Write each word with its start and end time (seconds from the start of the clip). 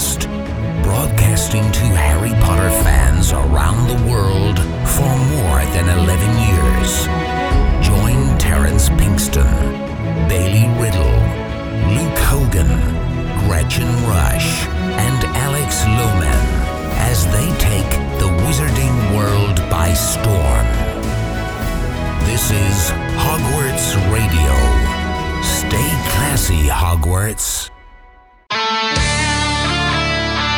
podcast, 0.00 0.82
broadcasting 0.82 1.70
to 1.72 1.80
Harry 1.80 2.30
Potter 2.40 2.70
fans 2.82 3.32
around 3.32 3.86
the 3.88 4.10
world 4.10 4.58
for 4.88 5.10
more 5.34 5.60
than 5.74 5.88
11 5.98 6.38
years. 6.48 7.06
Join 7.86 8.38
Terrence 8.38 8.88
Pinkston, 8.90 9.48
Bailey 10.28 10.68
Riddle, 10.80 11.16
Luke 11.94 12.18
Hogan, 12.28 12.72
Gretchen 13.46 13.90
Rush, 14.08 14.66
and 14.98 15.24
Alex 15.36 15.82
Lohman 15.84 16.46
as 17.10 17.26
they 17.26 17.48
take 17.58 17.90
the 18.18 18.30
wizarding 18.44 19.16
world 19.16 19.56
by 19.70 19.92
storm. 19.92 20.66
This 22.26 22.50
is 22.50 22.90
Hogwarts 23.16 23.96
Radio. 24.12 24.54
Stay 25.42 25.90
classy, 26.12 26.68
Hogwarts. 26.68 27.70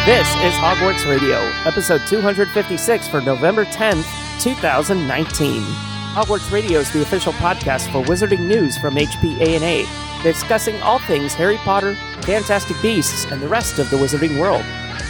This 0.05 0.27
is 0.27 0.53
Hogwarts 0.55 1.09
Radio, 1.09 1.37
episode 1.65 2.01
256 2.09 3.07
for 3.07 3.21
November 3.21 3.65
10th, 3.65 4.03
2019. 4.43 5.63
Hogwarts 5.63 6.51
Radio 6.51 6.81
is 6.81 6.93
the 6.93 7.03
official 7.03 7.33
podcast 7.35 7.87
for 7.93 8.03
wizarding 8.03 8.41
news 8.41 8.77
from 8.77 8.97
HPANA, 8.97 10.25
discussing 10.25 10.83
all 10.83 10.99
things 10.99 11.35
Harry 11.35 11.57
Potter, 11.59 11.95
Fantastic 12.23 12.83
Beasts, 12.83 13.31
and 13.31 13.41
the 13.41 13.47
rest 13.47 13.79
of 13.79 13.91
the 13.91 13.97
wizarding 13.97 14.41
world. 14.41 14.65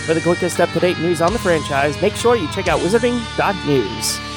For 0.04 0.12
the 0.12 0.20
quickest 0.20 0.60
up-to-date 0.60 0.98
news 0.98 1.22
on 1.22 1.32
the 1.32 1.38
franchise, 1.38 1.98
make 2.02 2.14
sure 2.14 2.36
you 2.36 2.52
check 2.52 2.68
out 2.68 2.80
wizarding.news. 2.80 4.31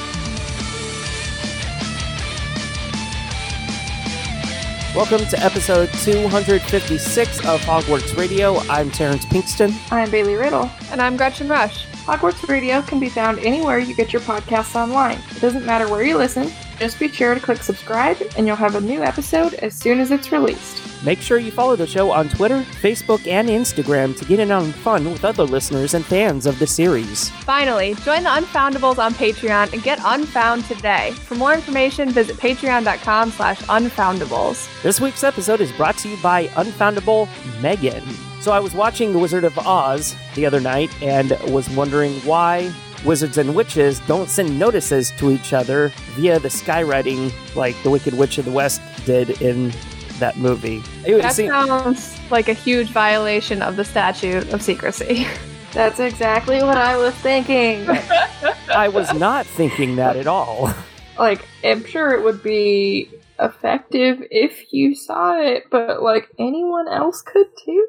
Welcome 4.95 5.25
to 5.25 5.39
episode 5.43 5.89
256 5.89 7.39
of 7.39 7.59
Hogwarts 7.59 8.15
Radio. 8.17 8.59
I'm 8.69 8.89
Terrence 8.89 9.25
Pinkston. 9.25 9.75
I'm 9.91 10.09
Bailey 10.09 10.35
Riddle. 10.35 10.71
And 10.89 11.01
I'm 11.01 11.17
Gretchen 11.17 11.49
Rush. 11.49 11.85
Hogwarts 12.05 12.47
Radio 12.47 12.81
can 12.81 13.01
be 13.01 13.09
found 13.09 13.39
anywhere 13.39 13.77
you 13.77 13.93
get 13.93 14.13
your 14.13 14.21
podcasts 14.21 14.73
online. 14.73 15.19
It 15.31 15.41
doesn't 15.41 15.65
matter 15.65 15.89
where 15.89 16.01
you 16.01 16.15
listen, 16.15 16.49
just 16.79 16.97
be 16.97 17.09
sure 17.09 17.33
to 17.33 17.41
click 17.41 17.61
subscribe 17.61 18.15
and 18.37 18.47
you'll 18.47 18.55
have 18.55 18.75
a 18.75 18.81
new 18.81 19.03
episode 19.03 19.55
as 19.55 19.75
soon 19.75 19.99
as 19.99 20.11
it's 20.11 20.31
released. 20.31 20.84
Make 21.03 21.21
sure 21.21 21.37
you 21.37 21.51
follow 21.51 21.75
the 21.75 21.87
show 21.87 22.11
on 22.11 22.29
Twitter, 22.29 22.61
Facebook, 22.81 23.27
and 23.27 23.49
Instagram 23.49 24.17
to 24.17 24.25
get 24.25 24.39
in 24.39 24.51
on 24.51 24.71
fun 24.71 25.05
with 25.11 25.25
other 25.25 25.43
listeners 25.43 25.93
and 25.93 26.05
fans 26.05 26.45
of 26.45 26.57
the 26.59 26.67
series. 26.67 27.29
Finally, 27.29 27.95
join 27.95 28.23
the 28.23 28.29
Unfoundables 28.29 28.97
on 28.97 29.13
Patreon 29.13 29.73
and 29.73 29.83
get 29.83 29.99
unfound 30.03 30.65
today. 30.65 31.11
For 31.11 31.35
more 31.35 31.53
information, 31.53 32.09
visit 32.09 32.37
patreon.com 32.37 33.31
slash 33.31 33.61
unfoundables. 33.63 34.81
This 34.81 35.01
week's 35.01 35.23
episode 35.23 35.61
is 35.61 35.71
brought 35.73 35.97
to 35.99 36.09
you 36.09 36.17
by 36.21 36.47
Unfoundable 36.49 37.27
Megan. 37.61 38.03
So 38.41 38.51
I 38.51 38.59
was 38.59 38.73
watching 38.73 39.11
The 39.11 39.19
Wizard 39.19 39.43
of 39.43 39.57
Oz 39.57 40.15
the 40.35 40.45
other 40.45 40.59
night 40.59 40.91
and 41.01 41.31
was 41.51 41.69
wondering 41.71 42.13
why 42.21 42.71
wizards 43.03 43.37
and 43.37 43.55
witches 43.55 43.99
don't 44.01 44.29
send 44.29 44.57
notices 44.57 45.11
to 45.17 45.31
each 45.31 45.53
other 45.53 45.91
via 46.15 46.39
the 46.39 46.47
skywriting 46.47 47.31
like 47.55 47.75
the 47.83 47.89
Wicked 47.89 48.13
Witch 48.15 48.37
of 48.37 48.45
the 48.45 48.51
West 48.51 48.81
did 49.05 49.41
in 49.41 49.71
that 50.19 50.37
movie. 50.37 50.81
It 51.05 51.21
That 51.21 51.33
seemed- 51.33 51.49
sounds 51.51 52.19
like 52.31 52.47
a 52.49 52.53
huge 52.53 52.89
violation 52.89 53.61
of 53.61 53.75
the 53.75 53.85
statute 53.85 54.51
of 54.53 54.61
secrecy. 54.61 55.27
That's 55.73 55.99
exactly 55.99 56.63
what 56.63 56.77
I 56.77 56.95
was 56.97 57.13
thinking. 57.15 57.85
I 58.73 58.87
was 58.87 59.13
not 59.13 59.45
thinking 59.45 59.97
that 59.97 60.15
at 60.15 60.25
all. 60.27 60.73
like, 61.19 61.45
I'm 61.63 61.83
sure 61.85 62.11
it 62.13 62.23
would 62.23 62.41
be 62.41 63.09
effective 63.39 64.19
if 64.31 64.71
you 64.71 64.95
saw 64.95 65.37
it, 65.41 65.63
but 65.69 66.01
like 66.01 66.29
anyone 66.39 66.87
else 66.87 67.21
could 67.21 67.47
too. 67.65 67.87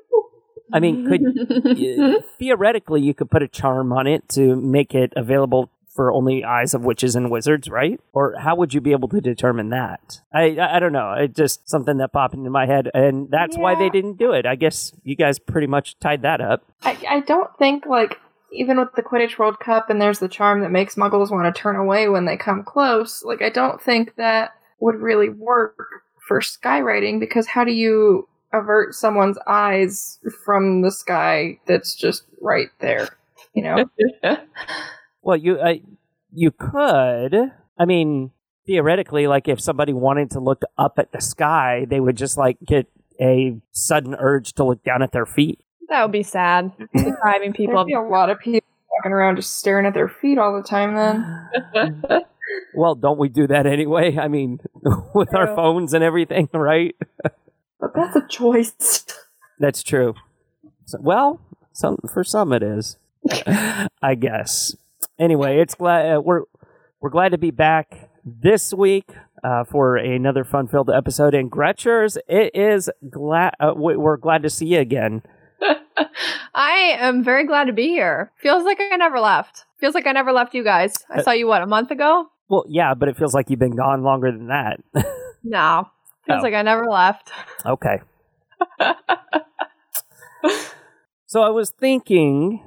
I 0.72 0.80
mean, 0.80 1.06
could 1.08 1.22
y- 1.78 2.16
theoretically 2.40 3.00
you 3.02 3.14
could 3.14 3.30
put 3.30 3.42
a 3.44 3.46
charm 3.48 3.92
on 3.92 4.08
it 4.08 4.28
to 4.30 4.56
make 4.56 4.92
it 4.96 5.12
available 5.14 5.70
for 5.96 6.12
only 6.12 6.44
eyes 6.44 6.74
of 6.74 6.84
witches 6.84 7.16
and 7.16 7.30
wizards, 7.30 7.68
right? 7.68 7.98
Or 8.12 8.36
how 8.38 8.54
would 8.56 8.74
you 8.74 8.80
be 8.80 8.92
able 8.92 9.08
to 9.08 9.20
determine 9.20 9.70
that? 9.70 10.20
I 10.32 10.56
I, 10.56 10.76
I 10.76 10.78
don't 10.78 10.92
know. 10.92 11.14
It's 11.18 11.34
just 11.34 11.68
something 11.68 11.96
that 11.96 12.12
popped 12.12 12.34
into 12.34 12.50
my 12.50 12.66
head, 12.66 12.90
and 12.94 13.28
that's 13.30 13.56
why 13.56 13.74
they 13.74 13.88
didn't 13.88 14.18
do 14.18 14.32
it. 14.32 14.46
I 14.46 14.54
guess 14.54 14.92
you 15.02 15.16
guys 15.16 15.38
pretty 15.38 15.66
much 15.66 15.98
tied 15.98 16.22
that 16.22 16.40
up. 16.40 16.62
I, 16.82 16.98
I 17.08 17.20
don't 17.20 17.50
think 17.58 17.86
like 17.86 18.20
even 18.52 18.78
with 18.78 18.92
the 18.94 19.02
Quidditch 19.02 19.38
World 19.38 19.58
Cup 19.58 19.90
and 19.90 20.00
there's 20.00 20.18
the 20.18 20.28
charm 20.28 20.60
that 20.60 20.70
makes 20.70 20.94
muggles 20.94 21.30
want 21.30 21.52
to 21.52 21.60
turn 21.60 21.76
away 21.76 22.08
when 22.08 22.26
they 22.26 22.36
come 22.36 22.62
close, 22.62 23.24
like 23.24 23.42
I 23.42 23.50
don't 23.50 23.80
think 23.80 24.14
that 24.16 24.54
would 24.78 24.96
really 24.96 25.28
work 25.28 25.78
for 26.26 26.40
skywriting 26.40 27.18
because 27.20 27.46
how 27.46 27.64
do 27.64 27.72
you 27.72 28.28
avert 28.52 28.94
someone's 28.94 29.38
eyes 29.46 30.18
from 30.44 30.82
the 30.82 30.90
sky 30.90 31.58
that's 31.66 31.94
just 31.94 32.24
right 32.40 32.68
there? 32.80 33.08
You 33.54 33.62
know? 33.62 33.84
Well, 35.26 35.36
you 35.36 35.60
I, 35.60 35.82
you 36.32 36.52
could. 36.52 37.34
I 37.76 37.84
mean, 37.84 38.30
theoretically, 38.64 39.26
like 39.26 39.48
if 39.48 39.60
somebody 39.60 39.92
wanted 39.92 40.30
to 40.30 40.40
look 40.40 40.62
up 40.78 41.00
at 41.00 41.10
the 41.10 41.20
sky, 41.20 41.84
they 41.90 41.98
would 41.98 42.16
just 42.16 42.38
like 42.38 42.58
get 42.64 42.86
a 43.20 43.56
sudden 43.72 44.14
urge 44.14 44.52
to 44.52 44.64
look 44.64 44.84
down 44.84 45.02
at 45.02 45.10
their 45.10 45.26
feet. 45.26 45.58
that 45.88 46.02
would 46.02 46.12
be 46.12 46.22
sad. 46.22 46.70
Depriving 46.96 47.52
people 47.52 47.74
There'd 47.74 47.88
be 47.88 47.94
a 47.94 48.00
lot 48.00 48.30
of 48.30 48.38
people 48.38 48.68
walking 48.88 49.10
around 49.10 49.34
just 49.34 49.56
staring 49.56 49.84
at 49.84 49.94
their 49.94 50.08
feet 50.08 50.38
all 50.38 50.56
the 50.56 50.66
time 50.66 50.94
then. 51.74 52.22
Well, 52.76 52.94
don't 52.94 53.18
we 53.18 53.28
do 53.28 53.48
that 53.48 53.66
anyway? 53.66 54.16
I 54.16 54.28
mean, 54.28 54.60
with 55.14 55.34
our 55.34 55.48
phones 55.56 55.92
and 55.92 56.04
everything, 56.04 56.48
right? 56.52 56.94
But 57.80 57.92
that's 57.92 58.14
a 58.14 58.24
choice. 58.28 59.04
That's 59.58 59.82
true. 59.82 60.14
So, 60.84 60.98
well, 61.00 61.40
some 61.72 61.98
for 62.12 62.22
some 62.22 62.52
it 62.52 62.62
is, 62.62 62.98
I 64.00 64.14
guess. 64.14 64.76
Anyway, 65.18 65.58
it's 65.60 65.74
glad 65.74 66.16
uh, 66.16 66.20
we're 66.20 66.42
we're 67.00 67.10
glad 67.10 67.30
to 67.32 67.38
be 67.38 67.50
back 67.50 68.10
this 68.24 68.72
week 68.74 69.10
uh, 69.44 69.64
for 69.64 69.96
another 69.96 70.44
fun-filled 70.44 70.90
episode. 70.90 71.34
And 71.34 71.50
Gretchers, 71.50 72.18
it 72.28 72.50
is 72.54 72.90
glad 73.10 73.54
uh, 73.60 73.72
we- 73.76 73.96
we're 73.96 74.16
glad 74.16 74.42
to 74.42 74.50
see 74.50 74.66
you 74.66 74.80
again. 74.80 75.22
I 76.54 76.96
am 76.98 77.22
very 77.24 77.46
glad 77.46 77.64
to 77.64 77.72
be 77.72 77.88
here. 77.88 78.32
Feels 78.36 78.64
like 78.64 78.78
I 78.80 78.96
never 78.96 79.20
left. 79.20 79.64
Feels 79.78 79.94
like 79.94 80.06
I 80.06 80.12
never 80.12 80.32
left 80.32 80.54
you 80.54 80.64
guys. 80.64 80.94
I 81.10 81.18
Uh, 81.18 81.22
saw 81.22 81.30
you, 81.32 81.46
what, 81.46 81.62
a 81.62 81.66
month 81.66 81.90
ago? 81.90 82.26
Well, 82.48 82.64
yeah, 82.68 82.94
but 82.94 83.08
it 83.08 83.16
feels 83.16 83.34
like 83.34 83.50
you've 83.50 83.58
been 83.58 83.76
gone 83.76 84.02
longer 84.02 84.30
than 84.32 84.48
that. 84.48 84.80
No. 85.48 85.88
Feels 86.26 86.40
Oh. 86.40 86.42
like 86.42 86.54
I 86.54 86.62
never 86.62 86.86
left. 86.86 87.30
Okay. 87.64 88.00
so 91.26 91.42
I 91.42 91.50
was 91.50 91.70
thinking, 91.70 92.62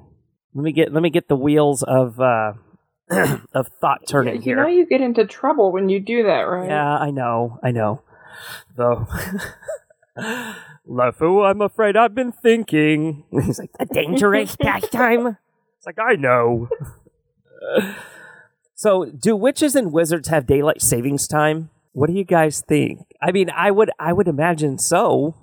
let 0.54 0.64
me 0.64 0.72
get 0.72 0.94
let 0.94 1.04
me 1.04 1.10
get 1.10 1.28
the 1.28 1.36
wheels 1.36 1.84
of 1.84 2.20
uh, 2.20 2.54
of 3.54 3.70
thought 3.82 4.08
turning 4.08 4.36
you 4.36 4.42
here. 4.42 4.56
know 4.58 4.68
you 4.68 4.86
get 4.86 5.02
into 5.02 5.26
trouble 5.26 5.72
when 5.72 5.90
you 5.90 6.00
do 6.00 6.24
that, 6.24 6.42
right? 6.42 6.70
Yeah, 6.70 6.98
I 6.98 7.12
know, 7.12 7.60
I 7.64 7.72
know. 7.72 8.02
Though, 8.76 9.08
Leffu, 10.88 11.50
I'm 11.50 11.62
afraid 11.62 11.96
I've 11.98 12.16
been 12.16 12.32
thinking. 12.32 13.26
He's 13.32 13.60
like, 13.60 13.72
a 13.80 13.86
dangerous 13.86 14.56
pastime? 14.62 15.38
It's 15.78 15.86
like, 15.86 16.00
I 16.00 16.16
know. 16.16 16.70
so, 18.76 19.06
do 19.06 19.36
witches 19.36 19.76
and 19.76 19.92
wizards 19.92 20.30
have 20.30 20.46
daylight 20.48 20.82
savings 20.82 21.28
time? 21.28 21.70
What 21.92 22.08
do 22.08 22.14
you 22.14 22.24
guys 22.24 22.62
think? 22.62 23.06
I 23.22 23.32
mean, 23.32 23.50
I 23.50 23.72
would, 23.72 23.92
I 24.00 24.14
would 24.14 24.28
imagine 24.28 24.78
so. 24.78 25.36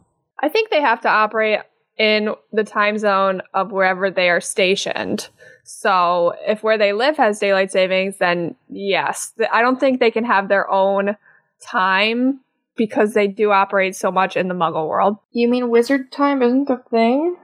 I 0.43 0.49
think 0.49 0.71
they 0.71 0.81
have 0.81 1.01
to 1.03 1.09
operate 1.09 1.61
in 1.99 2.35
the 2.53 2.65
time 2.65 2.99
zone 2.99 3.43
of 3.55 3.73
wherever 3.73 4.11
they 4.11 4.29
are 4.29 4.41
stationed. 4.41 5.29
So 5.65 6.35
if 6.47 6.63
where 6.63 6.79
they 6.79 6.93
live 6.93 7.17
has 7.17 7.39
daylight 7.39 7.73
savings, 7.73 8.19
then 8.19 8.55
yes. 8.69 9.33
I 9.51 9.63
don't 9.63 9.81
think 9.81 9.99
they 9.99 10.11
can 10.11 10.25
have 10.25 10.49
their 10.49 10.71
own 10.71 11.17
time 11.61 12.41
because 12.77 13.15
they 13.15 13.27
do 13.27 13.51
operate 13.51 13.97
so 13.97 14.13
much 14.13 14.37
in 14.37 14.49
the 14.49 14.55
muggle 14.55 14.89
world. 14.89 15.17
You 15.33 15.49
mean 15.49 15.71
wizard 15.71 16.13
time 16.13 16.43
isn't 16.43 16.71
a 16.71 16.83
thing? 16.91 17.37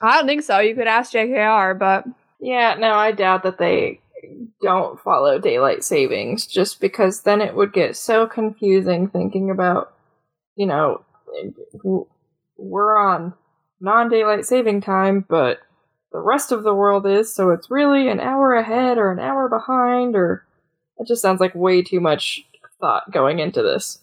I 0.00 0.16
don't 0.16 0.26
think 0.26 0.42
so. 0.42 0.58
You 0.58 0.74
could 0.74 0.88
ask 0.88 1.12
JKR, 1.12 1.78
but 1.78 2.04
Yeah, 2.40 2.74
no, 2.74 2.92
I 2.94 3.12
doubt 3.12 3.44
that 3.44 3.58
they 3.58 4.00
don't 4.60 5.00
follow 5.00 5.38
daylight 5.38 5.84
savings 5.84 6.46
just 6.46 6.80
because 6.80 7.22
then 7.22 7.40
it 7.40 7.54
would 7.54 7.72
get 7.72 7.96
so 7.96 8.26
confusing 8.26 9.08
thinking 9.08 9.48
about, 9.50 9.94
you 10.56 10.66
know, 10.66 11.04
we're 12.56 12.98
on 12.98 13.34
non 13.82 14.08
daylight 14.08 14.46
saving 14.46 14.80
time, 14.80 15.26
but 15.28 15.58
the 16.12 16.20
rest 16.20 16.52
of 16.52 16.62
the 16.62 16.74
world 16.74 17.06
is, 17.06 17.34
so 17.34 17.50
it's 17.50 17.70
really 17.70 18.08
an 18.08 18.20
hour 18.20 18.54
ahead 18.54 18.96
or 18.96 19.10
an 19.10 19.18
hour 19.18 19.48
behind, 19.48 20.14
or 20.14 20.46
it 20.98 21.06
just 21.06 21.20
sounds 21.20 21.40
like 21.40 21.54
way 21.54 21.82
too 21.82 22.00
much 22.00 22.46
thought 22.80 23.10
going 23.10 23.38
into 23.38 23.62
this. 23.62 23.98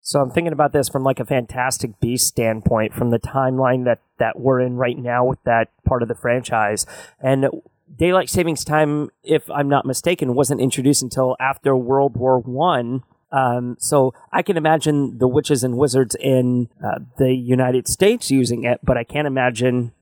So 0.00 0.20
I'm 0.20 0.30
thinking 0.30 0.52
about 0.54 0.72
this 0.72 0.88
from 0.88 1.04
like 1.04 1.20
a 1.20 1.24
Fantastic 1.24 2.00
Beast 2.00 2.26
standpoint, 2.26 2.94
from 2.94 3.10
the 3.10 3.18
timeline 3.18 3.84
that 3.84 4.00
that 4.18 4.40
we're 4.40 4.60
in 4.60 4.76
right 4.76 4.98
now 4.98 5.24
with 5.24 5.42
that 5.44 5.68
part 5.84 6.02
of 6.02 6.08
the 6.08 6.14
franchise, 6.14 6.86
and 7.20 7.46
daylight 7.94 8.30
savings 8.30 8.64
time, 8.64 9.10
if 9.22 9.50
I'm 9.50 9.68
not 9.68 9.84
mistaken, 9.84 10.34
wasn't 10.34 10.60
introduced 10.60 11.02
until 11.02 11.36
after 11.38 11.76
World 11.76 12.16
War 12.16 12.38
One. 12.38 13.02
Um, 13.30 13.76
so 13.78 14.14
I 14.32 14.42
can 14.42 14.56
imagine 14.56 15.18
the 15.18 15.28
witches 15.28 15.62
and 15.62 15.76
wizards 15.76 16.16
in 16.18 16.68
uh, 16.84 17.00
the 17.18 17.34
United 17.34 17.86
States 17.86 18.30
using 18.30 18.64
it, 18.64 18.80
but 18.82 18.96
I 18.96 19.04
can't 19.04 19.26
imagine 19.26 19.92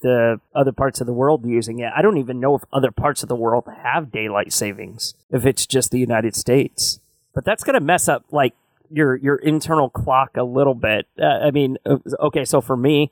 the 0.00 0.40
other 0.54 0.72
parts 0.72 1.00
of 1.00 1.06
the 1.06 1.12
world 1.12 1.44
using 1.44 1.80
it. 1.80 1.92
I 1.94 2.00
don't 2.00 2.16
even 2.16 2.40
know 2.40 2.54
if 2.54 2.62
other 2.72 2.90
parts 2.90 3.22
of 3.22 3.28
the 3.28 3.36
world 3.36 3.64
have 3.82 4.10
daylight 4.10 4.52
savings, 4.52 5.14
if 5.30 5.44
it's 5.44 5.66
just 5.66 5.90
the 5.90 5.98
United 5.98 6.34
States. 6.34 7.00
But 7.34 7.44
that's 7.44 7.62
going 7.62 7.74
to 7.74 7.80
mess 7.80 8.08
up 8.08 8.24
like 8.30 8.54
your 8.90 9.14
your 9.16 9.36
internal 9.36 9.90
clock 9.90 10.36
a 10.36 10.42
little 10.42 10.74
bit. 10.74 11.06
Uh, 11.20 11.26
I 11.26 11.50
mean, 11.50 11.76
uh, 11.84 11.98
okay, 12.18 12.44
so 12.44 12.60
for 12.60 12.76
me, 12.76 13.10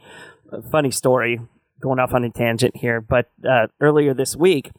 funny 0.71 0.91
story, 0.91 1.41
going 1.81 1.99
off 1.99 2.15
on 2.15 2.25
a 2.25 2.31
tangent 2.31 2.77
here, 2.77 3.01
but 3.01 3.31
uh, 3.49 3.69
earlier 3.81 4.15
this 4.15 4.35
week, 4.35 4.73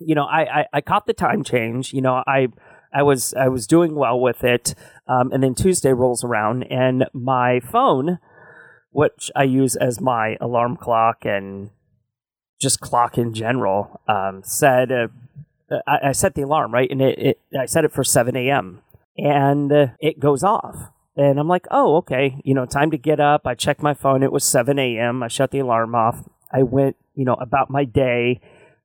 you 0.00 0.14
know, 0.14 0.24
I, 0.24 0.60
I, 0.60 0.66
I 0.74 0.80
caught 0.80 1.06
the 1.06 1.12
time 1.12 1.44
change. 1.44 1.92
You 1.92 2.02
know, 2.02 2.22
I 2.26 2.48
I 2.92 3.02
was 3.02 3.34
I 3.34 3.48
was 3.48 3.66
doing 3.66 3.94
well 3.94 4.18
with 4.18 4.44
it, 4.44 4.74
um, 5.06 5.32
and 5.32 5.42
then 5.42 5.54
Tuesday 5.54 5.92
rolls 5.92 6.24
around, 6.24 6.64
and 6.64 7.06
my 7.12 7.60
phone, 7.60 8.18
which 8.90 9.30
I 9.36 9.44
use 9.44 9.76
as 9.76 10.00
my 10.00 10.36
alarm 10.40 10.76
clock 10.76 11.24
and 11.24 11.70
just 12.60 12.80
clock 12.80 13.18
in 13.18 13.34
general, 13.34 14.00
um, 14.08 14.42
said 14.44 14.90
uh, 14.90 15.08
I, 15.86 16.08
I, 16.08 16.12
set 16.12 16.34
the 16.34 16.42
alarm 16.42 16.72
right, 16.72 16.90
and 16.90 17.00
it, 17.02 17.18
it 17.18 17.40
I 17.58 17.66
set 17.66 17.84
it 17.84 17.92
for 17.92 18.02
seven 18.02 18.36
a.m. 18.36 18.82
and 19.16 19.72
uh, 19.72 19.86
it 20.00 20.18
goes 20.18 20.42
off. 20.42 20.90
And 21.18 21.40
I'm 21.40 21.48
like, 21.48 21.66
oh, 21.72 21.96
okay, 21.96 22.40
you 22.44 22.54
know, 22.54 22.64
time 22.64 22.92
to 22.92 22.96
get 22.96 23.18
up. 23.18 23.44
I 23.44 23.56
checked 23.56 23.82
my 23.82 23.92
phone. 23.92 24.22
It 24.22 24.30
was 24.30 24.44
7 24.44 24.78
a.m. 24.78 25.20
I 25.20 25.26
shut 25.26 25.50
the 25.50 25.58
alarm 25.58 25.96
off. 25.96 26.28
I 26.52 26.62
went, 26.62 26.94
you 27.16 27.24
know, 27.24 27.34
about 27.34 27.70
my 27.70 27.84
day 27.84 28.40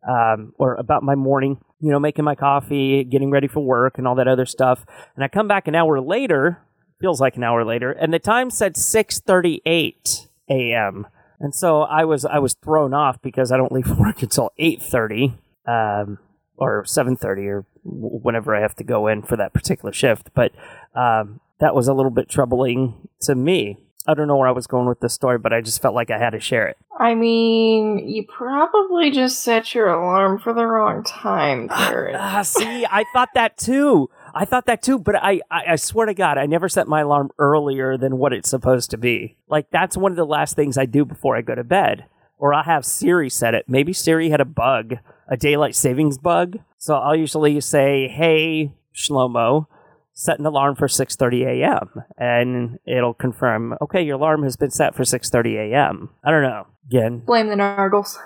um, 0.08 0.54
or 0.58 0.74
about 0.74 1.04
my 1.04 1.14
morning, 1.14 1.60
you 1.84 1.90
know, 1.92 2.00
making 2.00 2.24
my 2.24 2.34
coffee, 2.34 3.04
getting 3.04 3.30
ready 3.30 3.48
for 3.48 3.60
work, 3.60 3.98
and 3.98 4.08
all 4.08 4.16
that 4.16 4.28
other 4.28 4.46
stuff. 4.46 4.86
And 5.16 5.24
I 5.24 5.28
come 5.28 5.50
back 5.50 5.68
an 5.68 5.76
hour 5.76 6.00
later, 6.00 6.60
feels 7.02 7.20
like 7.20 7.36
an 7.36 7.44
hour 7.44 7.66
later, 7.66 7.92
and 7.92 8.14
the 8.14 8.20
time 8.20 8.50
said 8.50 8.76
6:38 8.76 10.28
a.m. 10.50 11.08
And 11.42 11.54
so 11.54 11.82
I 11.82 12.06
was 12.06 12.24
I 12.24 12.40
was 12.40 12.54
thrown 12.54 12.94
off 12.94 13.22
because 13.22 13.52
I 13.52 13.58
don't 13.58 13.74
leave 13.74 13.90
work 14.00 14.24
until 14.24 14.52
8:30 14.58 15.34
um, 15.68 16.20
or 16.56 16.86
7:30 16.86 17.48
or 17.50 17.66
whenever 17.84 18.56
I 18.56 18.62
have 18.62 18.76
to 18.78 18.86
go 18.86 19.08
in 19.08 19.22
for 19.22 19.36
that 19.36 19.54
particular 19.54 19.92
shift. 19.92 20.30
But 20.34 20.54
um, 20.96 21.42
that 21.60 21.76
was 21.76 21.90
a 21.90 21.94
little 21.94 22.12
bit 22.12 22.30
troubling 22.30 23.10
to 23.24 23.36
me. 23.36 23.78
I 24.06 24.14
don't 24.14 24.28
know 24.28 24.36
where 24.36 24.48
I 24.48 24.52
was 24.52 24.68
going 24.68 24.88
with 24.88 25.00
this 25.00 25.14
story, 25.14 25.38
but 25.38 25.54
I 25.54 25.62
just 25.62 25.82
felt 25.82 25.96
like 25.96 26.12
I 26.12 26.18
had 26.18 26.32
to 26.32 26.40
share 26.40 26.68
it. 26.68 26.78
I 27.00 27.16
mean, 27.16 28.00
you 28.00 28.26
probably 28.28 29.12
just 29.12 29.42
set 29.42 29.74
your 29.74 29.88
alarm 29.88 30.40
for 30.40 30.54
the 30.54 30.66
wrong 30.66 31.04
time, 31.04 31.70
Jared. 31.70 32.16
Ah, 32.16 32.42
see, 32.42 32.86
I 32.86 33.06
thought 33.14 33.30
that 33.36 33.58
too. 33.58 34.10
I 34.36 34.46
thought 34.46 34.66
that 34.66 34.82
too, 34.82 35.00
but 35.00 35.16
I, 35.16 35.42
I, 35.50 35.64
I, 35.70 35.76
swear 35.76 36.08
to 36.08 36.14
God, 36.14 36.38
I 36.38 36.48
never 36.48 36.68
set 36.68 36.88
my 36.88 37.02
alarm 37.02 37.30
earlier 37.38 37.98
than 37.98 38.18
what 38.18 38.34
it's 38.34 38.50
supposed 38.50 38.90
to 38.92 38.98
be. 38.98 39.38
Like, 39.48 39.70
that's 39.70 39.96
one 39.96 40.12
of 40.12 40.16
the 40.18 40.26
last 40.26 40.56
things 40.56 40.78
I 40.78 40.86
do 40.86 41.06
before 41.06 41.38
I 41.38 41.42
go 41.42 41.56
to 41.56 41.64
bed. 41.64 42.06
Or 42.40 42.54
I'll 42.54 42.64
have 42.64 42.86
Siri 42.86 43.30
set 43.30 43.54
it. 43.54 43.70
Maybe 43.70 43.94
Siri 43.94 44.30
had 44.30 44.42
a 44.42 44.46
bug, 44.46 44.96
a 45.28 45.38
daylight 45.38 45.76
savings 45.76 46.18
bug. 46.18 46.60
So 46.78 46.96
I'll 46.96 47.16
usually 47.16 47.62
say, 47.62 48.08
hey, 48.08 48.74
Shlomo, 48.94 49.68
set 50.14 50.40
an 50.40 50.46
alarm 50.46 50.76
for 50.76 50.88
6:30 50.88 51.46
a.m. 51.46 52.04
and 52.18 52.80
it'll 52.86 53.14
confirm, 53.14 53.76
okay, 53.82 54.02
your 54.02 54.16
alarm 54.16 54.44
has 54.44 54.56
been 54.56 54.72
set 54.72 54.96
for 54.96 55.04
6:30 55.04 55.72
a.m. 55.72 56.10
I 56.24 56.32
don't 56.32 56.44
know. 56.44 56.68
Again, 56.88 57.20
blame 57.20 57.48
the 57.48 57.56
Nargles. 57.56 58.18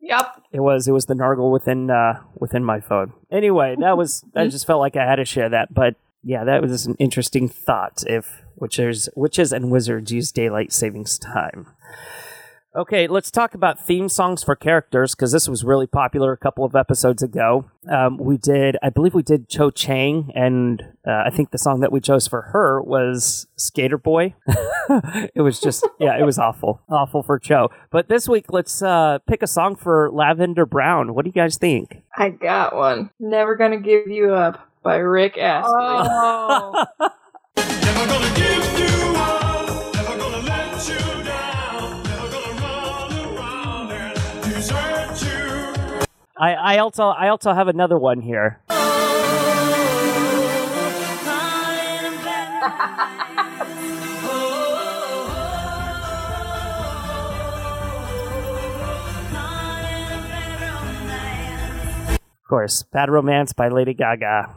Yep. 0.00 0.42
It 0.52 0.60
was 0.60 0.88
it 0.88 0.92
was 0.92 1.06
the 1.06 1.14
Nargle 1.14 1.52
within 1.52 1.90
uh 1.90 2.20
within 2.34 2.64
my 2.64 2.80
phone. 2.80 3.12
Anyway, 3.30 3.76
that 3.78 3.96
was 3.96 4.24
I 4.36 4.46
just 4.48 4.66
felt 4.66 4.80
like 4.80 4.96
I 4.96 5.04
had 5.04 5.16
to 5.16 5.24
share 5.24 5.48
that, 5.48 5.72
but 5.72 5.96
yeah, 6.24 6.44
that 6.44 6.62
was 6.62 6.86
an 6.86 6.96
interesting 6.98 7.48
thought 7.48 8.04
if 8.06 8.42
witches 8.56 9.08
witches 9.14 9.52
and 9.52 9.70
wizards 9.70 10.12
use 10.12 10.32
daylight 10.32 10.72
savings 10.72 11.18
time. 11.18 11.66
Okay, 12.74 13.06
let's 13.06 13.30
talk 13.30 13.54
about 13.54 13.78
theme 13.78 14.08
songs 14.08 14.42
for 14.42 14.56
characters 14.56 15.14
because 15.14 15.30
this 15.30 15.46
was 15.46 15.62
really 15.62 15.86
popular 15.86 16.32
a 16.32 16.38
couple 16.38 16.64
of 16.64 16.74
episodes 16.74 17.22
ago. 17.22 17.66
Um, 17.90 18.16
we 18.16 18.38
did, 18.38 18.78
I 18.82 18.88
believe, 18.88 19.12
we 19.12 19.22
did 19.22 19.50
Cho 19.50 19.70
Chang, 19.70 20.32
and 20.34 20.82
uh, 21.06 21.24
I 21.26 21.30
think 21.30 21.50
the 21.50 21.58
song 21.58 21.80
that 21.80 21.92
we 21.92 22.00
chose 22.00 22.26
for 22.26 22.40
her 22.40 22.80
was 22.80 23.46
Skater 23.56 23.98
Boy. 23.98 24.34
it 25.34 25.42
was 25.42 25.60
just, 25.60 25.86
yeah, 26.00 26.18
it 26.18 26.24
was 26.24 26.38
awful, 26.38 26.80
awful 26.88 27.22
for 27.22 27.38
Cho. 27.38 27.68
But 27.90 28.08
this 28.08 28.26
week, 28.26 28.46
let's 28.48 28.80
uh, 28.80 29.18
pick 29.26 29.42
a 29.42 29.46
song 29.46 29.76
for 29.76 30.10
Lavender 30.10 30.64
Brown. 30.64 31.14
What 31.14 31.26
do 31.26 31.28
you 31.28 31.34
guys 31.34 31.58
think? 31.58 32.02
I 32.16 32.30
got 32.30 32.74
one. 32.74 33.10
Never 33.20 33.54
gonna 33.54 33.80
give 33.80 34.08
you 34.08 34.32
up 34.32 34.66
by 34.82 34.96
Rick 34.96 35.36
Astley. 35.36 35.74
Oh. 35.74 36.86
I, 44.70 46.54
I 46.54 46.78
also 46.78 47.04
I 47.08 47.28
also 47.28 47.52
have 47.52 47.68
another 47.68 47.98
one 47.98 48.20
here. 48.20 48.60
Of 62.42 62.48
course, 62.48 62.82
Bad 62.92 63.08
Romance 63.08 63.52
by 63.54 63.68
Lady 63.68 63.94
Gaga. 63.94 64.54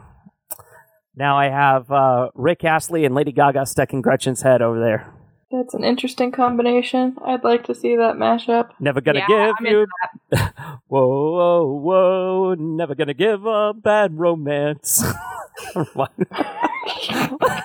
Now 1.16 1.38
I 1.38 1.48
have 1.48 1.90
uh, 1.90 2.28
Rick 2.34 2.62
Astley 2.62 3.06
and 3.06 3.14
Lady 3.14 3.32
Gaga 3.32 3.64
stuck 3.64 3.94
in 3.94 4.02
Gretchen's 4.02 4.42
head 4.42 4.60
over 4.60 4.78
there. 4.78 5.15
That's 5.56 5.72
an 5.72 5.84
interesting 5.84 6.32
combination. 6.32 7.16
I'd 7.24 7.42
like 7.42 7.64
to 7.64 7.74
see 7.74 7.96
that 7.96 8.16
mashup. 8.16 8.72
Never 8.78 9.00
gonna 9.00 9.22
yeah, 9.26 9.52
give 9.58 9.70
you. 9.70 9.86
whoa, 10.88 11.32
whoa, 11.32 11.80
whoa! 11.80 12.54
Never 12.58 12.94
gonna 12.94 13.14
give 13.14 13.46
a 13.46 13.72
bad 13.72 14.18
romance. 14.18 15.02
I 15.74 16.08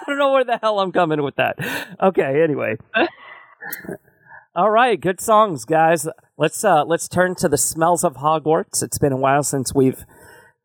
don't 0.07 0.17
know 0.17 0.31
where 0.31 0.45
the 0.45 0.57
hell 0.61 0.79
I'm 0.79 0.93
coming 0.93 1.21
with 1.21 1.35
that. 1.35 1.57
Okay, 2.01 2.41
anyway. 2.41 2.77
All 4.55 4.69
right, 4.69 4.99
good 4.99 5.19
songs, 5.19 5.65
guys. 5.65 6.07
Let's 6.37 6.63
uh 6.63 6.85
let's 6.85 7.09
turn 7.09 7.35
to 7.35 7.49
the 7.49 7.57
smells 7.57 8.05
of 8.05 8.15
Hogwarts. 8.15 8.81
It's 8.81 8.99
been 8.99 9.11
a 9.11 9.17
while 9.17 9.43
since 9.43 9.75
we've 9.75 10.05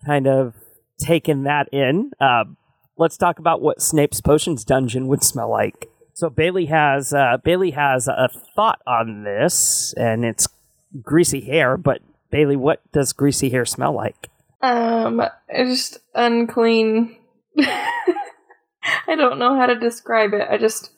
kind 0.05 0.29
of 0.29 0.55
taken 1.00 1.43
that 1.43 1.69
in. 1.72 2.12
Uh, 2.20 2.44
let's 2.96 3.17
talk 3.17 3.40
about 3.40 3.61
what 3.61 3.82
Snape's 3.82 4.20
potions 4.20 4.64
dungeon 4.64 5.08
would 5.08 5.25
smell 5.25 5.50
like. 5.50 5.88
So 6.16 6.30
Bailey 6.30 6.64
has 6.66 7.12
uh, 7.12 7.36
Bailey 7.44 7.72
has 7.72 8.08
a 8.08 8.30
thought 8.56 8.80
on 8.86 9.24
this, 9.24 9.92
and 9.98 10.24
it's 10.24 10.48
greasy 11.02 11.43
hair. 11.43 11.76
But 11.76 12.00
Bailey, 12.31 12.56
what 12.56 12.81
does 12.91 13.12
greasy 13.12 13.50
hair 13.50 13.67
smell 13.67 13.93
like? 13.93 14.31
Um, 14.62 15.20
just 15.55 15.98
unclean. 16.14 17.19
I 17.58 19.14
don't 19.14 19.38
know 19.38 19.56
how 19.56 19.67
to 19.67 19.79
describe 19.79 20.32
it. 20.32 20.48
I 20.50 20.56
just 20.56 20.91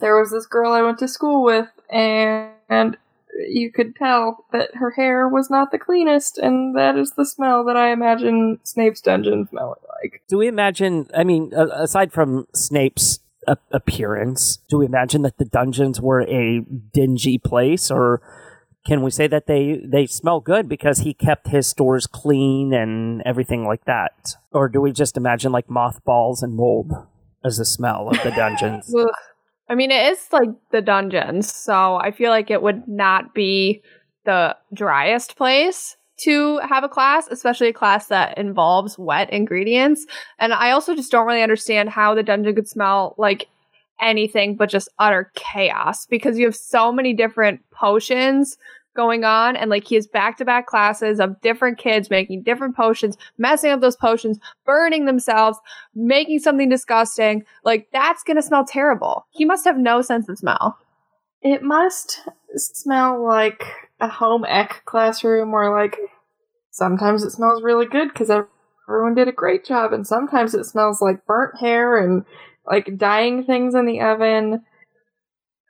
there 0.00 0.18
was 0.18 0.30
this 0.30 0.46
girl 0.46 0.72
I 0.72 0.80
went 0.80 1.00
to 1.00 1.08
school 1.08 1.44
with, 1.44 1.68
and, 1.90 2.52
and 2.70 2.96
you 3.50 3.70
could 3.70 3.94
tell 3.94 4.46
that 4.52 4.74
her 4.76 4.92
hair 4.92 5.28
was 5.28 5.50
not 5.50 5.70
the 5.70 5.78
cleanest, 5.78 6.38
and 6.38 6.74
that 6.78 6.96
is 6.96 7.12
the 7.12 7.26
smell 7.26 7.62
that 7.66 7.76
I 7.76 7.92
imagine 7.92 8.60
Snape's 8.62 9.02
dungeon 9.02 9.46
smelling 9.50 9.82
like. 10.02 10.22
Do 10.30 10.38
we 10.38 10.48
imagine? 10.48 11.10
I 11.14 11.24
mean, 11.24 11.52
aside 11.52 12.10
from 12.10 12.46
Snape's 12.54 13.20
appearance. 13.70 14.58
Do 14.68 14.78
we 14.78 14.86
imagine 14.86 15.22
that 15.22 15.38
the 15.38 15.44
dungeons 15.44 16.00
were 16.00 16.22
a 16.22 16.60
dingy 16.92 17.38
place, 17.38 17.90
or 17.90 18.20
can 18.86 19.02
we 19.02 19.10
say 19.10 19.26
that 19.26 19.46
they 19.46 19.80
they 19.84 20.06
smell 20.06 20.40
good 20.40 20.68
because 20.68 20.98
he 20.98 21.14
kept 21.14 21.48
his 21.48 21.66
stores 21.66 22.06
clean 22.06 22.72
and 22.72 23.22
everything 23.24 23.64
like 23.64 23.84
that? 23.84 24.36
Or 24.52 24.68
do 24.68 24.80
we 24.80 24.92
just 24.92 25.16
imagine 25.16 25.52
like 25.52 25.68
mothballs 25.68 26.42
and 26.42 26.54
mold 26.54 26.92
as 27.44 27.58
the 27.58 27.64
smell 27.64 28.08
of 28.08 28.22
the 28.22 28.30
dungeons? 28.30 28.94
I 29.68 29.74
mean, 29.74 29.90
it 29.90 30.12
is 30.12 30.32
like 30.32 30.50
the 30.70 30.80
dungeons, 30.80 31.52
so 31.52 31.96
I 31.96 32.12
feel 32.12 32.30
like 32.30 32.50
it 32.50 32.62
would 32.62 32.86
not 32.86 33.34
be 33.34 33.82
the 34.24 34.56
driest 34.72 35.36
place 35.36 35.96
to 36.18 36.58
have 36.58 36.84
a 36.84 36.88
class, 36.88 37.28
especially 37.30 37.68
a 37.68 37.72
class 37.72 38.06
that 38.06 38.36
involves 38.38 38.98
wet 38.98 39.30
ingredients. 39.30 40.06
And 40.38 40.52
I 40.52 40.70
also 40.70 40.94
just 40.94 41.10
don't 41.10 41.26
really 41.26 41.42
understand 41.42 41.90
how 41.90 42.14
the 42.14 42.22
dungeon 42.22 42.54
could 42.54 42.68
smell 42.68 43.14
like 43.18 43.48
anything 44.00 44.56
but 44.56 44.68
just 44.68 44.88
utter 44.98 45.30
chaos 45.34 46.06
because 46.06 46.38
you 46.38 46.44
have 46.44 46.56
so 46.56 46.92
many 46.92 47.12
different 47.12 47.60
potions 47.70 48.58
going 48.94 49.24
on. 49.24 49.56
And 49.56 49.70
like 49.70 49.84
he 49.84 49.94
has 49.94 50.06
back-to-back 50.06 50.66
classes 50.66 51.20
of 51.20 51.40
different 51.42 51.78
kids 51.78 52.08
making 52.08 52.42
different 52.42 52.74
potions 52.74 53.16
messing 53.38 53.70
up 53.70 53.80
those 53.80 53.96
potions 53.96 54.38
burning 54.64 55.04
themselves 55.04 55.58
making 55.94 56.38
something 56.40 56.68
disgusting. 56.68 57.44
Like 57.64 57.88
that's 57.92 58.22
gonna 58.22 58.42
smell 58.42 58.64
terrible. 58.64 59.26
He 59.30 59.44
must 59.44 59.64
have 59.64 59.78
no 59.78 60.00
sense 60.02 60.28
of 60.28 60.38
smell 60.38 60.78
it 61.42 61.62
must 61.62 62.20
smell 62.56 63.24
like 63.24 63.64
a 64.00 64.08
home 64.08 64.44
ec 64.44 64.82
classroom 64.84 65.52
where 65.52 65.70
like 65.70 65.96
sometimes 66.70 67.22
it 67.22 67.30
smells 67.30 67.62
really 67.62 67.86
good 67.86 68.08
because 68.08 68.30
everyone 68.88 69.14
did 69.14 69.28
a 69.28 69.32
great 69.32 69.64
job, 69.64 69.92
and 69.92 70.06
sometimes 70.06 70.54
it 70.54 70.64
smells 70.64 71.00
like 71.00 71.26
burnt 71.26 71.58
hair 71.58 71.96
and 71.96 72.24
like 72.66 72.96
dyeing 72.96 73.44
things 73.44 73.74
in 73.74 73.86
the 73.86 74.00
oven. 74.00 74.62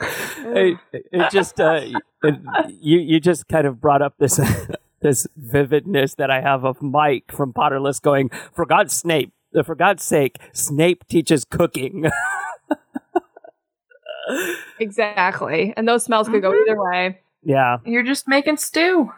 it, 0.00 0.78
it 0.92 1.30
just 1.30 1.60
uh, 1.60 1.80
it, 2.22 2.34
you 2.68 2.98
you 2.98 3.20
just 3.20 3.48
kind 3.48 3.66
of 3.66 3.80
brought 3.80 4.02
up 4.02 4.14
this 4.18 4.40
this 5.00 5.26
vividness 5.36 6.14
that 6.14 6.30
I 6.30 6.40
have 6.40 6.64
of 6.64 6.82
Mike 6.82 7.30
from 7.30 7.52
Potterless 7.52 8.00
going, 8.00 8.30
for 8.52 8.66
God's 8.66 8.94
Snape, 8.94 9.32
for 9.64 9.74
God's 9.74 10.02
sake, 10.02 10.38
Snape 10.52 11.06
teaches 11.08 11.44
cooking. 11.44 12.10
exactly, 14.78 15.72
and 15.76 15.86
those 15.88 16.04
smells 16.04 16.28
could 16.28 16.42
go 16.42 16.50
Mhm. 16.52 16.62
either 16.66 16.80
way. 16.82 17.18
yeah. 17.42 17.78
You're 17.84 18.02
just 18.02 18.26
making 18.28 18.56
stew. 18.56 19.12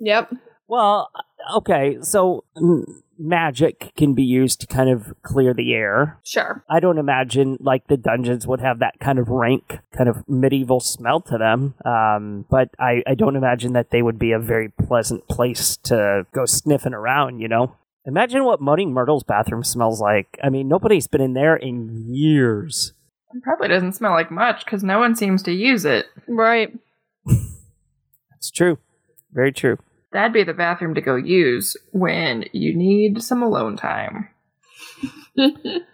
Yep. 0.00 0.34
Well, 0.66 1.10
okay, 1.56 1.98
so 2.02 2.44
magic 3.18 3.92
can 3.96 4.14
be 4.14 4.22
used 4.22 4.60
to 4.60 4.66
kind 4.66 4.90
of 4.90 5.12
clear 5.22 5.52
the 5.54 5.74
air. 5.74 6.18
Sure. 6.24 6.62
I 6.68 6.78
don't 6.80 6.98
imagine 6.98 7.56
like 7.60 7.86
the 7.88 7.96
dungeons 7.96 8.46
would 8.46 8.60
have 8.60 8.78
that 8.80 9.00
kind 9.00 9.18
of 9.18 9.28
rank, 9.28 9.78
kind 9.96 10.08
of 10.08 10.28
medieval 10.28 10.80
smell 10.80 11.20
to 11.22 11.38
them. 11.38 11.74
Um, 11.84 12.44
but 12.50 12.68
I, 12.78 13.02
I 13.06 13.14
don't 13.14 13.34
imagine 13.36 13.72
that 13.72 13.90
they 13.90 14.02
would 14.02 14.18
be 14.18 14.32
a 14.32 14.38
very 14.38 14.68
pleasant 14.68 15.26
place 15.28 15.76
to 15.84 16.26
go 16.32 16.44
sniffing 16.46 16.94
around, 16.94 17.40
you 17.40 17.48
know? 17.48 17.74
Imagine 18.04 18.44
what 18.44 18.60
Moaning 18.60 18.92
Myrtle's 18.92 19.24
bathroom 19.24 19.64
smells 19.64 20.00
like. 20.00 20.38
I 20.42 20.48
mean, 20.48 20.68
nobody's 20.68 21.06
been 21.08 21.20
in 21.20 21.34
there 21.34 21.56
in 21.56 22.06
years. 22.14 22.92
It 23.34 23.42
probably 23.42 23.68
doesn't 23.68 23.92
smell 23.92 24.12
like 24.12 24.30
much 24.30 24.64
because 24.64 24.82
no 24.82 24.98
one 24.98 25.14
seems 25.14 25.42
to 25.44 25.52
use 25.52 25.84
it. 25.84 26.06
Right. 26.26 26.72
It's 28.36 28.50
true. 28.50 28.78
Very 29.32 29.52
true. 29.52 29.78
That'd 30.12 30.32
be 30.32 30.44
the 30.44 30.54
bathroom 30.54 30.94
to 30.94 31.00
go 31.00 31.16
use 31.16 31.76
when 31.92 32.44
you 32.52 32.74
need 32.74 33.22
some 33.22 33.42
alone 33.42 33.76
time. 33.76 34.28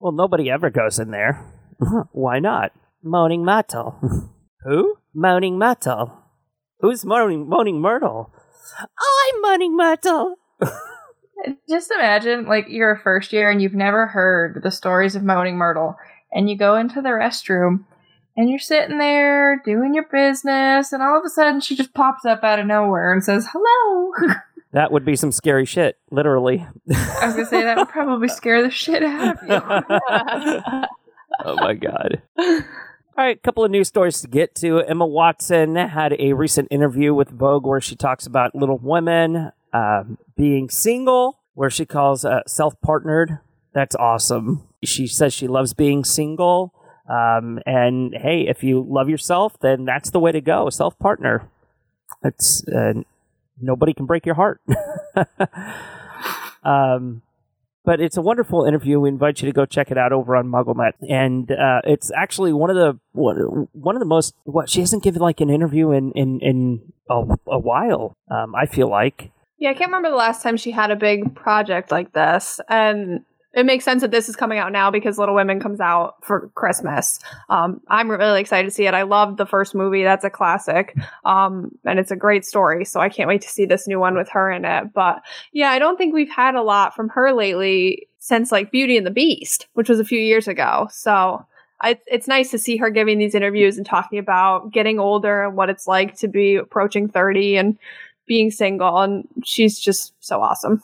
Well, 0.00 0.12
nobody 0.12 0.50
ever 0.50 0.70
goes 0.70 0.98
in 0.98 1.10
there. 1.10 1.44
Why 2.12 2.38
not? 2.38 2.72
Moaning 3.02 3.44
Myrtle. 3.44 4.00
Who? 4.64 4.96
Moaning 5.14 5.58
Myrtle. 5.58 6.16
Who's 6.80 7.04
Moaning, 7.04 7.48
Moaning 7.48 7.82
Myrtle? 7.82 8.32
Oh, 8.98 9.32
I'm 9.34 9.42
Moaning 9.42 9.76
Myrtle. 9.76 10.36
Just 11.68 11.90
imagine, 11.90 12.46
like, 12.46 12.66
you're 12.68 12.92
a 12.92 12.98
first 12.98 13.32
year 13.32 13.50
and 13.50 13.60
you've 13.60 13.74
never 13.74 14.06
heard 14.06 14.60
the 14.62 14.70
stories 14.70 15.16
of 15.16 15.22
Moaning 15.22 15.56
Myrtle, 15.56 15.96
and 16.32 16.48
you 16.48 16.56
go 16.56 16.76
into 16.76 17.02
the 17.02 17.08
restroom 17.10 17.84
and 18.36 18.48
you're 18.48 18.58
sitting 18.58 18.98
there 18.98 19.60
doing 19.64 19.94
your 19.94 20.06
business, 20.10 20.92
and 20.92 21.02
all 21.02 21.18
of 21.18 21.24
a 21.24 21.28
sudden 21.28 21.60
she 21.60 21.76
just 21.76 21.94
pops 21.94 22.24
up 22.24 22.42
out 22.42 22.58
of 22.58 22.66
nowhere 22.66 23.12
and 23.12 23.24
says, 23.24 23.46
Hello! 23.52 24.34
That 24.72 24.92
would 24.92 25.04
be 25.04 25.16
some 25.16 25.32
scary 25.32 25.64
shit, 25.64 25.98
literally. 26.12 26.64
I 26.94 27.26
was 27.26 27.34
gonna 27.34 27.46
say 27.46 27.62
that 27.64 27.76
would 27.76 27.88
probably 27.88 28.28
scare 28.28 28.62
the 28.62 28.70
shit 28.70 29.02
out 29.02 29.42
of 29.42 29.48
you. 29.48 29.56
oh 31.44 31.56
my 31.56 31.74
god. 31.74 32.22
All 32.38 33.26
right, 33.26 33.36
a 33.36 33.40
couple 33.40 33.64
of 33.64 33.72
news 33.72 33.88
stories 33.88 34.20
to 34.20 34.28
get 34.28 34.54
to. 34.56 34.78
Emma 34.78 35.06
Watson 35.06 35.74
had 35.74 36.14
a 36.20 36.34
recent 36.34 36.68
interview 36.70 37.12
with 37.12 37.30
Vogue 37.30 37.66
where 37.66 37.80
she 37.80 37.96
talks 37.96 38.26
about 38.26 38.54
little 38.54 38.78
women 38.78 39.50
um, 39.72 40.18
being 40.36 40.70
single, 40.70 41.40
where 41.54 41.70
she 41.70 41.84
calls 41.84 42.24
uh, 42.24 42.42
self 42.46 42.80
partnered. 42.80 43.40
That's 43.74 43.96
awesome. 43.96 44.68
She 44.84 45.06
says 45.06 45.32
she 45.32 45.46
loves 45.46 45.74
being 45.74 46.04
single. 46.04 46.72
Um, 47.08 47.58
and 47.66 48.14
hey, 48.14 48.46
if 48.48 48.62
you 48.62 48.86
love 48.88 49.08
yourself, 49.08 49.58
then 49.60 49.84
that's 49.84 50.10
the 50.10 50.20
way 50.20 50.32
to 50.32 50.40
go. 50.40 50.70
Self 50.70 50.98
partner. 50.98 51.48
It's 52.22 52.66
uh, 52.68 53.02
nobody 53.60 53.94
can 53.94 54.06
break 54.06 54.26
your 54.26 54.36
heart. 54.36 54.60
um, 56.62 57.22
but 57.84 58.00
it's 58.00 58.16
a 58.16 58.22
wonderful 58.22 58.64
interview. 58.64 59.00
We 59.00 59.08
invite 59.08 59.40
you 59.42 59.46
to 59.46 59.52
go 59.52 59.64
check 59.64 59.90
it 59.90 59.98
out 59.98 60.12
over 60.12 60.36
on 60.36 60.48
MuggleNet, 60.48 60.92
and 61.08 61.50
uh, 61.50 61.80
it's 61.84 62.12
actually 62.14 62.52
one 62.52 62.70
of 62.70 62.76
the 62.76 62.98
one 63.12 63.96
of 63.96 64.00
the 64.00 64.06
most. 64.06 64.34
What 64.44 64.68
she 64.68 64.80
hasn't 64.80 65.02
given 65.02 65.22
like 65.22 65.40
an 65.40 65.50
interview 65.50 65.90
in 65.90 66.12
in 66.12 66.40
in 66.40 66.92
a, 67.08 67.22
a 67.48 67.58
while. 67.58 68.14
Um, 68.30 68.54
I 68.54 68.66
feel 68.66 68.88
like. 68.88 69.32
Yeah, 69.58 69.70
I 69.70 69.74
can't 69.74 69.88
remember 69.88 70.10
the 70.10 70.16
last 70.16 70.42
time 70.42 70.56
she 70.56 70.70
had 70.70 70.90
a 70.90 70.96
big 70.96 71.34
project 71.34 71.90
like 71.90 72.12
this. 72.14 72.60
And 72.68 73.20
it 73.52 73.66
makes 73.66 73.84
sense 73.84 74.02
that 74.02 74.12
this 74.12 74.28
is 74.28 74.36
coming 74.36 74.58
out 74.58 74.70
now 74.70 74.90
because 74.90 75.18
Little 75.18 75.34
Women 75.34 75.58
comes 75.58 75.80
out 75.80 76.24
for 76.24 76.50
Christmas. 76.54 77.18
Um, 77.48 77.80
I'm 77.88 78.10
really 78.10 78.40
excited 78.40 78.68
to 78.68 78.74
see 78.74 78.86
it. 78.86 78.94
I 78.94 79.02
loved 79.02 79.38
the 79.38 79.46
first 79.46 79.74
movie. 79.74 80.04
That's 80.04 80.24
a 80.24 80.30
classic. 80.30 80.96
Um, 81.24 81.72
and 81.84 81.98
it's 81.98 82.12
a 82.12 82.16
great 82.16 82.44
story. 82.44 82.84
So 82.84 83.00
I 83.00 83.08
can't 83.08 83.28
wait 83.28 83.42
to 83.42 83.48
see 83.48 83.66
this 83.66 83.88
new 83.88 83.98
one 83.98 84.16
with 84.16 84.28
her 84.30 84.50
in 84.50 84.64
it. 84.64 84.92
But 84.92 85.22
yeah, 85.52 85.70
I 85.70 85.80
don't 85.80 85.96
think 85.96 86.14
we've 86.14 86.30
had 86.30 86.54
a 86.54 86.62
lot 86.62 86.94
from 86.94 87.08
her 87.10 87.32
lately 87.32 88.08
since 88.20 88.52
like 88.52 88.70
Beauty 88.70 88.96
and 88.96 89.06
the 89.06 89.10
Beast, 89.10 89.66
which 89.72 89.88
was 89.88 89.98
a 89.98 90.04
few 90.04 90.20
years 90.20 90.46
ago. 90.46 90.86
So 90.92 91.44
I, 91.80 91.98
it's 92.06 92.28
nice 92.28 92.50
to 92.52 92.58
see 92.58 92.76
her 92.76 92.90
giving 92.90 93.18
these 93.18 93.34
interviews 93.34 93.78
and 93.78 93.86
talking 93.86 94.18
about 94.18 94.70
getting 94.70 95.00
older 95.00 95.44
and 95.44 95.56
what 95.56 95.70
it's 95.70 95.88
like 95.88 96.16
to 96.18 96.28
be 96.28 96.56
approaching 96.56 97.08
30 97.08 97.56
and 97.56 97.78
being 98.26 98.50
single. 98.52 98.98
And 98.98 99.26
she's 99.44 99.78
just 99.78 100.12
so 100.20 100.40
awesome. 100.40 100.82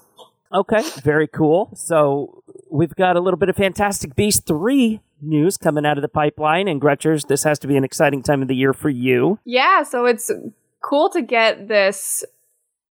Okay, 0.52 0.82
very 1.02 1.28
cool. 1.28 1.70
So 1.74 2.42
we've 2.70 2.94
got 2.94 3.16
a 3.16 3.20
little 3.20 3.38
bit 3.38 3.48
of 3.48 3.56
Fantastic 3.56 4.14
Beast 4.14 4.46
3 4.46 5.00
news 5.22 5.56
coming 5.56 5.86
out 5.86 5.98
of 5.98 6.02
the 6.02 6.08
pipeline. 6.08 6.68
And 6.68 6.80
Gretchers, 6.80 7.24
this 7.24 7.42
has 7.44 7.58
to 7.60 7.66
be 7.66 7.76
an 7.76 7.84
exciting 7.84 8.22
time 8.22 8.42
of 8.42 8.48
the 8.48 8.56
year 8.56 8.72
for 8.72 8.90
you. 8.90 9.38
Yeah, 9.44 9.82
so 9.82 10.04
it's 10.06 10.30
cool 10.82 11.08
to 11.10 11.22
get 11.22 11.68
this 11.68 12.24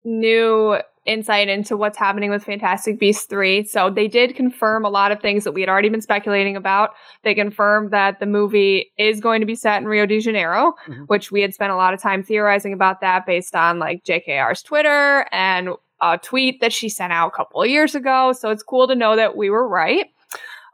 new 0.05 0.76
insight 1.05 1.49
into 1.49 1.76
what's 1.76 1.99
happening 1.99 2.31
with 2.31 2.45
Fantastic 2.45 2.99
Beasts 3.00 3.26
3. 3.26 3.64
So 3.64 3.91
they 3.91 4.07
did 4.07 4.37
confirm 4.37 4.85
a 4.85 4.88
lot 4.88 5.11
of 5.11 5.21
things 5.21 5.43
that 5.45 5.52
we 5.52 5.61
had 5.61 5.69
already 5.69 5.88
been 5.88 6.00
speculating 6.00 6.55
about. 6.57 6.91
They 7.25 7.35
confirmed 7.35 7.91
that 7.91 8.21
the 8.21 8.26
movie 8.26 8.93
is 8.99 9.21
going 9.21 9.41
to 9.41 9.47
be 9.47 9.57
set 9.57 9.83
in 9.83 9.88
Rio 9.88 10.07
de 10.07 10.21
Janeiro, 10.21 10.75
Mhm. 10.87 11.09
which 11.09 11.33
we 11.33 11.41
had 11.43 11.55
spent 11.55 11.73
a 11.73 11.76
lot 11.76 11.93
of 11.93 12.00
time 12.00 12.23
theorizing 12.23 12.73
about 12.73 13.00
that 13.00 13.26
based 13.26 13.57
on 13.57 13.81
like 13.81 14.05
JKR's 14.05 14.62
Twitter 14.62 15.26
and 15.33 15.71
a 16.02 16.18
tweet 16.18 16.61
that 16.61 16.73
she 16.73 16.88
sent 16.88 17.12
out 17.12 17.28
a 17.28 17.37
couple 17.37 17.62
of 17.62 17.68
years 17.68 17.94
ago. 17.94 18.32
So 18.32 18.50
it's 18.50 18.62
cool 18.62 18.88
to 18.88 18.94
know 18.94 19.16
that 19.16 19.37
we 19.37 19.49
were 19.49 19.66
right. 19.66 20.06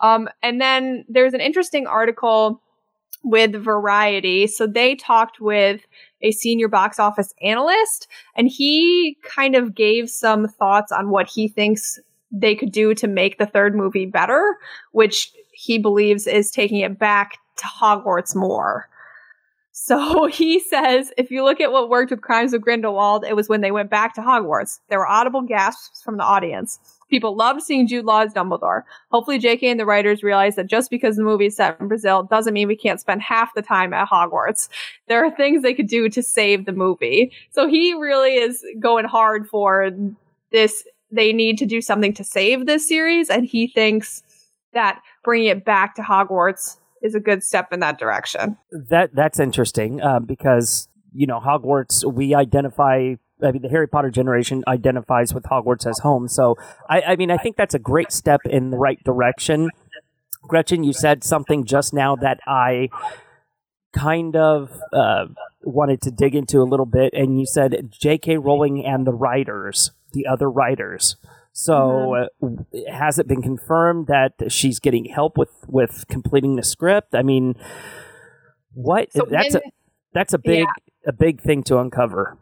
Um, 0.00 0.28
and 0.42 0.60
then 0.60 1.04
there's 1.08 1.34
an 1.34 1.40
interesting 1.40 1.86
article 1.86 2.60
with 3.24 3.52
Variety. 3.52 4.46
So 4.46 4.66
they 4.66 4.94
talked 4.94 5.40
with 5.40 5.82
a 6.22 6.32
senior 6.32 6.68
box 6.68 6.98
office 6.98 7.34
analyst, 7.42 8.08
and 8.36 8.48
he 8.48 9.18
kind 9.22 9.54
of 9.54 9.74
gave 9.74 10.08
some 10.08 10.48
thoughts 10.48 10.92
on 10.92 11.10
what 11.10 11.28
he 11.28 11.48
thinks 11.48 11.98
they 12.30 12.54
could 12.54 12.72
do 12.72 12.94
to 12.94 13.06
make 13.06 13.38
the 13.38 13.46
third 13.46 13.74
movie 13.74 14.06
better, 14.06 14.56
which 14.92 15.32
he 15.52 15.78
believes 15.78 16.26
is 16.26 16.50
taking 16.50 16.80
it 16.80 16.98
back 16.98 17.38
to 17.56 17.64
Hogwarts 17.64 18.34
more. 18.34 18.88
So 19.80 20.26
he 20.32 20.58
says 20.58 21.12
if 21.16 21.30
you 21.30 21.44
look 21.44 21.60
at 21.60 21.72
what 21.72 21.88
worked 21.88 22.10
with 22.10 22.20
Crimes 22.20 22.52
of 22.52 22.60
Grindelwald, 22.60 23.24
it 23.24 23.36
was 23.36 23.48
when 23.48 23.60
they 23.60 23.70
went 23.70 23.90
back 23.90 24.14
to 24.14 24.20
Hogwarts. 24.20 24.80
There 24.88 24.98
were 24.98 25.06
audible 25.06 25.42
gasps 25.42 26.02
from 26.02 26.16
the 26.16 26.24
audience. 26.24 26.78
People 27.08 27.36
loved 27.36 27.62
seeing 27.62 27.86
Jude 27.86 28.04
Law 28.04 28.20
as 28.20 28.34
Dumbledore. 28.34 28.82
Hopefully, 29.10 29.38
JK 29.38 29.62
and 29.62 29.80
the 29.80 29.86
writers 29.86 30.22
realize 30.22 30.56
that 30.56 30.66
just 30.66 30.90
because 30.90 31.16
the 31.16 31.22
movie 31.22 31.46
is 31.46 31.56
set 31.56 31.80
in 31.80 31.88
Brazil 31.88 32.24
doesn't 32.24 32.52
mean 32.52 32.68
we 32.68 32.76
can't 32.76 33.00
spend 33.00 33.22
half 33.22 33.54
the 33.54 33.62
time 33.62 33.94
at 33.94 34.08
Hogwarts. 34.08 34.68
There 35.06 35.24
are 35.24 35.30
things 35.30 35.62
they 35.62 35.72
could 35.72 35.86
do 35.86 36.10
to 36.10 36.22
save 36.22 36.66
the 36.66 36.72
movie. 36.72 37.32
So 37.50 37.66
he 37.66 37.94
really 37.94 38.34
is 38.34 38.62
going 38.78 39.06
hard 39.06 39.48
for 39.48 39.90
this. 40.52 40.84
They 41.10 41.32
need 41.32 41.56
to 41.58 41.66
do 41.66 41.80
something 41.80 42.12
to 42.14 42.24
save 42.24 42.66
this 42.66 42.86
series, 42.86 43.30
and 43.30 43.46
he 43.46 43.68
thinks 43.68 44.22
that 44.74 45.00
bringing 45.24 45.48
it 45.48 45.64
back 45.64 45.94
to 45.94 46.02
Hogwarts 46.02 46.76
is 47.02 47.14
a 47.14 47.20
good 47.20 47.42
step 47.42 47.72
in 47.72 47.80
that 47.80 47.98
direction. 47.98 48.56
That 48.70 49.14
That's 49.14 49.40
interesting 49.40 50.00
uh, 50.00 50.20
because, 50.20 50.88
you 51.12 51.26
know, 51.26 51.40
Hogwarts, 51.40 52.04
we 52.10 52.34
identify. 52.34 53.14
I 53.40 53.52
mean, 53.52 53.62
the 53.62 53.68
Harry 53.68 53.86
Potter 53.86 54.10
generation 54.10 54.64
identifies 54.66 55.32
with 55.32 55.44
Hogwarts 55.44 55.88
as 55.88 56.00
home. 56.00 56.26
So, 56.26 56.56
I, 56.90 57.02
I 57.02 57.16
mean, 57.16 57.30
I 57.30 57.36
think 57.36 57.56
that's 57.56 57.74
a 57.74 57.78
great 57.78 58.10
step 58.10 58.40
in 58.44 58.70
the 58.70 58.76
right 58.76 58.98
direction. 59.04 59.70
Gretchen, 60.42 60.82
you 60.82 60.92
said 60.92 61.22
something 61.22 61.64
just 61.64 61.94
now 61.94 62.16
that 62.16 62.40
I 62.48 62.88
kind 63.92 64.34
of 64.34 64.72
uh, 64.92 65.26
wanted 65.62 66.00
to 66.02 66.10
dig 66.10 66.34
into 66.34 66.60
a 66.60 66.64
little 66.64 66.86
bit, 66.86 67.12
and 67.14 67.38
you 67.38 67.46
said 67.46 67.90
J.K. 67.90 68.38
Rowling 68.38 68.84
and 68.84 69.06
the 69.06 69.12
writers, 69.12 69.92
the 70.12 70.26
other 70.26 70.50
writers. 70.50 71.16
So, 71.60 72.14
uh, 72.14 72.48
has 72.88 73.18
it 73.18 73.26
been 73.26 73.42
confirmed 73.42 74.06
that 74.06 74.34
she's 74.46 74.78
getting 74.78 75.06
help 75.06 75.36
with 75.36 75.50
with 75.66 76.04
completing 76.08 76.54
the 76.54 76.62
script? 76.62 77.16
I 77.16 77.22
mean, 77.22 77.56
what? 78.74 79.12
So 79.12 79.26
that's 79.28 79.56
a 79.56 79.62
that's 80.14 80.32
a 80.32 80.38
big 80.38 80.68
a 81.04 81.12
big 81.12 81.40
thing 81.40 81.64
to 81.64 81.80
uncover. 81.80 82.38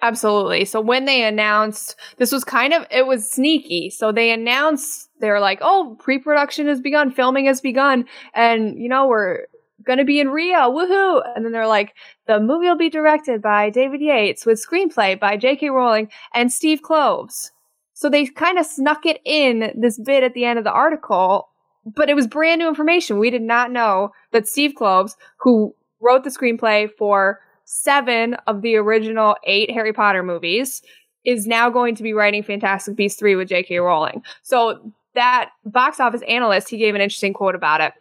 Absolutely. 0.00 0.64
So 0.64 0.80
when 0.80 1.06
they 1.06 1.24
announced 1.24 1.96
this 2.18 2.30
was 2.30 2.44
kind 2.44 2.72
of 2.72 2.86
it 2.88 3.04
was 3.04 3.28
sneaky. 3.28 3.90
So 3.90 4.12
they 4.12 4.30
announced 4.30 5.10
they're 5.18 5.40
like, 5.40 5.58
"Oh, 5.60 5.96
pre-production 5.98 6.68
has 6.68 6.80
begun, 6.80 7.10
filming 7.10 7.46
has 7.46 7.60
begun, 7.60 8.04
and 8.32 8.78
you 8.78 8.88
know, 8.88 9.08
we're 9.08 9.46
going 9.84 9.98
to 9.98 10.04
be 10.04 10.20
in 10.20 10.28
Rio. 10.28 10.70
Woohoo!" 10.70 11.20
And 11.34 11.44
then 11.44 11.50
they're 11.50 11.66
like, 11.66 11.94
"The 12.28 12.38
movie 12.38 12.68
will 12.68 12.76
be 12.76 12.90
directed 12.90 13.42
by 13.42 13.70
David 13.70 14.00
Yates 14.00 14.46
with 14.46 14.64
screenplay 14.64 15.18
by 15.18 15.36
J.K. 15.36 15.68
Rowling 15.70 16.12
and 16.32 16.52
Steve 16.52 16.80
Kloves." 16.80 17.50
So 18.02 18.10
they 18.10 18.26
kind 18.26 18.58
of 18.58 18.66
snuck 18.66 19.06
it 19.06 19.20
in 19.24 19.72
this 19.76 19.96
bit 19.96 20.24
at 20.24 20.34
the 20.34 20.44
end 20.44 20.58
of 20.58 20.64
the 20.64 20.72
article, 20.72 21.50
but 21.86 22.10
it 22.10 22.16
was 22.16 22.26
brand 22.26 22.58
new 22.58 22.66
information. 22.66 23.20
We 23.20 23.30
did 23.30 23.42
not 23.42 23.70
know 23.70 24.10
that 24.32 24.48
Steve 24.48 24.72
Kloves, 24.76 25.14
who 25.36 25.72
wrote 26.00 26.24
the 26.24 26.30
screenplay 26.30 26.90
for 26.98 27.38
seven 27.64 28.34
of 28.48 28.60
the 28.60 28.74
original 28.74 29.36
eight 29.44 29.70
Harry 29.70 29.92
Potter 29.92 30.24
movies, 30.24 30.82
is 31.24 31.46
now 31.46 31.70
going 31.70 31.94
to 31.94 32.02
be 32.02 32.12
writing 32.12 32.42
Fantastic 32.42 32.96
Beasts 32.96 33.20
3 33.20 33.36
with 33.36 33.46
J.K. 33.46 33.78
Rowling. 33.78 34.24
So 34.42 34.92
that 35.14 35.50
box 35.64 36.00
office 36.00 36.22
analyst, 36.26 36.70
he 36.70 36.78
gave 36.78 36.96
an 36.96 37.00
interesting 37.00 37.32
quote 37.32 37.54
about 37.54 37.80
it. 37.80 37.92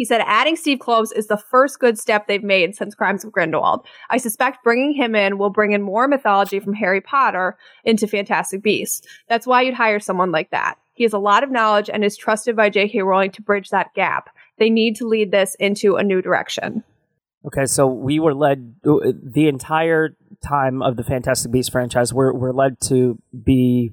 He 0.00 0.06
said, 0.06 0.22
adding 0.24 0.56
Steve 0.56 0.78
Kloves 0.78 1.14
is 1.14 1.26
the 1.26 1.36
first 1.36 1.78
good 1.78 1.98
step 1.98 2.26
they've 2.26 2.42
made 2.42 2.74
since 2.74 2.94
Crimes 2.94 3.22
of 3.22 3.32
Grindelwald. 3.32 3.86
I 4.08 4.16
suspect 4.16 4.64
bringing 4.64 4.94
him 4.94 5.14
in 5.14 5.36
will 5.36 5.50
bring 5.50 5.72
in 5.72 5.82
more 5.82 6.08
mythology 6.08 6.58
from 6.58 6.72
Harry 6.72 7.02
Potter 7.02 7.58
into 7.84 8.06
Fantastic 8.06 8.62
Beasts. 8.62 9.06
That's 9.28 9.46
why 9.46 9.60
you'd 9.60 9.74
hire 9.74 10.00
someone 10.00 10.32
like 10.32 10.52
that. 10.52 10.76
He 10.94 11.04
has 11.04 11.12
a 11.12 11.18
lot 11.18 11.44
of 11.44 11.50
knowledge 11.50 11.90
and 11.90 12.02
is 12.02 12.16
trusted 12.16 12.56
by 12.56 12.70
J.K. 12.70 13.02
Rowling 13.02 13.30
to 13.32 13.42
bridge 13.42 13.68
that 13.68 13.92
gap. 13.92 14.30
They 14.58 14.70
need 14.70 14.96
to 14.96 15.06
lead 15.06 15.32
this 15.32 15.54
into 15.56 15.96
a 15.96 16.02
new 16.02 16.22
direction. 16.22 16.82
Okay, 17.44 17.66
so 17.66 17.86
we 17.86 18.20
were 18.20 18.34
led 18.34 18.76
uh, 18.86 19.12
the 19.22 19.48
entire 19.48 20.16
time 20.42 20.80
of 20.80 20.96
the 20.96 21.04
Fantastic 21.04 21.52
Beasts 21.52 21.70
franchise. 21.70 22.14
We're 22.14 22.32
we're 22.32 22.54
led 22.54 22.80
to 22.84 23.20
be, 23.44 23.92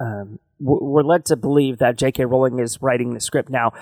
um, 0.00 0.40
we're 0.58 1.04
led 1.04 1.26
to 1.26 1.36
believe 1.36 1.78
that 1.78 1.96
J.K. 1.96 2.24
Rowling 2.24 2.58
is 2.58 2.82
writing 2.82 3.14
the 3.14 3.20
script 3.20 3.50
now 3.50 3.72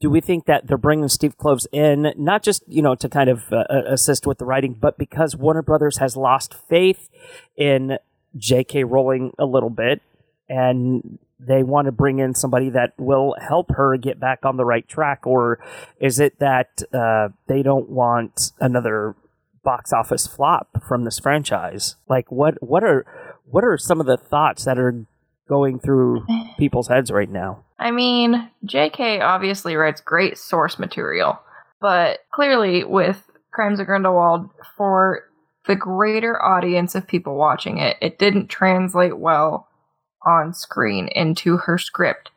do 0.00 0.10
we 0.10 0.20
think 0.20 0.46
that 0.46 0.66
they're 0.66 0.76
bringing 0.76 1.08
Steve 1.08 1.38
Kloves 1.38 1.66
in 1.72 2.12
not 2.16 2.42
just 2.42 2.62
you 2.66 2.82
know 2.82 2.94
to 2.94 3.08
kind 3.08 3.30
of 3.30 3.52
uh, 3.52 3.64
uh 3.70 3.82
assist 3.86 4.26
with 4.26 4.38
the 4.38 4.44
writing, 4.44 4.74
but 4.74 4.98
because 4.98 5.36
Warner 5.36 5.62
Brothers 5.62 5.98
has 5.98 6.16
lost 6.16 6.54
faith 6.68 7.08
in 7.56 7.98
J.K. 8.36 8.84
Rowling 8.84 9.32
a 9.38 9.44
little 9.46 9.70
bit, 9.70 10.02
and 10.48 11.18
they 11.38 11.62
want 11.62 11.86
to 11.86 11.92
bring 11.92 12.18
in 12.18 12.34
somebody 12.34 12.70
that 12.70 12.94
will 12.98 13.36
help 13.40 13.70
her 13.72 13.96
get 13.96 14.18
back 14.18 14.44
on 14.44 14.56
the 14.56 14.64
right 14.64 14.86
track, 14.88 15.26
or 15.26 15.58
is 16.00 16.18
it 16.18 16.38
that 16.38 16.82
uh, 16.92 17.28
they 17.46 17.62
don't 17.62 17.88
want 17.88 18.52
another 18.60 19.14
box 19.62 19.92
office 19.92 20.26
flop 20.26 20.82
from 20.86 21.04
this 21.04 21.18
franchise? 21.18 21.96
Like, 22.08 22.30
what 22.30 22.62
what 22.62 22.84
are 22.84 23.04
what 23.44 23.64
are 23.64 23.76
some 23.76 24.00
of 24.00 24.06
the 24.06 24.16
thoughts 24.16 24.64
that 24.64 24.78
are 24.78 25.04
going 25.48 25.78
through 25.78 26.26
people's 26.58 26.88
heads 26.88 27.10
right 27.10 27.30
now? 27.30 27.65
I 27.78 27.90
mean, 27.90 28.50
JK 28.64 29.20
obviously 29.20 29.76
writes 29.76 30.00
great 30.00 30.38
source 30.38 30.78
material, 30.78 31.38
but 31.80 32.20
clearly 32.32 32.84
with 32.84 33.22
Crimes 33.52 33.80
of 33.80 33.86
Grindelwald, 33.86 34.48
for 34.76 35.24
the 35.66 35.76
greater 35.76 36.42
audience 36.42 36.94
of 36.94 37.06
people 37.06 37.36
watching 37.36 37.78
it, 37.78 37.96
it 38.00 38.18
didn't 38.18 38.48
translate 38.48 39.18
well 39.18 39.68
on 40.24 40.54
screen 40.54 41.08
into 41.08 41.56
her 41.58 41.78
script. 41.78 42.30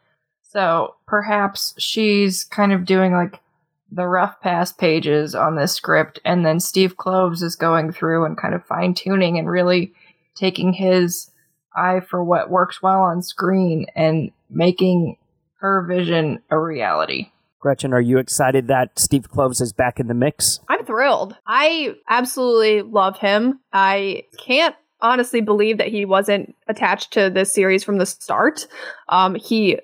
So 0.44 0.96
perhaps 1.08 1.74
she's 1.78 2.44
kind 2.44 2.74
of 2.74 2.86
doing 2.86 3.14
like 3.14 3.40
the 3.92 4.08
rough 4.08 4.40
pass 4.42 4.72
pages 4.72 5.36
on 5.36 5.56
this 5.56 5.74
script, 5.74 6.20
and 6.26 6.46
then 6.46 6.60
Steve 6.60 6.98
Kloves 6.98 7.42
is 7.42 7.56
going 7.56 7.92
through 7.92 8.26
and 8.26 8.38
kind 8.38 8.54
of 8.54 8.66
fine 8.66 8.94
tuning 8.94 9.38
and 9.38 9.50
really 9.50 9.94
taking 10.36 10.74
his 10.74 11.32
eye 11.76 12.00
for 12.00 12.24
what 12.24 12.50
works 12.50 12.82
well 12.82 13.02
on 13.02 13.22
screen 13.22 13.86
and 13.96 14.32
making 14.50 15.18
her 15.60 15.86
vision 15.88 16.40
a 16.50 16.60
reality. 16.60 17.32
Gretchen, 17.60 17.94
are 17.94 18.02
you 18.02 18.20
excited 18.20 18.68
that 18.68 18.98
Steve 18.98 19.30
Kloves 19.30 19.62
is 19.62 19.74
back 19.74 20.00
in 20.00 20.08
the 20.08 20.14
mix? 20.14 20.62
I'm 20.70 20.86
thrilled. 20.86 21.36
I 21.46 21.96
absolutely 22.08 22.82
love 22.84 23.20
him. 23.20 23.60
I 23.74 24.24
can't 24.38 24.76
honestly 25.02 25.42
believe 25.42 25.78
that 25.78 25.88
he 25.88 26.06
wasn't 26.06 26.56
attached 26.68 27.12
to 27.14 27.30
this 27.30 27.54
series 27.54 27.84
from 27.84 27.98
the 27.98 28.06
start. 28.06 28.68
Um, 29.10 29.36
he 29.36 29.80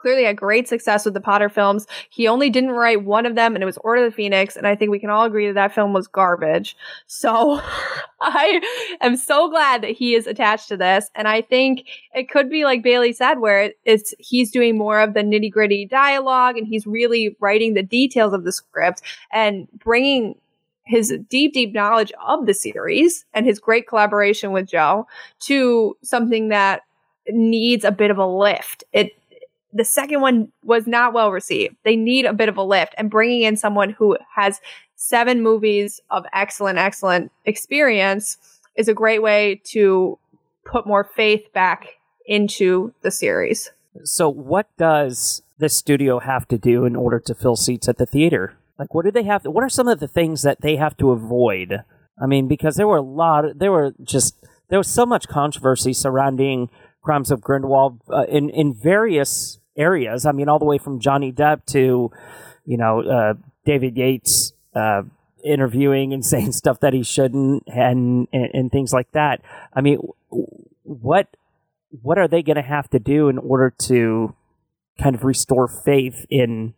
clearly 0.00 0.24
had 0.24 0.36
great 0.36 0.68
success 0.68 1.04
with 1.04 1.14
the 1.14 1.20
Potter 1.20 1.48
films. 1.48 1.86
He 2.08 2.26
only 2.26 2.50
didn't 2.50 2.70
write 2.70 3.04
one 3.04 3.26
of 3.26 3.34
them, 3.34 3.54
and 3.54 3.62
it 3.62 3.66
was 3.66 3.78
Order 3.78 4.04
of 4.04 4.10
the 4.10 4.16
Phoenix. 4.16 4.56
And 4.56 4.66
I 4.66 4.74
think 4.74 4.90
we 4.90 4.98
can 4.98 5.10
all 5.10 5.24
agree 5.24 5.46
that 5.46 5.54
that 5.54 5.74
film 5.74 5.92
was 5.92 6.08
garbage. 6.08 6.76
So 7.06 7.60
I 8.20 8.60
am 9.00 9.16
so 9.16 9.48
glad 9.50 9.82
that 9.82 9.92
he 9.92 10.14
is 10.14 10.26
attached 10.26 10.68
to 10.68 10.76
this. 10.76 11.10
And 11.14 11.28
I 11.28 11.42
think 11.42 11.86
it 12.14 12.30
could 12.30 12.48
be 12.48 12.64
like 12.64 12.82
Bailey 12.82 13.12
said, 13.12 13.34
where 13.34 13.72
it's 13.84 14.14
he's 14.18 14.50
doing 14.50 14.76
more 14.76 15.00
of 15.00 15.14
the 15.14 15.20
nitty 15.20 15.50
gritty 15.50 15.86
dialogue, 15.86 16.56
and 16.56 16.66
he's 16.66 16.86
really 16.86 17.36
writing 17.40 17.74
the 17.74 17.82
details 17.82 18.32
of 18.32 18.44
the 18.44 18.52
script 18.52 19.02
and 19.32 19.68
bringing 19.78 20.34
his 20.84 21.16
deep, 21.28 21.52
deep 21.52 21.72
knowledge 21.72 22.12
of 22.26 22.46
the 22.46 22.54
series 22.54 23.24
and 23.32 23.46
his 23.46 23.60
great 23.60 23.86
collaboration 23.86 24.50
with 24.50 24.68
Jo 24.68 25.06
to 25.38 25.96
something 26.02 26.48
that 26.48 26.82
needs 27.28 27.84
a 27.84 27.92
bit 27.92 28.10
of 28.10 28.18
a 28.18 28.26
lift. 28.26 28.82
It 28.92 29.12
the 29.72 29.84
second 29.84 30.20
one 30.20 30.52
was 30.64 30.86
not 30.86 31.12
well 31.12 31.30
received. 31.30 31.76
They 31.84 31.96
need 31.96 32.24
a 32.24 32.32
bit 32.32 32.48
of 32.48 32.56
a 32.56 32.62
lift, 32.62 32.94
and 32.98 33.10
bringing 33.10 33.42
in 33.42 33.56
someone 33.56 33.90
who 33.90 34.16
has 34.34 34.60
seven 34.96 35.42
movies 35.42 36.00
of 36.10 36.24
excellent, 36.32 36.78
excellent 36.78 37.32
experience 37.44 38.36
is 38.76 38.88
a 38.88 38.94
great 38.94 39.22
way 39.22 39.60
to 39.64 40.18
put 40.64 40.86
more 40.86 41.04
faith 41.04 41.52
back 41.52 42.00
into 42.26 42.92
the 43.02 43.10
series. 43.10 43.70
So, 44.04 44.28
what 44.28 44.68
does 44.76 45.42
the 45.58 45.68
studio 45.68 46.18
have 46.18 46.46
to 46.48 46.58
do 46.58 46.84
in 46.84 46.96
order 46.96 47.18
to 47.20 47.34
fill 47.34 47.56
seats 47.56 47.88
at 47.88 47.98
the 47.98 48.06
theater? 48.06 48.54
Like, 48.78 48.94
what 48.94 49.04
do 49.04 49.10
they 49.10 49.24
have? 49.24 49.42
To, 49.42 49.50
what 49.50 49.64
are 49.64 49.68
some 49.68 49.88
of 49.88 50.00
the 50.00 50.08
things 50.08 50.42
that 50.42 50.62
they 50.62 50.76
have 50.76 50.96
to 50.98 51.10
avoid? 51.10 51.84
I 52.20 52.26
mean, 52.26 52.48
because 52.48 52.76
there 52.76 52.88
were 52.88 52.98
a 52.98 53.02
lot, 53.02 53.58
there 53.58 53.72
were 53.72 53.94
just, 54.02 54.36
there 54.68 54.78
was 54.78 54.88
so 54.88 55.04
much 55.04 55.28
controversy 55.28 55.92
surrounding 55.92 56.70
Crimes 57.02 57.30
of 57.30 57.40
Grindelwald 57.40 58.00
uh, 58.10 58.24
in 58.28 58.50
in 58.50 58.74
various 58.74 59.59
areas. 59.80 60.26
I 60.26 60.32
mean, 60.32 60.48
all 60.48 60.58
the 60.58 60.64
way 60.64 60.78
from 60.78 61.00
Johnny 61.00 61.32
Depp 61.32 61.64
to, 61.66 62.10
you 62.64 62.76
know, 62.76 63.00
uh, 63.00 63.34
David 63.64 63.96
Yates 63.96 64.52
uh, 64.74 65.02
interviewing 65.44 66.12
and 66.12 66.24
saying 66.32 66.52
stuff 66.52 66.80
that 66.80 66.92
he 66.92 67.02
shouldn't, 67.02 67.64
and, 67.66 68.28
and, 68.32 68.50
and 68.52 68.72
things 68.72 68.92
like 68.92 69.10
that. 69.12 69.40
I 69.74 69.80
mean, 69.80 69.98
what 70.82 71.28
what 72.02 72.18
are 72.18 72.28
they 72.28 72.42
going 72.42 72.56
to 72.56 72.62
have 72.62 72.88
to 72.90 73.00
do 73.00 73.28
in 73.28 73.36
order 73.36 73.68
to 73.68 74.34
kind 75.00 75.16
of 75.16 75.24
restore 75.24 75.66
faith 75.66 76.24
in 76.30 76.74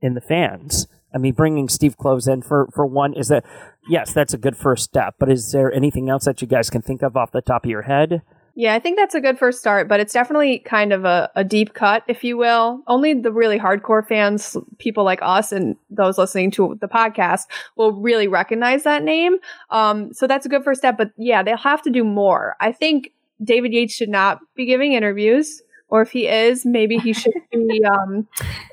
in 0.00 0.14
the 0.14 0.20
fans? 0.20 0.86
I 1.14 1.18
mean, 1.18 1.34
bringing 1.34 1.68
Steve 1.68 1.96
Kloves 1.96 2.30
in 2.30 2.42
for, 2.42 2.68
for 2.74 2.84
one 2.84 3.14
is 3.14 3.28
that 3.28 3.44
yes, 3.88 4.12
that's 4.12 4.34
a 4.34 4.38
good 4.38 4.56
first 4.56 4.84
step. 4.84 5.14
But 5.18 5.30
is 5.30 5.52
there 5.52 5.72
anything 5.72 6.08
else 6.08 6.24
that 6.24 6.42
you 6.42 6.48
guys 6.48 6.70
can 6.70 6.82
think 6.82 7.02
of 7.02 7.16
off 7.16 7.30
the 7.32 7.40
top 7.40 7.64
of 7.64 7.70
your 7.70 7.82
head? 7.82 8.22
Yeah, 8.56 8.74
I 8.74 8.78
think 8.78 8.96
that's 8.96 9.16
a 9.16 9.20
good 9.20 9.36
first 9.36 9.58
start, 9.58 9.88
but 9.88 9.98
it's 9.98 10.12
definitely 10.12 10.60
kind 10.60 10.92
of 10.92 11.04
a, 11.04 11.28
a 11.34 11.42
deep 11.42 11.74
cut, 11.74 12.04
if 12.06 12.22
you 12.22 12.36
will. 12.36 12.82
Only 12.86 13.12
the 13.12 13.32
really 13.32 13.58
hardcore 13.58 14.06
fans, 14.06 14.56
people 14.78 15.02
like 15.02 15.18
us 15.22 15.50
and 15.50 15.74
those 15.90 16.18
listening 16.18 16.52
to 16.52 16.78
the 16.80 16.86
podcast, 16.86 17.42
will 17.76 17.92
really 17.92 18.28
recognize 18.28 18.84
that 18.84 19.02
name. 19.02 19.38
Um, 19.70 20.12
so 20.12 20.28
that's 20.28 20.46
a 20.46 20.48
good 20.48 20.62
first 20.62 20.80
step, 20.80 20.96
but 20.96 21.10
yeah, 21.16 21.42
they'll 21.42 21.56
have 21.56 21.82
to 21.82 21.90
do 21.90 22.04
more. 22.04 22.54
I 22.60 22.70
think 22.70 23.10
David 23.42 23.72
Yates 23.72 23.92
should 23.92 24.08
not 24.08 24.38
be 24.54 24.66
giving 24.66 24.92
interviews, 24.92 25.60
or 25.88 26.02
if 26.02 26.12
he 26.12 26.28
is, 26.28 26.64
maybe 26.64 26.96
he 26.98 27.12
should 27.12 27.32
be, 27.50 27.82
um, 27.92 28.28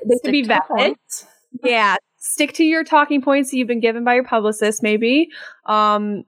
they 0.06 0.14
should 0.24 0.32
be 0.32 0.44
vetted. 0.44 0.94
Yeah, 1.64 1.96
stick 2.18 2.52
to 2.54 2.64
your 2.64 2.84
talking 2.84 3.20
points 3.20 3.50
that 3.50 3.56
you've 3.56 3.68
been 3.68 3.80
given 3.80 4.04
by 4.04 4.14
your 4.14 4.24
publicist, 4.24 4.80
maybe. 4.80 5.30
Um, 5.66 6.24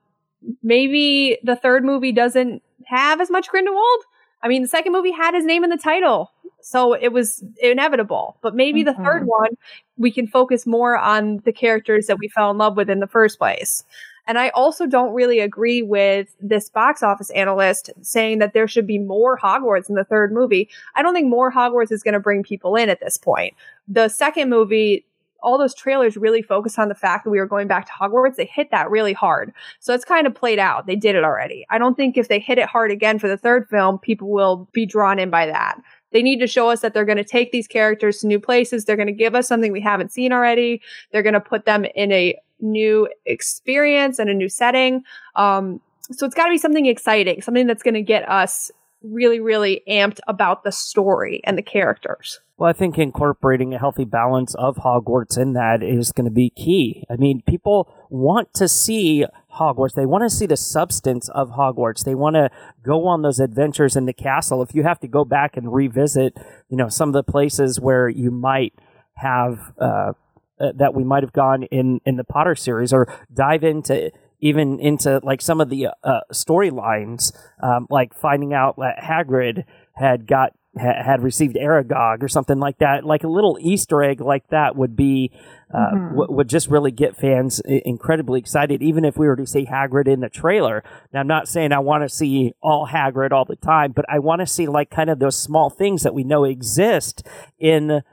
maybe 0.61 1.37
the 1.41 1.55
third 1.55 1.85
movie 1.85 2.11
doesn't 2.11 2.61
have 2.87 3.21
as 3.21 3.29
much 3.29 3.47
Grindelwald. 3.49 4.03
I 4.43 4.47
mean, 4.47 4.61
the 4.61 4.67
second 4.67 4.91
movie 4.91 5.11
had 5.11 5.33
his 5.33 5.45
name 5.45 5.63
in 5.63 5.69
the 5.69 5.77
title, 5.77 6.31
so 6.61 6.93
it 6.93 7.11
was 7.11 7.43
inevitable. 7.61 8.37
But 8.41 8.55
maybe 8.55 8.83
mm-hmm. 8.83 8.97
the 8.97 9.03
third 9.03 9.21
mm-hmm. 9.21 9.29
one, 9.29 9.57
we 9.97 10.11
can 10.11 10.27
focus 10.27 10.67
more 10.67 10.97
on 10.97 11.37
the 11.45 11.53
characters 11.53 12.07
that 12.07 12.19
we 12.19 12.27
fell 12.27 12.51
in 12.51 12.57
love 12.57 12.77
with 12.77 12.89
in 12.89 12.99
the 12.99 13.07
first 13.07 13.39
place. 13.39 13.83
And 14.27 14.39
I 14.39 14.49
also 14.49 14.87
don't 14.87 15.13
really 15.13 15.39
agree 15.39 15.83
with 15.83 16.35
this 16.39 16.69
box 16.69 17.03
office 17.03 17.29
analyst 17.31 17.91
saying 18.01 18.39
that 18.39 18.53
there 18.53 18.67
should 18.67 18.87
be 18.87 18.97
more 18.97 19.37
Hogwarts 19.37 19.87
in 19.89 19.95
the 19.95 20.03
third 20.03 20.31
movie. 20.31 20.69
I 20.95 21.03
don't 21.03 21.13
think 21.13 21.27
more 21.27 21.51
Hogwarts 21.51 21.91
is 21.91 22.01
going 22.01 22.13
to 22.13 22.19
bring 22.19 22.41
people 22.41 22.75
in 22.75 22.89
at 22.89 22.99
this 22.99 23.17
point. 23.17 23.53
The 23.87 24.09
second 24.09 24.49
movie, 24.49 25.05
all 25.45 25.59
those 25.59 25.75
trailers 25.75 26.17
really 26.17 26.41
focus 26.41 26.79
on 26.79 26.89
the 26.89 26.95
fact 26.95 27.23
that 27.23 27.29
we 27.29 27.37
were 27.37 27.45
going 27.45 27.67
back 27.67 27.85
to 27.85 27.91
Hogwarts. 27.91 28.35
They 28.35 28.45
hit 28.45 28.71
that 28.71 28.89
really 28.89 29.13
hard. 29.13 29.53
So 29.79 29.93
it's 29.93 30.03
kind 30.03 30.25
of 30.25 30.33
played 30.33 30.57
out. 30.57 30.87
They 30.87 30.95
did 30.95 31.15
it 31.15 31.23
already. 31.23 31.67
I 31.69 31.77
don't 31.77 31.95
think 31.95 32.17
if 32.17 32.27
they 32.27 32.39
hit 32.39 32.57
it 32.57 32.67
hard 32.67 32.89
again 32.89 33.19
for 33.19 33.27
the 33.27 33.37
third 33.37 33.69
film, 33.69 33.99
people 33.99 34.29
will 34.29 34.67
be 34.73 34.87
drawn 34.87 35.19
in 35.19 35.29
by 35.29 35.45
that. 35.45 35.79
They 36.11 36.23
need 36.23 36.39
to 36.39 36.47
show 36.47 36.69
us 36.69 36.81
that 36.81 36.93
they're 36.93 37.05
going 37.05 37.17
to 37.17 37.23
take 37.23 37.51
these 37.51 37.67
characters 37.67 38.19
to 38.19 38.27
new 38.27 38.39
places. 38.39 38.85
They're 38.85 38.95
going 38.95 39.07
to 39.07 39.13
give 39.13 39.35
us 39.35 39.47
something 39.47 39.71
we 39.71 39.81
haven't 39.81 40.11
seen 40.11 40.33
already. 40.33 40.81
They're 41.11 41.23
going 41.23 41.33
to 41.33 41.39
put 41.39 41.65
them 41.65 41.85
in 41.93 42.11
a 42.11 42.35
new 42.59 43.07
experience 43.25 44.17
and 44.17 44.29
a 44.29 44.33
new 44.33 44.49
setting. 44.49 45.03
Um, 45.35 45.79
so 46.11 46.25
it's 46.25 46.35
got 46.35 46.45
to 46.45 46.51
be 46.51 46.57
something 46.57 46.87
exciting, 46.87 47.41
something 47.41 47.67
that's 47.67 47.83
going 47.83 47.95
to 47.95 48.01
get 48.01 48.27
us 48.29 48.71
really, 49.11 49.39
really 49.39 49.81
amped 49.87 50.19
about 50.27 50.63
the 50.63 50.71
story 50.71 51.41
and 51.43 51.57
the 51.57 51.61
characters. 51.61 52.39
Well, 52.57 52.69
I 52.69 52.73
think 52.73 52.97
incorporating 52.97 53.73
a 53.73 53.79
healthy 53.79 54.05
balance 54.05 54.55
of 54.55 54.77
Hogwarts 54.77 55.37
in 55.37 55.53
that 55.53 55.83
is 55.83 56.11
going 56.11 56.25
to 56.25 56.31
be 56.31 56.49
key. 56.51 57.03
I 57.09 57.17
mean, 57.17 57.41
people 57.45 57.93
want 58.09 58.53
to 58.53 58.69
see 58.69 59.25
Hogwarts. 59.55 59.93
They 59.93 60.05
want 60.05 60.23
to 60.23 60.29
see 60.29 60.45
the 60.45 60.55
substance 60.55 61.27
of 61.29 61.51
Hogwarts. 61.51 62.05
They 62.05 62.15
want 62.15 62.35
to 62.35 62.49
go 62.81 63.07
on 63.07 63.23
those 63.23 63.39
adventures 63.39 63.97
in 63.97 64.05
the 64.05 64.13
castle. 64.13 64.61
If 64.61 64.73
you 64.73 64.83
have 64.83 64.99
to 65.01 65.07
go 65.07 65.25
back 65.25 65.57
and 65.57 65.73
revisit, 65.73 66.37
you 66.69 66.77
know, 66.77 66.87
some 66.87 67.09
of 67.09 67.13
the 67.13 67.23
places 67.23 67.79
where 67.79 68.07
you 68.07 68.31
might 68.31 68.73
have, 69.15 69.73
uh, 69.79 70.13
uh, 70.57 70.71
that 70.75 70.93
we 70.93 71.03
might 71.03 71.23
have 71.23 71.33
gone 71.33 71.63
in 71.63 71.99
in 72.05 72.15
the 72.15 72.23
Potter 72.23 72.55
series, 72.55 72.93
or 72.93 73.13
dive 73.33 73.65
into 73.65 74.11
even 74.39 74.79
into 74.79 75.19
like 75.23 75.41
some 75.41 75.61
of 75.61 75.69
the 75.69 75.87
uh, 76.03 76.19
storylines, 76.31 77.31
um, 77.61 77.87
like 77.89 78.13
finding 78.13 78.53
out 78.53 78.75
that 78.77 78.97
Hagrid 79.03 79.65
had 79.93 80.27
got 80.27 80.51
ha- 80.77 81.01
had 81.03 81.23
received 81.23 81.55
Aragog 81.55 82.21
or 82.21 82.27
something 82.27 82.59
like 82.59 82.77
that. 82.79 83.05
Like 83.05 83.23
a 83.23 83.27
little 83.29 83.57
Easter 83.61 84.03
egg 84.03 84.19
like 84.21 84.47
that 84.49 84.75
would 84.75 84.95
be 84.95 85.31
uh, 85.73 85.91
Mhm. 85.93 86.09
w- 86.11 86.31
would 86.33 86.47
just 86.47 86.69
really 86.69 86.91
get 86.91 87.15
fans 87.15 87.61
i- 87.67 87.81
incredibly 87.85 88.39
excited. 88.39 88.81
Even 88.83 89.03
if 89.03 89.17
we 89.17 89.27
were 89.27 89.35
to 89.35 89.47
see 89.47 89.65
Hagrid 89.65 90.07
in 90.07 90.19
the 90.19 90.29
trailer. 90.29 90.83
Now, 91.11 91.21
I'm 91.21 91.27
not 91.27 91.47
saying 91.47 91.71
I 91.71 91.79
want 91.79 92.03
to 92.03 92.09
see 92.09 92.53
all 92.61 92.87
Hagrid 92.87 93.31
all 93.31 93.45
the 93.45 93.55
time, 93.55 93.91
but 93.91 94.05
I 94.07 94.19
want 94.19 94.41
to 94.41 94.45
see 94.47 94.67
like 94.67 94.89
kind 94.89 95.09
of 95.09 95.19
those 95.19 95.37
small 95.37 95.69
things 95.69 96.03
that 96.03 96.13
we 96.13 96.23
know 96.23 96.43
exist 96.43 97.27
in 97.59 98.03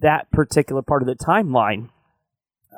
that 0.00 0.30
particular 0.30 0.82
part 0.82 1.02
of 1.02 1.08
the 1.08 1.16
timeline. 1.16 1.88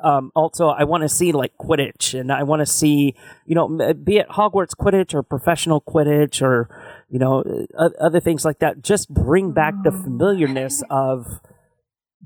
Um, 0.03 0.31
also, 0.35 0.67
I 0.67 0.83
want 0.83 1.03
to 1.03 1.09
see 1.09 1.31
like 1.31 1.53
Quidditch, 1.57 2.19
and 2.19 2.31
I 2.31 2.43
want 2.43 2.59
to 2.61 2.65
see, 2.65 3.15
you 3.45 3.55
know, 3.55 3.93
be 3.93 4.17
it 4.17 4.29
Hogwarts 4.29 4.75
Quidditch 4.75 5.13
or 5.13 5.23
professional 5.23 5.81
Quidditch 5.81 6.41
or, 6.41 6.69
you 7.09 7.19
know, 7.19 7.43
uh, 7.77 7.89
other 7.99 8.19
things 8.19 8.45
like 8.45 8.59
that. 8.59 8.81
Just 8.81 9.13
bring 9.13 9.51
back 9.51 9.73
the 9.83 9.91
familiarness 9.91 10.83
of 10.89 11.39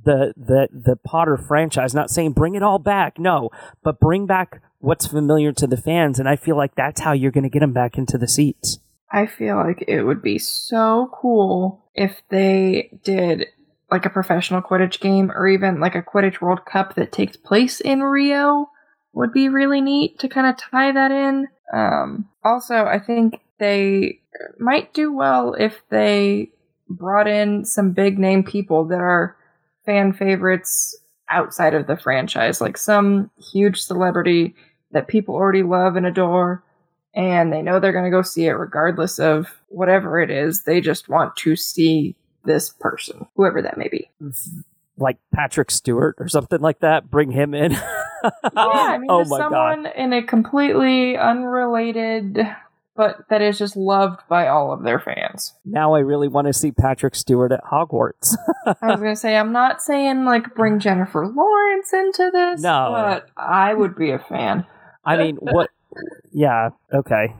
the 0.03 0.34
the 0.36 0.67
the 0.71 0.95
Potter 0.95 1.38
franchise. 1.38 1.93
Not 1.93 2.10
saying 2.10 2.34
bring 2.34 2.55
it 2.55 2.63
all 2.63 2.79
back, 2.79 3.19
no, 3.19 3.49
but 3.84 3.99
bring 3.99 4.25
back 4.25 4.62
what's 4.79 5.08
familiar 5.08 5.51
to 5.53 5.67
the 5.67 5.77
fans, 5.77 6.19
and 6.19 6.27
I 6.27 6.36
feel 6.36 6.58
like 6.58 6.75
that's 6.75 7.01
how 7.01 7.12
you're 7.12 7.32
going 7.32 7.43
to 7.43 7.49
get 7.49 7.60
them 7.60 7.73
back 7.73 7.97
into 7.97 8.17
the 8.17 8.27
seats. 8.27 8.79
I 9.12 9.25
feel 9.25 9.55
like 9.55 9.84
it 9.88 10.03
would 10.03 10.21
be 10.21 10.38
so 10.38 11.10
cool 11.13 11.84
if 11.95 12.21
they 12.29 12.99
did 13.03 13.47
like 13.91 14.06
a 14.06 14.10
professional 14.10 14.62
Quidditch 14.62 14.99
game 14.99 15.32
or 15.32 15.47
even 15.47 15.80
like 15.80 15.95
a 15.95 16.02
Quidditch 16.02 16.41
World 16.41 16.65
Cup 16.65 16.95
that 16.95 17.12
takes 17.12 17.38
place 17.38 17.80
in 17.80 18.02
Rio 18.02 18.69
would 19.13 19.34
be 19.34 19.49
really 19.49 19.82
neat 19.82 20.19
to 20.19 20.30
kind 20.30 20.47
of 20.47 20.58
tie 20.58 20.91
that 20.91 21.12
in. 21.12 21.47
Um, 21.73 22.30
also, 22.43 22.86
I 22.86 22.99
think 22.99 23.41
they 23.60 24.19
might 24.60 24.93
do 24.93 25.12
well 25.12 25.54
if 25.54 25.82
they 25.89 26.52
brought 26.88 27.28
in 27.28 27.65
some 27.65 27.91
big 27.91 28.17
name 28.17 28.43
people 28.43 28.86
that 28.86 28.99
are 28.99 29.36
fan 29.86 30.13
favorites 30.13 30.95
outside 31.30 31.73
of 31.73 31.88
the 31.88 31.97
franchise, 31.97 32.62
like 32.62 32.78
some 32.78 33.30
huge 33.52 33.82
celebrity 33.82 34.56
that 34.91 35.08
people 35.08 35.36
already 35.36 35.63
love 35.63 35.95
and 35.95 36.06
adore 36.06 36.63
and 37.13 37.52
they 37.52 37.62
know 37.62 37.80
they're 37.80 37.91
going 37.91 38.06
to 38.06 38.12
go 38.12 38.21
see 38.21 38.45
it 38.45 38.52
regardless 38.54 39.19
of 39.19 39.47
whatever 39.69 40.19
it 40.19 40.30
is. 40.30 40.63
They 40.63 40.80
just 40.82 41.10
want 41.10 41.36
to 41.38 41.56
see 41.56 42.15
this 42.45 42.69
person, 42.69 43.28
whoever 43.36 43.62
that 43.62 43.78
may 43.78 43.88
be. 43.89 44.10
Like 44.97 45.17
Patrick 45.34 45.71
Stewart 45.71 46.15
or 46.19 46.28
something 46.28 46.60
like 46.60 46.80
that. 46.80 47.10
Bring 47.10 47.32
him 47.32 47.54
in. 47.54 47.78
Yeah, 48.21 48.30
I 48.54 48.97
mean, 48.97 49.10
oh 49.10 49.21
just 49.21 49.32
my 49.32 49.38
someone 49.38 49.84
god! 49.84 49.93
in 49.95 50.12
a 50.12 50.21
completely 50.21 51.15
unrelated, 51.15 52.38
but 52.93 53.23
that 53.30 53.41
is 53.41 53.58
just 53.58 53.78
loved 53.78 54.19
by 54.28 54.49
all 54.49 54.73
of 54.73 54.84
their 54.84 54.99
fans. 54.99 55.54
Now 55.63 55.93
I 55.93 55.99
really 55.99 56.28
want 56.28 56.47
to 56.47 56.54
see 56.54 56.73
Patrick 56.73 57.15
Stewart 57.15 57.54
at 57.54 57.63
Hogwarts. 57.63 58.36
I 58.65 58.88
was 58.88 58.99
going 58.99 59.13
to 59.13 59.19
say, 59.19 59.38
I'm 59.38 59.54
not 59.54 59.82
saying 59.82 60.25
like 60.25 60.54
bring 60.54 60.80
Jennifer 60.80 61.25
Lawrence 61.28 61.93
into 61.93 62.30
this, 62.34 62.62
No. 62.62 62.89
but 62.91 63.30
I 63.38 63.73
would 63.73 63.95
be 63.95 64.12
a 64.12 64.19
fan. 64.19 64.65
I 65.06 65.15
mean, 65.15 65.38
what? 65.38 65.69
Yeah. 66.34 66.71
Okay. 66.93 67.34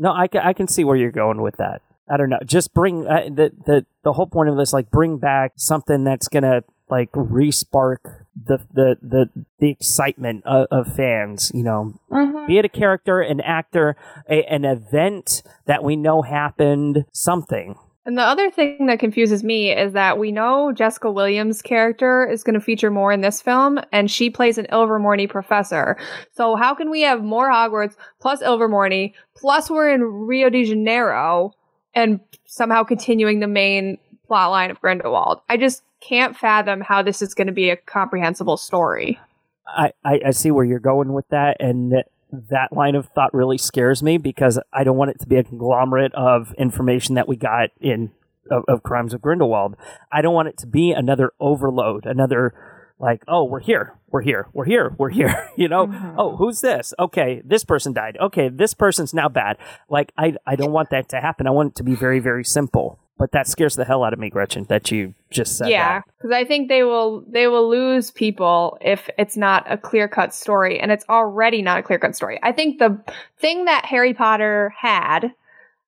No, 0.00 0.12
I 0.12 0.26
can 0.26 0.40
I 0.42 0.52
can 0.52 0.66
see 0.66 0.82
where 0.82 0.96
you're 0.96 1.12
going 1.12 1.40
with 1.42 1.58
that. 1.58 1.82
I 2.10 2.16
don't 2.16 2.28
know. 2.30 2.40
Just 2.44 2.74
bring 2.74 3.06
uh, 3.06 3.28
the 3.32 3.52
the 3.66 3.86
the 4.08 4.14
whole 4.14 4.26
point 4.26 4.48
of 4.48 4.56
this, 4.56 4.72
like, 4.72 4.90
bring 4.90 5.18
back 5.18 5.52
something 5.56 6.02
that's 6.02 6.28
gonna 6.28 6.62
like 6.88 7.12
respark 7.12 7.98
the 8.46 8.58
the 8.72 8.96
the 9.02 9.28
the 9.58 9.68
excitement 9.70 10.42
of, 10.46 10.66
of 10.70 10.94
fans. 10.96 11.52
You 11.52 11.62
know, 11.62 11.94
Mhm. 12.10 12.46
be 12.46 12.56
it 12.56 12.64
a 12.64 12.70
character, 12.70 13.20
an 13.20 13.42
actor, 13.42 13.94
a, 14.30 14.42
an 14.44 14.64
event 14.64 15.42
that 15.66 15.84
we 15.84 15.96
know 15.96 16.22
happened, 16.22 17.04
something. 17.12 17.74
And 18.06 18.16
the 18.16 18.22
other 18.22 18.50
thing 18.50 18.86
that 18.86 19.00
confuses 19.00 19.44
me 19.44 19.70
is 19.70 19.92
that 19.92 20.18
we 20.18 20.32
know 20.32 20.72
Jessica 20.72 21.10
Williams' 21.10 21.60
character 21.60 22.26
is 22.26 22.42
going 22.42 22.54
to 22.54 22.60
feature 22.60 22.90
more 22.90 23.12
in 23.12 23.20
this 23.20 23.42
film, 23.42 23.78
and 23.92 24.10
she 24.10 24.30
plays 24.30 24.56
an 24.56 24.66
Ilvermorny 24.72 25.28
professor. 25.28 25.98
So 26.32 26.56
how 26.56 26.74
can 26.74 26.88
we 26.90 27.02
have 27.02 27.22
more 27.22 27.50
Hogwarts 27.50 27.96
plus 28.18 28.40
Ilvermorny 28.42 29.12
plus 29.36 29.68
we're 29.68 29.90
in 29.90 30.02
Rio 30.02 30.48
de 30.48 30.64
Janeiro 30.64 31.52
and 31.94 32.20
somehow 32.46 32.84
continuing 32.84 33.40
the 33.40 33.46
main 33.46 33.98
plot 34.26 34.50
line 34.50 34.70
of 34.70 34.80
Grindelwald? 34.80 35.40
I 35.48 35.56
just 35.56 35.82
can't 36.00 36.36
fathom 36.36 36.80
how 36.80 37.02
this 37.02 37.22
is 37.22 37.34
going 37.34 37.46
to 37.46 37.52
be 37.52 37.70
a 37.70 37.76
comprehensible 37.76 38.56
story. 38.56 39.18
I, 39.66 39.92
I, 40.04 40.20
I 40.26 40.30
see 40.30 40.50
where 40.50 40.64
you're 40.64 40.78
going 40.78 41.12
with 41.12 41.28
that, 41.28 41.56
and 41.60 41.92
that- 41.92 42.72
line 42.72 42.94
of 42.94 43.06
thought 43.06 43.32
really 43.32 43.56
scares 43.56 44.02
me 44.02 44.18
because 44.18 44.58
I 44.70 44.84
don't 44.84 44.98
want 44.98 45.12
it 45.12 45.20
to 45.20 45.26
be 45.26 45.36
a 45.36 45.44
conglomerate 45.44 46.14
of 46.14 46.52
information 46.58 47.14
that 47.14 47.26
we 47.26 47.36
got 47.36 47.70
in 47.80 48.10
of, 48.50 48.64
of 48.68 48.82
Crimes 48.82 49.14
of 49.14 49.22
Grindelwald. 49.22 49.76
I 50.12 50.22
don't 50.22 50.34
want 50.34 50.48
it 50.48 50.58
to 50.58 50.66
be 50.66 50.92
another 50.92 51.32
overload, 51.40 52.06
another 52.06 52.54
like, 52.98 53.22
oh, 53.28 53.44
we're 53.44 53.60
here, 53.60 53.94
we're 54.10 54.22
here, 54.22 54.48
we're 54.52 54.64
here, 54.64 54.94
we're 54.98 55.10
here. 55.10 55.48
you 55.56 55.68
know, 55.68 55.86
Mhm. 55.86 56.14
oh, 56.18 56.36
who's 56.36 56.60
this? 56.60 56.92
Okay, 56.98 57.42
this 57.44 57.64
person 57.64 57.92
died. 57.92 58.16
Okay, 58.20 58.48
this 58.48 58.74
person's 58.74 59.14
now 59.14 59.28
bad. 59.28 59.56
Like, 59.88 60.12
I 60.18 60.34
I 60.46 60.56
don't 60.56 60.72
want 60.72 60.90
that 60.90 61.08
to 61.10 61.20
happen. 61.20 61.46
I 61.46 61.50
want 61.50 61.72
it 61.72 61.74
to 61.76 61.82
be 61.82 61.94
very 61.94 62.18
very 62.20 62.44
simple. 62.44 62.98
But 63.18 63.32
that 63.32 63.48
scares 63.48 63.74
the 63.74 63.84
hell 63.84 64.04
out 64.04 64.12
of 64.12 64.20
me, 64.20 64.30
Gretchen. 64.30 64.64
That 64.68 64.92
you 64.92 65.14
just 65.28 65.58
said. 65.58 65.70
yeah, 65.70 66.02
because 66.16 66.30
I 66.30 66.44
think 66.44 66.68
they 66.68 66.84
will 66.84 67.24
they 67.26 67.48
will 67.48 67.68
lose 67.68 68.12
people 68.12 68.78
if 68.80 69.10
it's 69.18 69.36
not 69.36 69.66
a 69.68 69.76
clear 69.76 70.06
cut 70.06 70.32
story, 70.32 70.78
and 70.78 70.92
it's 70.92 71.04
already 71.08 71.60
not 71.60 71.80
a 71.80 71.82
clear 71.82 71.98
cut 71.98 72.14
story. 72.14 72.38
I 72.44 72.52
think 72.52 72.78
the 72.78 72.96
thing 73.40 73.64
that 73.64 73.84
Harry 73.86 74.14
Potter 74.14 74.72
had 74.78 75.32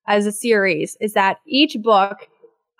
as 0.07 0.25
a 0.25 0.31
series 0.33 0.97
is 0.99 1.13
that 1.13 1.37
each 1.45 1.77
book 1.81 2.27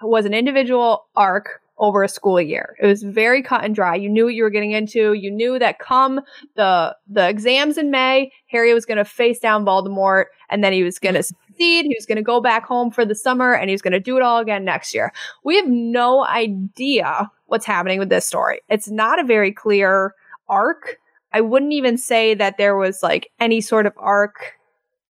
was 0.02 0.26
an 0.26 0.34
individual 0.34 1.06
arc 1.16 1.61
over 1.82 2.04
a 2.04 2.08
school 2.08 2.40
year. 2.40 2.78
It 2.80 2.86
was 2.86 3.02
very 3.02 3.42
cut 3.42 3.66
and 3.66 3.74
dry. 3.74 3.96
You 3.96 4.08
knew 4.08 4.26
what 4.26 4.36
you 4.36 4.44
were 4.44 4.52
getting 4.52 4.72
into. 4.72 5.14
You 5.14 5.32
knew 5.32 5.58
that 5.60 5.80
come 5.80 6.22
the 6.56 6.96
the 7.08 7.28
exams 7.28 7.78
in 7.78 7.90
May, 7.90 8.32
Harry 8.48 8.74
was 8.74 8.86
going 8.86 9.00
to 9.00 9.06
face 9.06 9.40
down 9.40 9.66
Voldemort, 9.66 10.26
and 10.50 10.64
then 10.64 10.72
he 10.72 10.84
was 10.84 11.00
going 11.00 11.16
to 11.16 11.24
succeed. 11.24 11.86
He 11.86 11.96
was 11.98 12.06
going 12.06 12.18
to 12.18 12.22
go 12.22 12.40
back 12.40 12.66
home 12.66 12.92
for 12.92 13.04
the 13.04 13.16
summer, 13.16 13.54
and 13.54 13.70
he 13.70 13.74
was 13.74 13.82
going 13.82 13.94
to 13.94 14.00
do 14.00 14.16
it 14.16 14.24
all 14.24 14.38
again 14.38 14.64
next 14.64 14.94
year. 14.94 15.12
We 15.44 15.56
have 15.58 15.68
no 15.68 16.24
idea 16.26 17.30
what's 17.48 17.66
happening 17.66 18.00
with 18.00 18.10
this 18.10 18.26
story. 18.26 18.62
It's 18.70 18.90
not 18.90 19.20
a 19.20 19.26
very 19.26 19.52
clear 19.52 20.14
arc. 20.48 20.98
I 21.34 21.42
wouldn't 21.42 21.74
even 21.74 21.98
say 21.98 22.36
that 22.36 22.58
there 22.58 22.78
was 22.78 23.02
like 23.02 23.32
any 23.40 23.60
sort 23.60 23.88
of 23.88 23.94
arc 23.98 24.54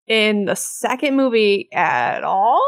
in 0.07 0.45
the 0.45 0.55
second 0.55 1.15
movie 1.15 1.69
at 1.71 2.23
all. 2.23 2.61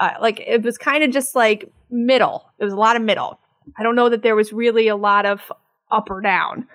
Uh, 0.00 0.12
like 0.20 0.40
it 0.40 0.62
was 0.62 0.76
kind 0.76 1.04
of 1.04 1.10
just 1.10 1.34
like 1.34 1.70
middle. 1.92 2.50
There 2.58 2.64
was 2.66 2.74
a 2.74 2.76
lot 2.78 2.96
of 2.96 3.02
middle. 3.02 3.38
I 3.78 3.82
don't 3.84 3.94
know 3.94 4.08
that 4.08 4.22
there 4.22 4.34
was 4.34 4.52
really 4.52 4.88
a 4.88 4.96
lot 4.96 5.26
of 5.26 5.52
up 5.90 6.10
or 6.10 6.20
down. 6.20 6.66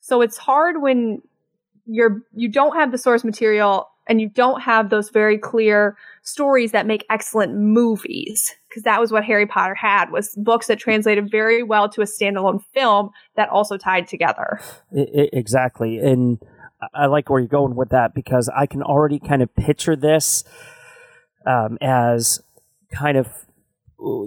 So 0.00 0.22
it's 0.22 0.36
hard 0.36 0.80
when 0.82 1.22
you're 1.86 2.22
you 2.34 2.48
don't 2.48 2.74
have 2.76 2.90
the 2.90 2.98
source 2.98 3.22
material 3.24 3.88
and 4.08 4.20
you 4.20 4.28
don't 4.28 4.60
have 4.62 4.90
those 4.90 5.10
very 5.10 5.38
clear 5.38 5.96
stories 6.22 6.72
that 6.72 6.86
make 6.86 7.04
excellent 7.10 7.54
movies 7.54 8.54
because 8.68 8.82
that 8.82 9.00
was 9.00 9.12
what 9.12 9.24
Harry 9.24 9.46
Potter 9.46 9.74
had 9.74 10.10
was 10.10 10.34
books 10.36 10.66
that 10.66 10.78
translated 10.78 11.30
very 11.30 11.62
well 11.62 11.88
to 11.90 12.00
a 12.00 12.04
standalone 12.04 12.62
film 12.74 13.10
that 13.36 13.48
also 13.48 13.76
tied 13.76 14.08
together. 14.08 14.60
I- 14.96 15.00
I- 15.00 15.28
exactly. 15.32 15.98
And 15.98 16.38
I 16.94 17.06
like 17.06 17.30
where 17.30 17.38
you're 17.38 17.48
going 17.48 17.76
with 17.76 17.90
that 17.90 18.12
because 18.14 18.48
I 18.48 18.66
can 18.66 18.82
already 18.82 19.20
kind 19.20 19.42
of 19.42 19.54
picture 19.54 19.94
this 19.94 20.42
um, 21.46 21.78
as 21.80 22.40
kind 22.92 23.16
of 23.16 23.28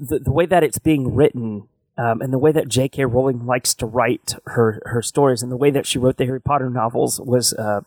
the, 0.01 0.19
the 0.19 0.31
way 0.31 0.45
that 0.45 0.63
it's 0.63 0.77
being 0.79 1.13
written 1.15 1.67
um, 1.97 2.21
and 2.21 2.31
the 2.33 2.37
way 2.39 2.51
that 2.51 2.67
J.K. 2.67 3.05
Rowling 3.05 3.45
likes 3.45 3.73
to 3.75 3.85
write 3.85 4.35
her, 4.47 4.81
her 4.85 5.01
stories 5.01 5.41
and 5.43 5.51
the 5.51 5.57
way 5.57 5.71
that 5.71 5.85
she 5.85 5.97
wrote 5.99 6.17
the 6.17 6.25
Harry 6.25 6.41
Potter 6.41 6.69
novels 6.69 7.19
was 7.21 7.53
uh, 7.53 7.81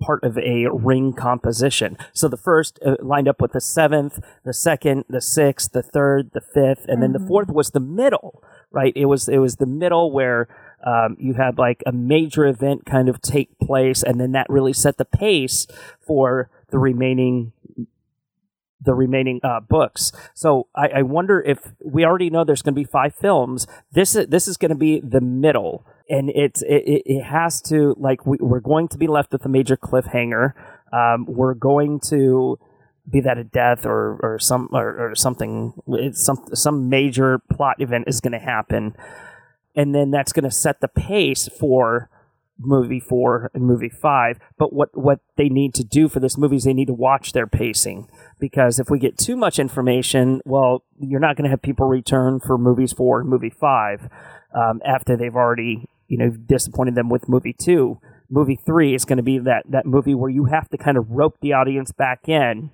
part 0.00 0.24
of 0.24 0.36
a 0.38 0.66
ring 0.72 1.12
composition. 1.12 1.96
So 2.12 2.28
the 2.28 2.36
first 2.36 2.78
uh, 2.84 2.96
lined 3.00 3.28
up 3.28 3.40
with 3.40 3.52
the 3.52 3.60
seventh, 3.60 4.18
the 4.44 4.52
second, 4.54 5.04
the 5.08 5.20
sixth, 5.20 5.72
the 5.72 5.82
third, 5.82 6.30
the 6.32 6.40
fifth, 6.40 6.86
and 6.88 7.02
then 7.02 7.12
the 7.12 7.18
Mhm. 7.18 7.28
fourth 7.28 7.50
was 7.50 7.70
the 7.70 7.80
middle. 7.80 8.42
Right? 8.70 8.92
It 8.96 9.04
was 9.06 9.28
it 9.28 9.38
was 9.38 9.56
the 9.56 9.66
middle 9.66 10.10
where 10.10 10.48
um, 10.84 11.16
you 11.20 11.34
had 11.34 11.58
like 11.58 11.82
a 11.86 11.92
major 11.92 12.44
event 12.44 12.84
kind 12.84 13.08
of 13.08 13.22
take 13.22 13.56
place, 13.60 14.02
and 14.02 14.20
then 14.20 14.32
that 14.32 14.46
really 14.50 14.72
set 14.72 14.96
the 14.98 15.04
pace 15.04 15.66
for 16.00 16.50
the 16.70 16.78
remaining 16.78 17.52
the 18.80 18.94
remaining 18.94 19.40
uh, 19.42 19.60
books. 19.60 20.12
So 20.34 20.68
I, 20.74 20.88
I 20.96 21.02
wonder 21.02 21.40
if 21.40 21.72
we 21.84 22.04
already 22.04 22.30
know 22.30 22.44
there's 22.44 22.62
going 22.62 22.74
to 22.74 22.80
be 22.80 22.84
five 22.84 23.14
films. 23.14 23.66
This 23.92 24.14
is 24.14 24.26
this 24.28 24.48
is 24.48 24.56
going 24.56 24.70
to 24.70 24.76
be 24.76 25.00
the 25.00 25.20
middle, 25.20 25.86
and 26.08 26.30
it's 26.30 26.62
it, 26.62 27.02
it, 27.06 27.22
has 27.24 27.60
to 27.62 27.94
like 27.98 28.26
we, 28.26 28.36
we're 28.40 28.60
going 28.60 28.88
to 28.88 28.98
be 28.98 29.06
left 29.06 29.32
with 29.32 29.44
a 29.44 29.48
major 29.48 29.76
cliffhanger. 29.76 30.52
Um, 30.92 31.26
we're 31.26 31.54
going 31.54 32.00
to 32.08 32.58
be 33.10 33.20
that 33.20 33.38
a 33.38 33.44
death 33.44 33.86
or 33.86 34.18
or 34.22 34.38
some 34.38 34.68
or, 34.72 35.10
or 35.10 35.14
something. 35.14 35.74
Some 36.12 36.44
some 36.52 36.88
major 36.88 37.40
plot 37.52 37.76
event 37.80 38.04
is 38.06 38.20
going 38.20 38.32
to 38.32 38.38
happen. 38.38 38.94
and 39.76 39.94
then 39.94 40.10
that's 40.10 40.32
going 40.32 40.44
to 40.44 40.50
set 40.50 40.80
the 40.80 40.88
pace 40.88 41.48
for 41.48 42.08
movie 42.58 43.00
four 43.00 43.50
and 43.54 43.64
movie 43.64 43.88
five. 43.88 44.38
But 44.58 44.72
what 44.72 44.90
what 44.92 45.20
they 45.36 45.48
need 45.48 45.74
to 45.74 45.84
do 45.84 46.08
for 46.08 46.20
this 46.20 46.38
movie 46.38 46.56
is 46.56 46.64
they 46.64 46.72
need 46.72 46.88
to 46.88 46.94
watch 46.94 47.32
their 47.32 47.46
pacing 47.46 48.08
because 48.38 48.78
if 48.78 48.88
we 48.90 48.98
get 48.98 49.18
too 49.18 49.36
much 49.36 49.58
information, 49.58 50.40
well, 50.44 50.84
you're 50.98 51.20
not 51.20 51.36
going 51.36 51.44
to 51.44 51.50
have 51.50 51.62
people 51.62 51.86
return 51.86 52.40
for 52.40 52.58
movies 52.58 52.92
four 52.92 53.20
and 53.20 53.28
movie 53.28 53.50
five 53.50 54.08
um, 54.54 54.80
after 54.84 55.16
they've 55.16 55.34
already 55.34 55.86
you 56.08 56.18
know 56.18 56.30
disappointed 56.30 56.94
them 56.94 57.08
with 57.08 57.28
movie 57.28 57.54
two. 57.54 58.00
Movie 58.30 58.58
three 58.64 58.94
is 58.94 59.04
going 59.04 59.18
to 59.18 59.22
be 59.22 59.38
that 59.38 59.64
that 59.68 59.86
movie 59.86 60.14
where 60.14 60.30
you 60.30 60.46
have 60.46 60.68
to 60.70 60.78
kind 60.78 60.96
of 60.96 61.10
rope 61.10 61.38
the 61.40 61.52
audience 61.52 61.92
back 61.92 62.28
in, 62.28 62.70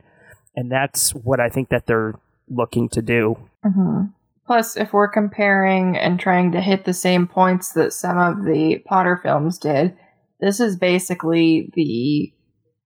and 0.55 0.71
that's 0.71 1.11
what 1.11 1.41
I 1.41 1.49
think 1.49 1.69
that 1.71 1.87
they're 1.87 2.15
looking 2.49 2.89
to 2.91 3.03
do. 3.03 3.37
Mm-hmm. 3.65 4.07
Plus, 4.51 4.77
if 4.77 4.93
we're 4.93 5.07
comparing 5.07 5.97
and 5.97 6.19
trying 6.19 6.51
to 6.51 6.61
hit 6.61 6.85
the 6.85 6.93
same 6.93 7.29
points 7.29 7.71
that 7.75 7.93
some 7.93 8.19
of 8.19 8.45
the 8.45 8.79
Potter 8.85 9.21
films 9.23 9.59
did, 9.59 9.97
this 10.41 10.59
is 10.59 10.77
basically 10.77 11.71
the 11.77 12.33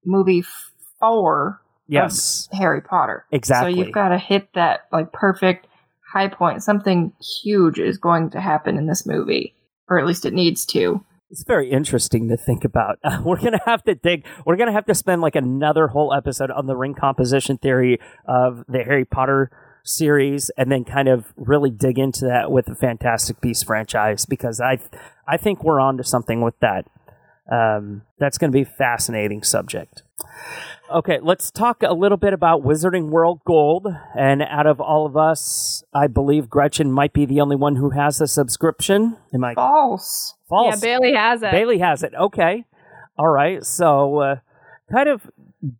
movie 0.04 0.44
four 1.00 1.62
Yes, 1.88 2.50
of 2.52 2.58
Harry 2.58 2.82
Potter. 2.82 3.24
exactly. 3.32 3.72
So 3.72 3.78
you've 3.78 3.94
got 3.94 4.10
to 4.10 4.18
hit 4.18 4.50
that 4.54 4.80
like 4.92 5.10
perfect 5.14 5.66
high 6.12 6.28
point. 6.28 6.62
Something 6.62 7.14
huge 7.42 7.78
is 7.78 7.96
going 7.96 8.28
to 8.32 8.42
happen 8.42 8.76
in 8.76 8.86
this 8.86 9.06
movie, 9.06 9.54
or 9.88 9.98
at 9.98 10.06
least 10.06 10.26
it 10.26 10.34
needs 10.34 10.66
to. 10.66 11.02
It's 11.30 11.44
very 11.44 11.70
interesting 11.70 12.28
to 12.28 12.36
think 12.36 12.66
about. 12.66 12.98
Uh, 13.02 13.22
we're 13.24 13.40
gonna 13.40 13.58
have 13.64 13.82
to 13.84 13.94
dig. 13.94 14.26
We're 14.44 14.56
gonna 14.56 14.72
have 14.72 14.84
to 14.84 14.94
spend 14.94 15.22
like 15.22 15.34
another 15.34 15.88
whole 15.88 16.12
episode 16.12 16.50
on 16.50 16.66
the 16.66 16.76
ring 16.76 16.94
composition 16.94 17.56
theory 17.56 18.00
of 18.28 18.64
the 18.68 18.82
Harry 18.82 19.06
Potter 19.06 19.50
series, 19.84 20.50
and 20.56 20.72
then 20.72 20.84
kind 20.84 21.08
of 21.08 21.32
really 21.36 21.70
dig 21.70 21.98
into 21.98 22.24
that 22.26 22.50
with 22.50 22.66
the 22.66 22.74
Fantastic 22.74 23.40
Beasts 23.40 23.62
franchise 23.62 24.26
because 24.26 24.60
I, 24.60 24.78
I 25.28 25.36
think 25.36 25.62
we're 25.62 25.80
on 25.80 25.96
to 25.98 26.04
something 26.04 26.40
with 26.40 26.58
that. 26.60 26.86
Um, 27.50 28.02
that's 28.18 28.38
going 28.38 28.50
to 28.50 28.56
be 28.56 28.62
a 28.62 28.66
fascinating 28.66 29.42
subject. 29.42 30.02
Okay, 30.90 31.18
let's 31.22 31.50
talk 31.50 31.82
a 31.82 31.92
little 31.92 32.16
bit 32.16 32.32
about 32.32 32.62
Wizarding 32.62 33.08
World 33.08 33.40
Gold. 33.44 33.86
And 34.16 34.42
out 34.42 34.66
of 34.66 34.80
all 34.80 35.06
of 35.06 35.16
us, 35.16 35.82
I 35.92 36.06
believe 36.06 36.48
Gretchen 36.48 36.90
might 36.90 37.12
be 37.12 37.26
the 37.26 37.40
only 37.40 37.56
one 37.56 37.76
who 37.76 37.90
has 37.90 38.20
a 38.20 38.26
subscription. 38.26 39.16
Am 39.32 39.44
I 39.44 39.54
False. 39.54 40.34
false? 40.48 40.82
Yeah, 40.82 40.98
Bailey 40.98 41.14
has 41.14 41.42
it. 41.42 41.50
Bailey 41.50 41.78
has 41.78 42.02
it. 42.02 42.12
Okay. 42.14 42.64
All 43.18 43.28
right. 43.28 43.64
So, 43.64 44.18
uh, 44.18 44.36
kind 44.90 45.08
of 45.08 45.30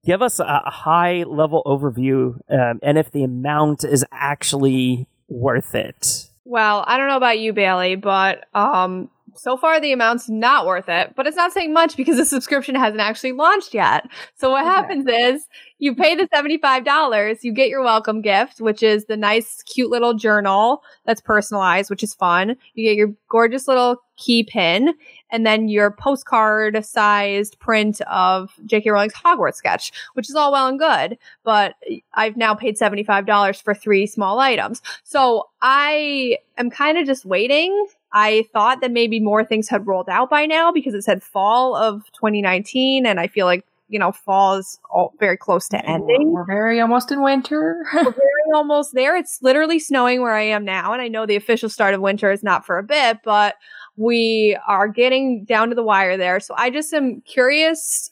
give 0.05 0.23
us 0.23 0.41
a 0.41 0.63
high 0.71 1.25
level 1.25 1.63
overview 1.67 2.39
um, 2.51 2.81
and 2.83 2.99
if 2.99 3.11
the 3.13 3.25
amount 3.25 3.85
is 3.85 4.05
actually 4.13 5.07
worth 5.29 5.75
it. 5.75 6.29
Well, 6.45 6.85
I 6.87 6.99
don't 6.99 7.09
know 7.09 7.17
about 7.17 7.39
you, 7.39 7.53
Bailey, 7.53 7.97
but 7.97 8.45
um, 8.55 9.11
so 9.35 9.57
far 9.57 9.81
the 9.81 9.93
amount's 9.93 10.29
not 10.29 10.67
worth 10.67 10.89
it. 10.89 11.15
But 11.17 11.27
it's 11.27 11.37
not 11.37 11.53
saying 11.53 11.73
much 11.73 11.97
because 11.97 12.17
the 12.17 12.25
subscription 12.25 12.75
hasn't 12.75 13.01
actually 13.01 13.33
launched 13.33 13.75
yet. 13.75 14.09
So 14.37 14.51
what 14.51 14.61
Okay. 14.65 14.71
happens 14.71 15.07
is 15.09 15.49
you 15.79 15.95
pay 15.95 16.15
the 16.15 16.29
seventy-five 16.33 16.85
dollars, 16.85 17.43
you 17.43 17.53
get 17.53 17.69
your 17.69 17.83
welcome 17.83 18.21
gift, 18.21 18.61
which 18.61 18.83
is 18.83 19.07
the 19.07 19.17
nice, 19.17 19.63
cute 19.63 19.91
little 19.91 20.15
journal 20.15 20.83
that's 21.07 21.21
personalized, 21.21 21.91
which 21.91 22.03
is 22.03 22.15
fun. 22.15 22.57
You 22.75 22.89
get 22.89 22.97
your 22.97 23.15
gorgeous 23.29 23.67
little 23.67 23.97
key 24.17 24.45
pin, 24.45 24.95
and 25.35 25.45
then 25.45 25.67
your 25.67 25.91
postcard-sized 25.91 27.59
print 27.59 28.01
of 28.03 28.53
J.K. 28.67 28.89
Rowling's 28.91 29.15
Hogwarts 29.15 29.57
sketch, 29.57 29.91
which 30.13 30.31
is 30.31 30.37
all 30.37 30.53
well 30.53 30.69
and 30.69 30.79
good. 30.79 31.19
But 31.43 31.75
I've 32.15 32.37
now 32.37 32.55
paid 32.55 32.79
seventy-five 32.79 33.27
dollars 33.27 33.61
for 33.61 33.75
three 33.75 34.07
small 34.07 34.39
items. 34.39 34.81
So 35.03 35.49
I 35.61 36.39
am 36.57 36.71
kind 36.71 36.99
of 36.99 37.05
just 37.05 37.25
waiting. 37.25 37.87
I 38.13 38.45
thought 38.53 38.81
that 38.81 38.93
maybe 38.93 39.19
more 39.19 39.45
things 39.45 39.69
had 39.69 39.89
rolled 39.89 40.09
out 40.09 40.31
by 40.31 40.47
now 40.47 40.71
because 40.71 40.95
it 40.95 41.03
said 41.03 41.21
fall 41.21 41.75
of 41.75 42.05
2019, 42.13 43.05
and 43.05 43.19
I 43.19 43.27
feel 43.27 43.47
like 43.47 43.65
you 43.89 43.99
know 43.99 44.13
fall 44.13 44.55
is 44.55 44.79
all 44.89 45.15
very 45.19 45.37
close 45.37 45.69
to 45.71 45.85
ending. 45.85 46.31
We're 46.31 46.47
very 46.47 46.81
almost 46.81 47.11
in 47.11 47.23
winter. 47.23 47.85
We're 47.93 48.05
very 48.05 48.53
almost 48.55 48.95
there. 48.95 49.17
It's 49.17 49.43
literally 49.43 49.81
snowing 49.81 50.23
where 50.23 50.35
I 50.35 50.43
am 50.43 50.65
now, 50.65 50.93
and 50.93 51.03
I 51.03 51.09
know 51.09 51.27
the 51.27 51.35
official 51.35 51.69
start 51.69 51.93
of 51.93 52.01
winter 52.01 52.31
is 52.31 52.45
not 52.45 52.65
for 52.65 52.79
a 52.79 52.85
bit, 52.85 53.19
but 53.25 53.57
we 53.97 54.59
are 54.67 54.89
getting 54.89 55.45
down 55.45 55.69
to 55.69 55.75
the 55.75 55.83
wire 55.83 56.17
there. 56.17 56.41
So 56.41 56.55
I 56.57 56.71
just 56.71 56.93
am 56.93 57.21
curious, 57.23 58.11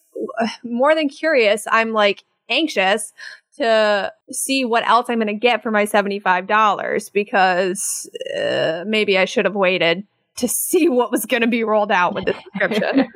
more 0.62 0.94
than 0.94 1.08
curious. 1.08 1.66
I'm 1.70 1.92
like 1.92 2.24
anxious 2.48 3.12
to 3.56 4.12
see 4.30 4.64
what 4.64 4.86
else 4.86 5.08
I'm 5.08 5.18
going 5.18 5.26
to 5.26 5.34
get 5.34 5.62
for 5.62 5.70
my 5.70 5.84
$75 5.84 7.12
because 7.12 8.08
uh, 8.36 8.84
maybe 8.86 9.18
I 9.18 9.24
should 9.24 9.44
have 9.44 9.54
waited 9.54 10.06
to 10.36 10.48
see 10.48 10.88
what 10.88 11.10
was 11.10 11.26
going 11.26 11.42
to 11.42 11.46
be 11.46 11.64
rolled 11.64 11.92
out 11.92 12.14
with 12.14 12.24
the 12.24 12.34
subscription. 12.34 13.08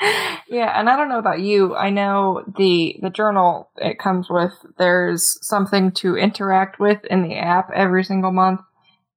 yeah, 0.48 0.78
and 0.78 0.88
I 0.88 0.96
don't 0.96 1.08
know 1.08 1.18
about 1.18 1.40
you. 1.40 1.76
I 1.76 1.90
know 1.90 2.44
the 2.56 2.98
the 3.00 3.10
journal 3.10 3.68
it 3.76 3.98
comes 3.98 4.28
with. 4.28 4.52
There's 4.76 5.38
something 5.46 5.92
to 5.92 6.16
interact 6.16 6.80
with 6.80 7.04
in 7.04 7.22
the 7.22 7.36
app 7.36 7.70
every 7.72 8.04
single 8.04 8.32
month. 8.32 8.60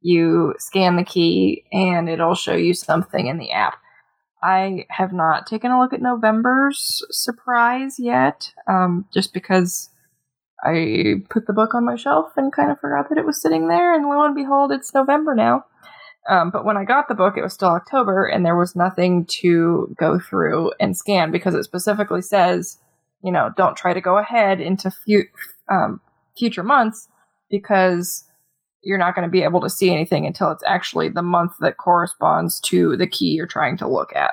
You 0.01 0.55
scan 0.57 0.95
the 0.95 1.03
key, 1.03 1.63
and 1.71 2.09
it'll 2.09 2.35
show 2.35 2.55
you 2.55 2.73
something 2.73 3.27
in 3.27 3.37
the 3.37 3.51
app. 3.51 3.75
I 4.43 4.85
have 4.89 5.13
not 5.13 5.45
taken 5.45 5.71
a 5.71 5.79
look 5.79 5.93
at 5.93 6.01
November's 6.01 7.05
surprise 7.11 7.99
yet, 7.99 8.51
um, 8.67 9.05
just 9.13 9.33
because 9.33 9.89
I 10.63 11.15
put 11.29 11.45
the 11.45 11.53
book 11.53 11.75
on 11.75 11.85
my 11.85 11.95
shelf 11.95 12.33
and 12.37 12.51
kind 12.51 12.71
of 12.71 12.79
forgot 12.79 13.09
that 13.09 13.17
it 13.17 13.25
was 13.25 13.41
sitting 13.41 13.67
there. 13.67 13.93
And 13.93 14.05
lo 14.05 14.23
and 14.23 14.35
behold, 14.35 14.71
it's 14.71 14.93
November 14.93 15.35
now. 15.35 15.65
Um, 16.29 16.51
but 16.51 16.65
when 16.65 16.77
I 16.77 16.83
got 16.85 17.07
the 17.07 17.15
book, 17.15 17.35
it 17.35 17.41
was 17.41 17.53
still 17.53 17.69
October, 17.69 18.25
and 18.25 18.45
there 18.45 18.57
was 18.57 18.75
nothing 18.75 19.25
to 19.41 19.93
go 19.99 20.19
through 20.19 20.71
and 20.79 20.95
scan 20.95 21.31
because 21.31 21.55
it 21.55 21.63
specifically 21.63 22.21
says, 22.21 22.77
you 23.23 23.31
know, 23.31 23.51
don't 23.57 23.75
try 23.75 23.93
to 23.93 24.01
go 24.01 24.17
ahead 24.17 24.61
into 24.61 24.91
fu- 24.91 25.29
um, 25.71 25.99
future 26.37 26.63
months 26.63 27.07
because 27.49 28.25
you're 28.83 28.97
not 28.97 29.15
going 29.15 29.27
to 29.27 29.31
be 29.31 29.43
able 29.43 29.61
to 29.61 29.69
see 29.69 29.91
anything 29.91 30.25
until 30.25 30.51
it's 30.51 30.63
actually 30.65 31.09
the 31.09 31.21
month 31.21 31.53
that 31.59 31.77
corresponds 31.77 32.59
to 32.61 32.97
the 32.97 33.07
key 33.07 33.27
you're 33.27 33.45
trying 33.47 33.77
to 33.77 33.87
look 33.87 34.15
at. 34.15 34.31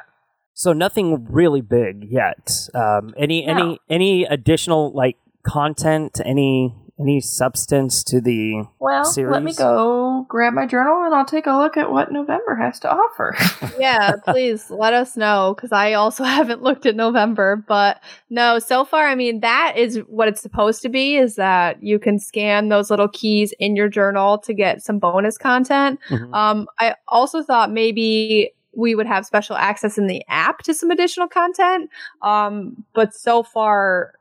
So 0.54 0.72
nothing 0.72 1.26
really 1.30 1.60
big 1.60 2.04
yet. 2.10 2.68
Um, 2.74 3.14
any 3.16 3.46
No. 3.46 3.52
any 3.52 3.78
any 3.88 4.24
additional 4.24 4.92
like 4.92 5.16
content? 5.46 6.20
Any 6.24 6.74
any 7.00 7.20
substance 7.20 8.02
to 8.04 8.20
the? 8.20 8.64
Well, 8.78 9.12
let 9.16 9.42
me 9.42 9.54
go 9.54 10.26
grab 10.28 10.52
my 10.52 10.66
journal 10.66 11.04
and 11.04 11.14
I'll 11.14 11.24
take 11.24 11.46
a 11.46 11.52
look 11.52 11.76
at 11.76 11.90
what 11.90 12.12
November 12.12 12.56
has 12.56 12.80
to 12.80 12.90
offer. 12.90 13.36
yeah, 13.78 14.12
please 14.24 14.70
let 14.70 14.92
us 14.92 15.16
know 15.16 15.54
because 15.54 15.72
I 15.72 15.92
also 15.92 16.24
haven't 16.38 16.62
looked 16.62 16.86
at 16.86 16.96
November. 16.96 17.56
But 17.56 18.02
no, 18.30 18.58
so 18.58 18.84
far, 18.84 19.06
I 19.06 19.14
mean, 19.14 19.40
that 19.40 19.74
is 19.76 19.98
what 20.08 20.28
it's 20.28 20.42
supposed 20.42 20.82
to 20.82 20.88
be 20.88 21.16
is 21.16 21.36
that 21.36 21.82
you 21.82 21.98
can 21.98 22.18
scan 22.18 22.68
those 22.68 22.90
little 22.90 23.08
keys 23.08 23.54
in 23.58 23.76
your 23.76 23.88
journal 23.88 24.38
to 24.38 24.52
get 24.52 24.82
some 24.82 24.98
bonus 24.98 25.38
content. 25.38 26.00
Mhm. 26.08 26.34
Um, 26.34 26.66
I 26.78 26.94
also 27.06 27.42
thought 27.42 27.70
maybe 27.70 28.52
we 28.74 28.94
would 28.94 29.06
have 29.06 29.26
special 29.26 29.56
access 29.56 29.98
in 29.98 30.06
the 30.06 30.22
app 30.28 30.58
to 30.62 30.74
some 30.74 30.90
additional 30.90 31.26
content. 31.26 31.90
Um, 32.22 32.84
but 32.94 33.14
so 33.14 33.42
far, 33.42 34.12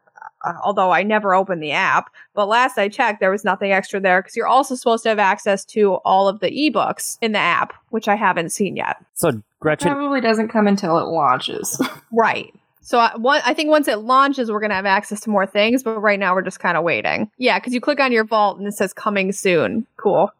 uh, 0.47 0.53
although 0.63 0.91
I 0.91 1.03
never 1.03 1.33
opened 1.33 1.61
the 1.61 1.71
app, 1.71 2.09
but 2.33 2.47
last 2.47 2.77
I 2.77 2.89
checked, 2.89 3.19
there 3.19 3.31
was 3.31 3.43
nothing 3.43 3.71
extra 3.71 3.99
there 3.99 4.21
because 4.21 4.35
you're 4.35 4.47
also 4.47 4.75
supposed 4.75 5.03
to 5.03 5.09
have 5.09 5.19
access 5.19 5.65
to 5.65 5.95
all 6.05 6.27
of 6.27 6.39
the 6.39 6.49
ebooks 6.49 7.17
in 7.21 7.31
the 7.31 7.39
app, 7.39 7.73
which 7.89 8.07
I 8.07 8.15
haven't 8.15 8.51
seen 8.51 8.75
yet. 8.75 8.97
So 9.13 9.41
Gretchen, 9.59 9.91
Probably 9.91 10.21
doesn't 10.21 10.49
come 10.49 10.67
until 10.67 10.97
it 10.97 11.05
launches. 11.05 11.81
Right. 12.09 12.53
So 12.81 12.99
I, 12.99 13.17
one, 13.17 13.41
I 13.43 13.53
think 13.53 13.69
once 13.69 13.89
it 13.89 13.97
launches, 13.97 14.49
we're 14.49 14.61
going 14.61 14.69
to 14.69 14.75
have 14.75 14.85
access 14.85 15.19
to 15.21 15.29
more 15.29 15.45
things, 15.45 15.83
but 15.83 15.99
right 15.99 16.17
now 16.17 16.33
we're 16.33 16.41
just 16.41 16.61
kind 16.61 16.77
of 16.77 16.85
waiting. 16.85 17.29
Yeah, 17.37 17.59
because 17.59 17.73
you 17.73 17.81
click 17.81 17.99
on 17.99 18.13
your 18.13 18.23
vault 18.23 18.59
and 18.59 18.65
it 18.65 18.71
says 18.71 18.93
coming 18.93 19.33
soon. 19.33 19.85
Cool. 19.97 20.31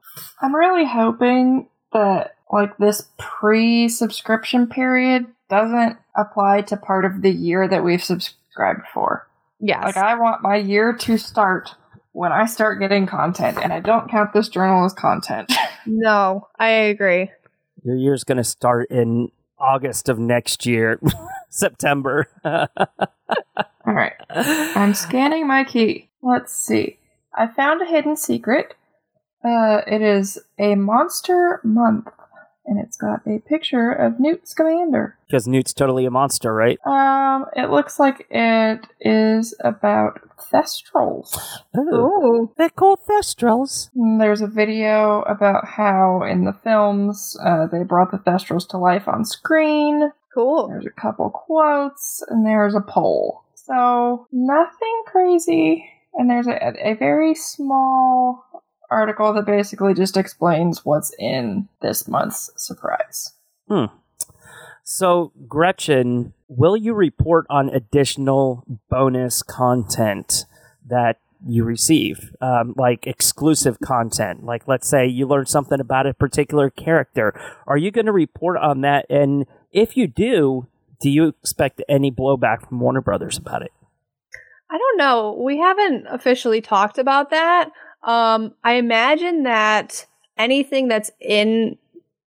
I'm 0.42 0.56
really 0.56 0.86
hoping 0.86 1.68
that 1.92 2.36
like 2.52 2.78
this 2.78 3.10
pre-subscription 3.18 4.68
period 4.68 5.26
doesn't 5.50 5.98
apply 6.16 6.62
to 6.62 6.78
part 6.78 7.04
of 7.04 7.22
the 7.22 7.32
year 7.32 7.68
that 7.68 7.84
we've 7.84 8.04
subscribed 8.04 8.88
for. 8.94 9.27
Yes. 9.60 9.84
Like 9.84 9.98
I 9.98 10.16
want 10.16 10.42
my 10.42 10.56
year 10.56 10.94
to 10.94 11.18
start 11.18 11.74
when 12.12 12.32
I 12.32 12.46
start 12.46 12.80
getting 12.80 13.06
content, 13.06 13.58
and 13.62 13.72
I 13.72 13.80
don't 13.80 14.10
count 14.10 14.34
this 14.34 14.50
journal 14.50 14.86
as 14.86 14.94
content. 14.94 15.52
no, 15.86 16.48
I 16.58 16.70
agree. 16.70 17.30
your 17.84 17.96
year's 17.96 18.24
going 18.24 18.38
to 18.38 18.44
start 18.44 18.90
in 18.90 19.32
August 19.60 20.10
of 20.10 20.20
next 20.20 20.66
year, 20.66 21.00
September. 21.50 22.28
All 22.46 23.94
right, 23.94 24.14
I'm 24.30 24.94
scanning 24.94 25.48
my 25.48 25.64
key. 25.64 26.10
Let's 26.22 26.54
see. 26.56 26.98
I 27.36 27.48
found 27.48 27.82
a 27.82 27.86
hidden 27.86 28.16
secret. 28.18 28.74
Uh, 29.46 29.82
it 29.88 30.02
is 30.02 30.40
a 30.60 30.76
monster 30.76 31.62
month, 31.64 32.08
and 32.68 32.80
it's 32.80 32.98
got 32.98 33.26
a 33.26 33.40
picture 33.40 33.92
of 33.92 34.20
Newt 34.20 34.48
Scamander. 34.48 35.18
Because 35.26 35.48
Newt's 35.48 35.74
totally 35.74 36.06
a 36.06 36.12
monster, 36.12 36.54
right? 36.54 36.78
Um, 36.86 37.46
it 37.56 37.70
looks 37.70 38.00
like 38.00 38.28
it 38.30 38.86
is 39.00 39.56
about 39.62 40.20
Thestrals. 40.52 41.38
Ooh. 41.78 42.52
They're 42.58 42.70
called 42.70 43.00
Thestrals. 43.10 43.90
And 43.96 44.20
There's 44.20 44.42
a 44.42 44.48
video 44.48 45.22
about 45.22 45.66
how 45.66 46.24
in 46.24 46.46
the 46.46 46.54
films 46.64 47.38
uh, 47.44 47.68
they 47.68 47.84
brought 47.84 48.12
the 48.12 48.18
Thestrals 48.18 48.68
to 48.70 48.78
life 48.78 49.08
on 49.08 49.26
screen. 49.26 50.12
Cool. 50.34 50.68
There's 50.68 50.86
a 50.86 51.02
couple 51.02 51.30
quotes, 51.30 52.24
and 52.28 52.46
there's 52.46 52.76
a 52.76 52.82
poll. 52.82 53.44
So 53.56 54.28
nothing 54.32 55.04
crazy. 55.08 55.90
And 56.14 56.30
there's 56.30 56.48
a, 56.48 56.58
a 56.84 56.96
very 56.96 57.36
small 57.36 58.44
article 58.90 59.34
that 59.34 59.46
basically 59.46 59.94
just 59.94 60.18
explains 60.18 60.86
what's 60.86 61.14
in 61.20 61.68
this 61.82 62.08
month's 62.08 62.52
surprise. 62.56 63.34
So, 64.84 65.34
Gretchen, 65.48 66.34
will 66.48 66.78
you 66.78 66.94
report 66.94 67.46
on 67.50 67.70
additional 67.70 68.64
bonus 68.90 69.44
content 69.44 70.46
that 70.88 71.20
you 71.46 71.66
receive? 71.66 72.34
Um, 72.40 72.74
like 72.78 73.06
exclusive 73.06 73.80
content? 73.82 74.46
Like, 74.46 74.66
let's 74.68 74.88
say 74.88 75.06
you 75.06 75.28
learn 75.28 75.46
something 75.46 75.82
about 75.82 76.08
a 76.08 76.14
particular 76.14 76.70
character. 76.70 77.38
Are 77.68 77.78
you 77.78 77.92
going 77.92 78.06
to 78.06 78.14
report 78.14 78.58
on 78.58 78.82
that? 78.82 79.06
And 79.10 79.46
if 79.74 79.98
you 79.98 80.08
do, 80.08 80.68
do 81.02 81.10
you 81.10 81.28
expect 81.28 81.82
any 81.90 82.10
blowback 82.10 82.68
from 82.68 82.80
Warner 82.80 83.02
Brothers 83.02 83.38
about 83.38 83.64
it? 83.64 83.74
I 84.72 84.78
don't 84.78 84.98
know. 84.98 85.38
We 85.44 85.58
haven't 85.58 86.08
officially 86.08 86.62
talked 86.62 86.98
about 86.98 87.30
that. 87.32 87.72
Um, 88.08 88.54
I 88.64 88.74
imagine 88.74 89.44
that 89.44 90.06
anything 90.38 90.88
that's 90.88 91.12
in 91.20 91.78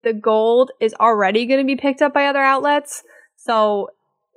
the 0.03 0.12
gold 0.12 0.71
is 0.79 0.95
already 0.95 1.47
going 1.47 1.61
to 1.61 1.66
be 1.66 1.77
picked 1.77 2.03
up 2.03 2.14
by 2.14 2.27
other 2.27 2.40
outlets. 2.40 3.03
So 3.37 3.90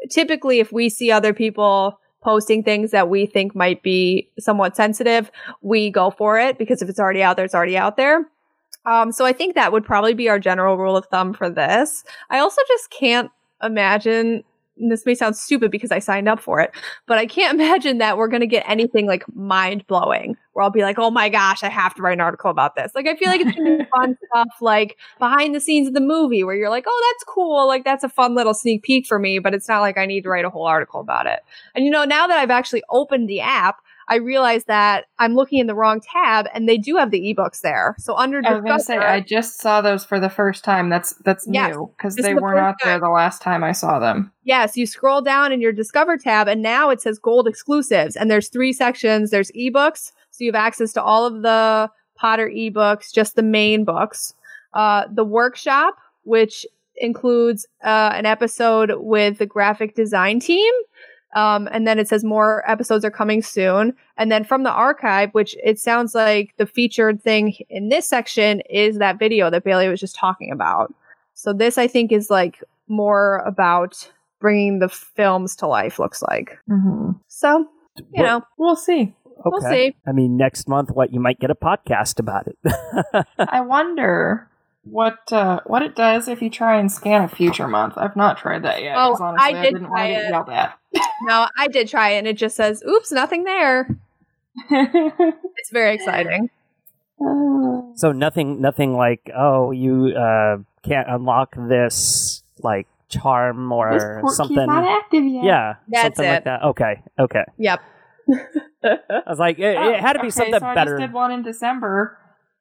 typically, 0.10 0.60
if 0.60 0.72
we 0.72 0.90
see 0.90 1.12
other 1.12 1.34
people 1.34 2.00
posting 2.22 2.64
things 2.64 2.92
that 2.92 3.10
we 3.10 3.26
think 3.26 3.54
might 3.56 3.84
be 3.84 4.30
somewhat 4.40 4.76
sensitive, 4.76 5.30
we 5.62 5.90
go 5.90 6.10
for 6.10 6.40
it 6.40 6.58
because 6.58 6.82
if 6.82 6.90
it's 6.90 7.00
already 7.00 7.22
out 7.22 7.36
there, 7.36 7.46
it's 7.46 7.56
already 7.56 7.78
out 7.78 7.98
there. 7.98 8.26
Um, 8.86 9.12
so 9.12 9.26
I 9.26 9.34
think 9.34 9.56
that 9.56 9.72
would 9.72 9.86
probably 9.86 10.14
be 10.14 10.30
our 10.30 10.40
general 10.40 10.78
rule 10.78 10.98
of 10.98 11.06
thumb 11.08 11.34
for 11.34 11.50
this. 11.50 12.04
I 12.30 12.40
also 12.40 12.62
just 12.68 12.90
can't 12.90 13.30
imagine. 13.62 14.44
And 14.80 14.92
This 14.92 15.06
may 15.06 15.16
sound 15.16 15.36
stupid 15.36 15.72
because 15.72 15.92
I 15.92 16.00
signed 16.00 16.28
up 16.28 16.40
for 16.40 16.60
it, 16.60 16.72
but 17.06 17.18
I 17.18 17.26
can't 17.26 17.54
imagine 17.60 18.00
that 18.00 18.18
we're 18.18 18.28
going 18.28 18.42
to 18.42 18.48
get 18.48 18.64
anything 18.68 19.08
like 19.08 19.24
mind 19.36 19.86
blowing 19.88 20.36
where 20.54 20.64
I'll 20.64 20.70
be 20.70 20.82
like, 20.82 21.00
oh 21.00 21.12
my 21.12 21.30
gosh, 21.30 21.64
I 21.64 21.70
have 21.70 21.94
to 21.96 22.02
write 22.02 22.14
an 22.14 22.22
article 22.22 22.52
about 22.52 22.76
this. 22.76 22.94
Like, 22.94 23.08
I 23.08 23.16
feel 23.16 23.30
like 23.30 23.42
it's 23.42 23.56
going 23.56 23.78
to 23.78 23.84
be 23.84 23.90
fun 23.96 24.18
stuff 24.32 24.50
like 24.62 24.98
behind 25.20 25.56
the 25.56 25.60
scenes 25.60 25.88
of 25.88 25.94
the 25.94 26.00
movie 26.00 26.44
where 26.44 26.56
you're 26.56 26.70
like, 26.70 26.86
oh, 26.88 27.12
that's 27.12 27.24
cool. 27.24 27.68
Like, 27.68 27.84
that's 27.84 28.04
a 28.04 28.10
fun 28.10 28.36
little 28.36 28.54
sneak 28.54 28.84
peek 28.84 29.08
for 29.08 29.20
me, 29.20 29.40
but 29.40 29.54
it's 29.54 29.68
not 29.68 29.82
like 29.82 29.98
I 29.98 30.06
need 30.06 30.22
to 30.22 30.30
write 30.30 30.46
a 30.46 30.50
whole 30.50 30.66
article 30.66 31.00
about 31.00 31.26
it. 31.26 31.40
And 31.76 31.86
you 31.86 31.92
know, 31.92 32.06
now 32.06 32.28
that 32.28 32.38
I've 32.38 32.52
actually 32.52 32.84
opened 32.90 33.30
the 33.30 33.42
app, 33.42 33.78
I 34.10 34.16
realize 34.16 34.66
that 34.66 35.06
I'm 35.20 35.36
looking 35.36 35.60
in 35.60 35.68
the 35.68 35.76
wrong 35.76 36.02
tab 36.02 36.48
and 36.54 36.68
they 36.68 36.78
do 36.78 36.98
have 36.98 37.12
the 37.12 37.34
ebooks 37.34 37.62
there. 37.62 37.96
So 38.00 38.16
under 38.16 38.42
I 38.46 38.54
was 38.54 38.62
gonna 38.64 38.80
say 38.80 38.96
Discover- 38.96 39.12
I 39.14 39.20
just 39.22 39.62
saw 39.62 39.82
those 39.82 40.04
for 40.06 40.20
the 40.20 40.30
first 40.30 40.64
time. 40.64 40.90
That's 40.90 41.14
that's 41.26 41.48
Yes, 41.50 41.74
new 41.74 41.92
because 41.98 42.16
they 42.16 42.34
the 42.34 42.42
were 42.42 42.56
not 42.56 42.76
there 42.84 43.00
the 43.00 43.10
last 43.10 43.42
time 43.42 43.64
I 43.64 43.72
saw 43.72 44.00
them. 44.00 44.32
Yes, 44.44 44.76
you 44.76 44.86
scroll 44.86 45.22
down 45.22 45.52
in 45.52 45.62
your 45.62 45.72
Discover 45.72 46.18
tab, 46.18 46.48
and 46.48 46.62
now 46.62 46.90
it 46.90 47.02
says 47.02 47.18
Gold 47.20 47.48
Exclusives. 47.48 48.16
And 48.16 48.30
there's 48.30 48.50
three 48.50 48.74
sections. 48.74 49.32
There's 49.32 49.52
ebooks, 49.52 50.12
so 50.32 50.44
you 50.44 50.52
have 50.52 50.56
access 50.56 50.92
to 50.94 51.02
all 51.04 51.26
of 51.26 51.42
the 51.42 51.90
Potter 52.16 52.50
ebooks, 52.50 53.14
just 53.14 53.36
the 53.36 53.44
main 53.44 53.84
books. 53.84 54.34
Uh, 54.74 55.06
the 55.12 55.26
workshop, 55.26 55.96
which 56.24 56.66
includes 56.98 57.66
uh, 57.84 58.12
an 58.14 58.26
episode 58.26 58.94
with 58.98 59.38
the 59.38 59.46
graphic 59.46 59.96
design 59.96 60.40
team. 60.40 60.72
Um, 61.36 61.68
and 61.72 61.88
then 61.88 62.00
it 62.00 62.08
says 62.08 62.24
more 62.24 62.64
episodes 62.70 63.04
are 63.06 63.12
coming 63.12 63.42
soon. 63.42 63.94
And 64.18 64.32
then 64.32 64.44
from 64.44 64.64
the 64.64 64.72
archive, 64.72 65.30
which 65.34 65.56
it 65.64 65.80
sounds 65.80 66.14
like 66.16 66.54
the 66.58 66.66
featured 66.66 67.22
thing 67.22 67.56
in 67.70 67.90
this 67.90 68.08
section 68.08 68.62
is 68.70 68.98
that 69.00 69.20
video 69.20 69.50
that 69.50 69.64
Bailey 69.64 69.88
was 69.90 70.00
just 70.00 70.16
talking 70.16 70.52
about. 70.52 70.94
So 71.34 71.52
this, 71.54 71.78
I 71.78 71.88
think, 71.88 72.12
is 72.12 72.30
like 72.30 72.64
more 72.88 73.38
about 73.46 74.12
bringing 74.40 74.80
the 74.80 74.90
films 74.90 75.56
to 75.58 75.68
life. 75.68 76.00
Looks 76.00 76.22
like 76.22 76.58
Mm-hmm. 76.70 77.12
so. 77.28 77.68
You 77.98 78.06
Well- 78.24 78.40
know, 78.40 78.46
We'll 78.58 78.76
see. 78.76 79.16
we'll 79.46 79.62
see. 79.62 79.96
I 80.08 80.12
mean, 80.12 80.38
next 80.38 80.68
month, 80.68 80.90
what 80.92 81.14
you 81.14 81.20
might 81.20 81.40
get 81.40 81.50
a 81.52 81.56
podcast 81.56 82.20
about 82.20 82.48
it. 82.48 83.26
I 83.40 83.62
wonder 83.62 84.48
what 84.84 85.32
uh, 85.32 85.62
what 85.66 85.82
it 85.82 85.96
does 85.96 86.28
if 86.28 86.42
you 86.42 86.50
try 86.50 86.78
and 86.80 86.92
scan 86.92 87.24
a 87.24 87.28
future 87.28 87.68
month. 87.68 87.94
I've 87.98 88.16
not 88.16 88.38
tried 88.38 88.64
that 88.64 88.82
yet. 88.84 88.96
Oh, 88.98 89.16
honestly, 89.20 89.56
I 89.58 89.62
did 89.64 89.74
didn't 89.74 89.88
try 89.88 89.90
want 89.90 90.08
to 90.08 90.14
get 90.14 90.26
it. 90.26 90.30
yelled 90.30 90.50
at. 90.50 90.80
No, 91.24 91.48
I 91.58 91.68
did 91.70 91.88
try 91.88 92.10
it, 92.12 92.18
and 92.20 92.28
it 92.28 92.38
just 92.38 92.56
says, 92.56 92.84
"Oops, 92.88 93.12
nothing 93.12 93.44
there." 93.46 93.88
It's 94.70 95.72
very 95.72 95.96
exciting. 95.96 96.50
so 97.96 98.12
nothing, 98.12 98.62
nothing 98.62 98.96
like 98.96 99.30
oh, 99.36 99.72
you 99.72 100.08
uh, 100.16 100.58
can't 100.84 101.08
unlock 101.10 101.56
this 101.58 102.44
like 102.60 102.88
charm 103.10 103.72
or 103.72 104.20
port 104.22 104.34
something. 104.34 104.66
not 104.66 104.84
active 104.86 105.24
yet. 105.24 105.44
Yeah, 105.44 105.76
That's 105.88 106.04
something 106.18 106.28
like 106.30 106.38
it. 106.40 106.44
that. 106.46 106.64
Okay, 106.64 107.02
okay. 107.20 107.44
Yep. 107.58 107.82
I 108.84 109.22
was 109.28 109.40
like, 109.40 109.60
it, 109.60 109.78
Oh, 109.78 109.90
it 109.92 110.00
had 110.00 110.14
to 110.14 110.20
be 110.20 110.28
okay, 110.28 110.30
something 110.32 110.60
so 110.60 110.66
I 110.66 110.76
better. 110.76 110.98
just 110.98 111.02
did 111.08 111.14
one 111.14 111.32
in 111.32 111.44
December, 111.44 112.18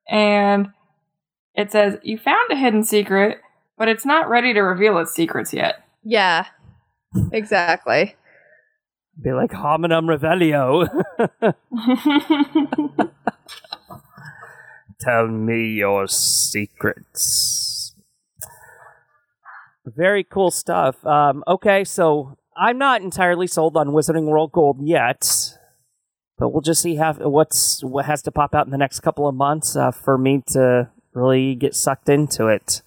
and 0.09 0.69
it 1.55 1.71
says 1.73 1.99
you 2.03 2.19
found 2.19 2.51
a 2.51 2.57
hidden 2.57 2.85
secret, 2.85 3.41
but 3.77 3.89
it's 3.89 4.07
not 4.07 4.29
ready 4.29 4.53
to 4.55 4.61
reveal 4.61 4.99
its 4.99 5.13
secrets 5.13 5.53
yet. 5.53 5.85
yeah. 6.03 6.47
Exactly. 7.33 8.17
Be 9.23 9.33
like 9.33 9.53
Homenum 9.53 10.07
Revelio. 10.07 10.89
Tell 15.01 15.29
me 15.29 15.73
your 15.73 16.07
secrets. 16.07 17.95
Very 19.85 20.25
cool 20.25 20.51
stuff. 20.51 21.05
Um, 21.05 21.45
okay, 21.47 21.85
so 21.85 22.37
I'm 22.57 22.79
not 22.79 23.03
entirely 23.03 23.47
sold 23.47 23.77
on 23.77 23.89
Wizarding 23.89 24.25
World 24.25 24.53
Gold 24.53 24.79
yet, 24.81 25.59
but 26.39 26.51
we'll 26.51 26.63
just 26.63 26.81
see 26.81 26.97
how 26.97 27.13
what's 27.15 27.83
what 27.85 28.07
has 28.07 28.23
to 28.23 28.31
pop 28.31 28.55
out 28.55 28.67
in 28.67 28.71
the 28.73 28.79
next 28.79 29.01
couple 29.01 29.29
of 29.29 29.35
months 29.35 29.77
uh, 29.77 29.91
for 29.91 30.17
me 30.17 30.43
to 30.49 30.89
really 31.15 31.55
get 31.55 31.75
sucked 31.75 32.09
into 32.09 32.49
it. 32.49 32.83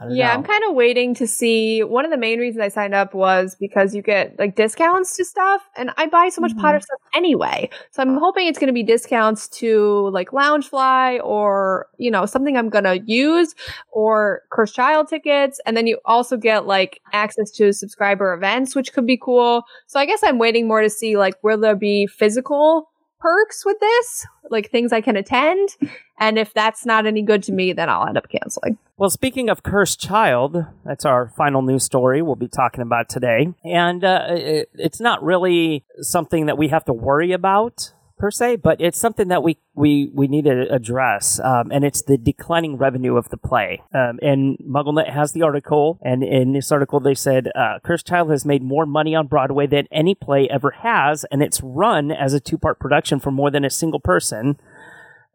I 0.00 0.04
don't 0.06 0.14
Yeah, 0.16 0.28
know. 0.28 0.32
I'm 0.34 0.42
kind 0.44 0.64
of 0.68 0.74
waiting 0.74 1.14
to 1.16 1.26
see. 1.26 1.82
One 1.84 2.04
of 2.04 2.10
the 2.10 2.16
main 2.16 2.38
reasons 2.38 2.62
I 2.62 2.68
signed 2.68 2.94
up 2.94 3.12
was 3.14 3.54
because 3.60 3.94
you 3.94 4.02
get 4.02 4.38
like 4.38 4.56
discounts 4.56 5.16
to 5.16 5.24
stuff, 5.24 5.62
and 5.76 5.90
I 5.96 6.06
buy 6.06 6.30
so 6.30 6.40
much 6.40 6.52
Mhm. 6.54 6.60
Potter 6.60 6.80
stuff 6.80 6.98
anyway. 7.14 7.68
So 7.90 8.02
I'm 8.02 8.16
hoping 8.16 8.46
it's 8.46 8.58
going 8.58 8.68
to 8.68 8.72
be 8.72 8.82
discounts 8.82 9.46
to 9.60 10.08
like 10.10 10.30
Loungefly 10.30 11.22
or 11.22 11.86
you 11.98 12.10
know 12.10 12.24
something 12.26 12.56
I'm 12.56 12.70
going 12.70 12.84
to 12.84 12.98
use 13.04 13.54
or 13.92 14.42
Cursed 14.50 14.74
Child 14.74 15.08
tickets, 15.08 15.60
and 15.66 15.76
then 15.76 15.86
you 15.86 15.98
also 16.04 16.36
get 16.36 16.66
like 16.66 17.00
access 17.12 17.50
to 17.52 17.72
subscriber 17.72 18.32
events, 18.32 18.74
which 18.74 18.92
could 18.92 19.06
be 19.06 19.18
cool. 19.22 19.64
So 19.86 20.00
I 20.00 20.06
guess 20.06 20.22
I'm 20.24 20.38
waiting 20.38 20.66
more 20.66 20.80
to 20.80 20.90
see 20.90 21.16
like 21.16 21.34
will 21.44 21.58
there 21.58 21.76
be 21.76 22.06
physical 22.06 22.89
perks 23.20 23.64
with 23.64 23.78
this, 23.80 24.26
like 24.50 24.70
things 24.70 24.92
I 24.92 25.00
can 25.00 25.16
attend, 25.16 25.76
and 26.18 26.38
if 26.38 26.52
that's 26.52 26.84
not 26.84 27.06
any 27.06 27.22
good 27.22 27.42
to 27.44 27.52
me, 27.52 27.72
then 27.72 27.88
I'll 27.88 28.06
end 28.06 28.18
up 28.18 28.28
canceling. 28.28 28.78
Well, 28.96 29.10
speaking 29.10 29.48
of 29.48 29.62
Cursed 29.62 30.00
Child, 30.00 30.66
that's 30.84 31.04
our 31.04 31.28
final 31.28 31.62
news 31.62 31.84
story 31.84 32.20
we'll 32.20 32.36
be 32.36 32.48
talking 32.48 32.82
about 32.82 33.08
today. 33.08 33.54
And 33.64 34.04
uh, 34.04 34.26
it, 34.30 34.70
it's 34.74 35.00
not 35.00 35.22
really 35.22 35.84
something 36.00 36.46
that 36.46 36.58
we 36.58 36.68
have 36.68 36.84
to 36.86 36.92
worry 36.92 37.32
about 37.32 37.92
per 38.20 38.30
se, 38.30 38.56
but 38.56 38.80
it's 38.80 38.98
something 38.98 39.28
that 39.28 39.42
we, 39.42 39.58
we, 39.74 40.10
we 40.14 40.28
need 40.28 40.44
to 40.44 40.72
address. 40.72 41.40
Um, 41.40 41.72
and 41.72 41.84
it's 41.84 42.02
the 42.02 42.18
declining 42.18 42.76
revenue 42.76 43.16
of 43.16 43.30
the 43.30 43.36
play. 43.36 43.82
Um, 43.92 44.18
and 44.22 44.58
MuggleNet 44.58 45.12
has 45.12 45.32
the 45.32 45.42
article, 45.42 45.98
and 46.02 46.22
in 46.22 46.52
this 46.52 46.70
article 46.70 47.00
they 47.00 47.14
said 47.14 47.50
uh, 47.56 47.78
Cursed 47.82 48.06
Child 48.06 48.30
has 48.30 48.44
made 48.44 48.62
more 48.62 48.86
money 48.86 49.14
on 49.14 49.26
Broadway 49.26 49.66
than 49.66 49.88
any 49.90 50.14
play 50.14 50.48
ever 50.48 50.70
has, 50.70 51.24
and 51.32 51.42
it's 51.42 51.60
run 51.62 52.12
as 52.12 52.34
a 52.34 52.40
two 52.40 52.58
part 52.58 52.78
production 52.78 53.18
for 53.18 53.30
more 53.30 53.50
than 53.50 53.64
a 53.64 53.70
single 53.70 54.00
person. 54.00 54.60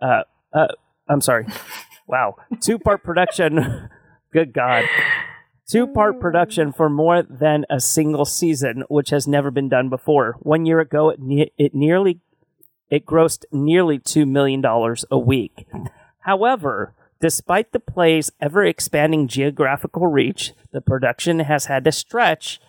Uh, 0.01 0.21
uh, 0.53 0.67
I'm 1.09 1.21
sorry. 1.21 1.47
Wow. 2.07 2.35
Two 2.61 2.77
part 2.77 3.03
production. 3.03 3.89
Good 4.31 4.53
God. 4.53 4.85
Two 5.67 5.87
part 5.87 6.19
production 6.19 6.71
for 6.71 6.89
more 6.89 7.23
than 7.23 7.65
a 7.67 7.79
single 7.79 8.25
season, 8.25 8.83
which 8.89 9.09
has 9.09 9.27
never 9.27 9.49
been 9.49 9.69
done 9.69 9.89
before. 9.89 10.37
One 10.41 10.67
year 10.67 10.79
ago, 10.79 11.09
it, 11.09 11.19
ne- 11.19 11.51
it 11.57 11.73
nearly 11.73 12.19
it 12.89 13.05
grossed 13.05 13.45
nearly 13.51 13.99
$2 13.99 14.27
million 14.27 14.63
a 15.11 15.17
week. 15.17 15.67
However, 16.19 16.93
despite 17.19 17.71
the 17.71 17.79
play's 17.79 18.31
ever 18.41 18.63
expanding 18.63 19.27
geographical 19.27 20.07
reach, 20.07 20.53
the 20.71 20.81
production 20.81 21.39
has 21.39 21.65
had 21.65 21.83
to 21.85 21.91
stretch 21.91 22.59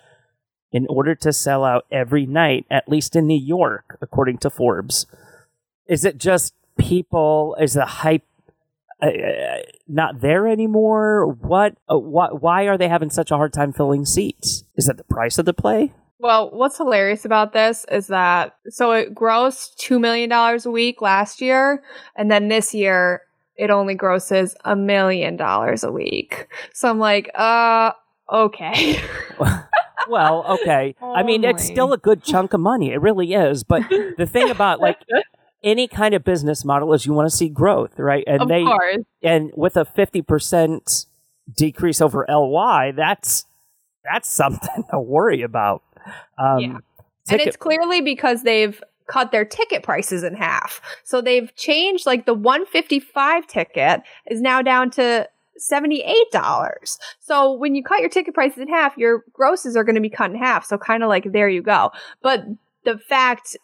in 0.72 0.86
order 0.88 1.14
to 1.14 1.32
sell 1.32 1.64
out 1.64 1.86
every 1.90 2.26
night, 2.26 2.66
at 2.70 2.88
least 2.88 3.16
in 3.16 3.26
New 3.26 3.40
York, 3.40 3.98
according 4.00 4.38
to 4.38 4.50
Forbes. 4.50 5.06
Is 5.86 6.04
it 6.04 6.18
just 6.18 6.54
people? 6.78 7.56
Is 7.60 7.74
the 7.74 7.86
hype? 7.86 8.24
Uh, 9.00 9.10
not 9.86 10.20
there 10.20 10.46
anymore? 10.48 11.26
What? 11.26 11.76
Uh, 11.88 11.96
wh- 11.98 12.42
why 12.42 12.64
are 12.64 12.78
they 12.78 12.88
having 12.88 13.10
such 13.10 13.30
a 13.30 13.36
hard 13.36 13.52
time 13.52 13.72
filling 13.72 14.04
seats? 14.04 14.64
Is 14.76 14.88
it 14.88 14.96
the 14.96 15.04
price 15.04 15.38
of 15.38 15.44
the 15.44 15.52
play? 15.52 15.92
Well, 16.18 16.50
what's 16.50 16.78
hilarious 16.78 17.24
about 17.24 17.52
this 17.52 17.84
is 17.90 18.06
that 18.06 18.56
so 18.68 18.92
it 18.92 19.14
grossed 19.14 19.76
$2 19.76 20.00
million 20.00 20.32
a 20.32 20.70
week 20.70 21.02
last 21.02 21.40
year, 21.40 21.82
and 22.16 22.30
then 22.30 22.48
this 22.48 22.72
year 22.72 23.22
it 23.56 23.70
only 23.70 23.94
grosses 23.94 24.54
a 24.64 24.76
million 24.76 25.36
dollars 25.36 25.84
a 25.84 25.92
week. 25.92 26.48
So 26.72 26.88
I'm 26.88 26.98
like, 26.98 27.30
uh, 27.34 27.92
okay. 28.30 29.00
well, 30.08 30.44
okay. 30.60 30.94
I 31.02 31.22
mean, 31.22 31.44
it's 31.44 31.64
still 31.64 31.92
a 31.92 31.98
good 31.98 32.22
chunk 32.22 32.52
of 32.52 32.60
money. 32.60 32.92
It 32.92 33.00
really 33.00 33.32
is. 33.32 33.64
But 33.64 33.82
the 33.88 34.26
thing 34.26 34.50
about 34.50 34.80
like 34.80 34.98
any 35.62 35.88
kind 35.88 36.14
of 36.14 36.24
business 36.24 36.64
model 36.64 36.92
is 36.92 37.06
you 37.06 37.12
want 37.12 37.30
to 37.30 37.36
see 37.36 37.48
growth, 37.48 37.98
right? 37.98 38.24
And 38.26 38.42
of 38.42 38.48
they 38.48 38.62
course. 38.62 38.98
and 39.22 39.50
with 39.56 39.76
a 39.76 39.84
50% 39.84 41.06
decrease 41.56 42.00
over 42.00 42.26
LY, 42.28 42.92
that's 42.96 43.46
that's 44.04 44.30
something 44.30 44.84
to 44.90 45.00
worry 45.00 45.42
about. 45.42 45.82
Um, 46.38 46.58
Yeah. 46.58 46.78
and 47.30 47.40
it's 47.40 47.56
clearly 47.56 48.00
because 48.00 48.42
they've 48.42 48.82
cut 49.06 49.30
their 49.32 49.44
ticket 49.44 49.82
prices 49.82 50.22
in 50.24 50.34
half. 50.34 50.80
So 51.04 51.20
they've 51.20 51.54
changed 51.56 52.06
like 52.06 52.26
the 52.26 52.34
155 52.34 53.46
ticket 53.46 54.02
is 54.26 54.40
now 54.40 54.62
down 54.62 54.90
to 54.92 55.28
$78. 55.60 56.98
So 57.20 57.52
when 57.52 57.74
you 57.74 57.82
cut 57.82 58.00
your 58.00 58.08
ticket 58.08 58.34
prices 58.34 58.58
in 58.58 58.68
half, 58.68 58.96
your 58.96 59.24
grosses 59.32 59.76
are 59.76 59.84
going 59.84 59.94
to 59.94 60.00
be 60.00 60.10
cut 60.10 60.30
in 60.30 60.36
half. 60.36 60.64
So 60.64 60.76
kind 60.78 61.02
of 61.02 61.08
like 61.08 61.32
there 61.32 61.48
you 61.48 61.62
go. 61.62 61.92
But 62.22 62.44
the 62.84 62.98
fact 62.98 63.56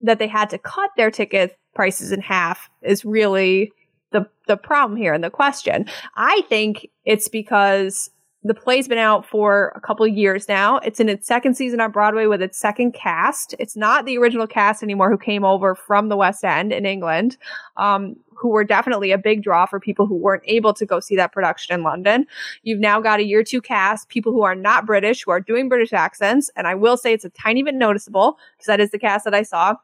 that 0.00 0.18
they 0.18 0.28
had 0.28 0.50
to 0.50 0.58
cut 0.58 0.90
their 0.96 1.10
ticket 1.10 1.56
prices 1.74 2.12
in 2.12 2.20
half 2.20 2.70
is 2.82 3.04
really 3.04 3.72
the 4.12 4.28
the 4.46 4.56
problem 4.56 4.96
here 4.96 5.12
and 5.12 5.24
the 5.24 5.30
question. 5.30 5.86
I 6.16 6.42
think 6.48 6.88
it's 7.04 7.28
because 7.28 8.10
the 8.44 8.54
play's 8.54 8.86
been 8.86 8.98
out 8.98 9.24
for 9.24 9.72
a 9.74 9.80
couple 9.80 10.06
years 10.06 10.48
now. 10.48 10.76
It's 10.78 11.00
in 11.00 11.08
its 11.08 11.26
second 11.26 11.56
season 11.56 11.80
on 11.80 11.90
Broadway 11.90 12.26
with 12.26 12.42
its 12.42 12.58
second 12.58 12.92
cast. 12.92 13.54
It's 13.58 13.74
not 13.74 14.04
the 14.04 14.18
original 14.18 14.46
cast 14.46 14.82
anymore 14.82 15.10
who 15.10 15.16
came 15.16 15.44
over 15.44 15.74
from 15.74 16.10
the 16.10 16.16
West 16.16 16.44
End 16.44 16.70
in 16.70 16.84
England, 16.84 17.38
um, 17.78 18.16
who 18.36 18.50
were 18.50 18.62
definitely 18.62 19.12
a 19.12 19.18
big 19.18 19.42
draw 19.42 19.64
for 19.64 19.80
people 19.80 20.06
who 20.06 20.14
weren't 20.14 20.42
able 20.46 20.74
to 20.74 20.84
go 20.84 21.00
see 21.00 21.16
that 21.16 21.32
production 21.32 21.74
in 21.74 21.82
London. 21.82 22.26
You've 22.62 22.80
now 22.80 23.00
got 23.00 23.18
a 23.18 23.24
year 23.24 23.42
two 23.42 23.62
cast, 23.62 24.10
people 24.10 24.32
who 24.32 24.42
are 24.42 24.54
not 24.54 24.84
British, 24.84 25.24
who 25.24 25.30
are 25.30 25.40
doing 25.40 25.70
British 25.70 25.94
accents. 25.94 26.50
And 26.54 26.66
I 26.66 26.74
will 26.74 26.98
say 26.98 27.14
it's 27.14 27.24
a 27.24 27.30
tiny 27.30 27.62
bit 27.62 27.74
noticeable 27.74 28.36
because 28.56 28.66
that 28.66 28.80
is 28.80 28.90
the 28.90 28.98
cast 28.98 29.24
that 29.24 29.34
I 29.34 29.42
saw. 29.42 29.76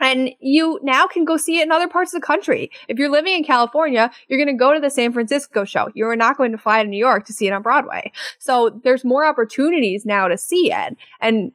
And 0.00 0.30
you 0.40 0.80
now 0.82 1.06
can 1.06 1.24
go 1.24 1.36
see 1.36 1.60
it 1.60 1.64
in 1.64 1.72
other 1.72 1.88
parts 1.88 2.14
of 2.14 2.20
the 2.20 2.26
country. 2.26 2.70
If 2.88 2.98
you're 2.98 3.10
living 3.10 3.34
in 3.34 3.44
California, 3.44 4.10
you're 4.28 4.38
going 4.38 4.54
to 4.54 4.58
go 4.58 4.72
to 4.72 4.80
the 4.80 4.90
San 4.90 5.12
Francisco 5.12 5.64
show. 5.64 5.88
You're 5.94 6.16
not 6.16 6.36
going 6.36 6.52
to 6.52 6.58
fly 6.58 6.82
to 6.82 6.88
New 6.88 6.98
York 6.98 7.26
to 7.26 7.32
see 7.32 7.46
it 7.46 7.52
on 7.52 7.62
Broadway. 7.62 8.10
So 8.38 8.80
there's 8.82 9.04
more 9.04 9.26
opportunities 9.26 10.06
now 10.06 10.28
to 10.28 10.38
see 10.38 10.72
it. 10.72 10.96
And 11.20 11.52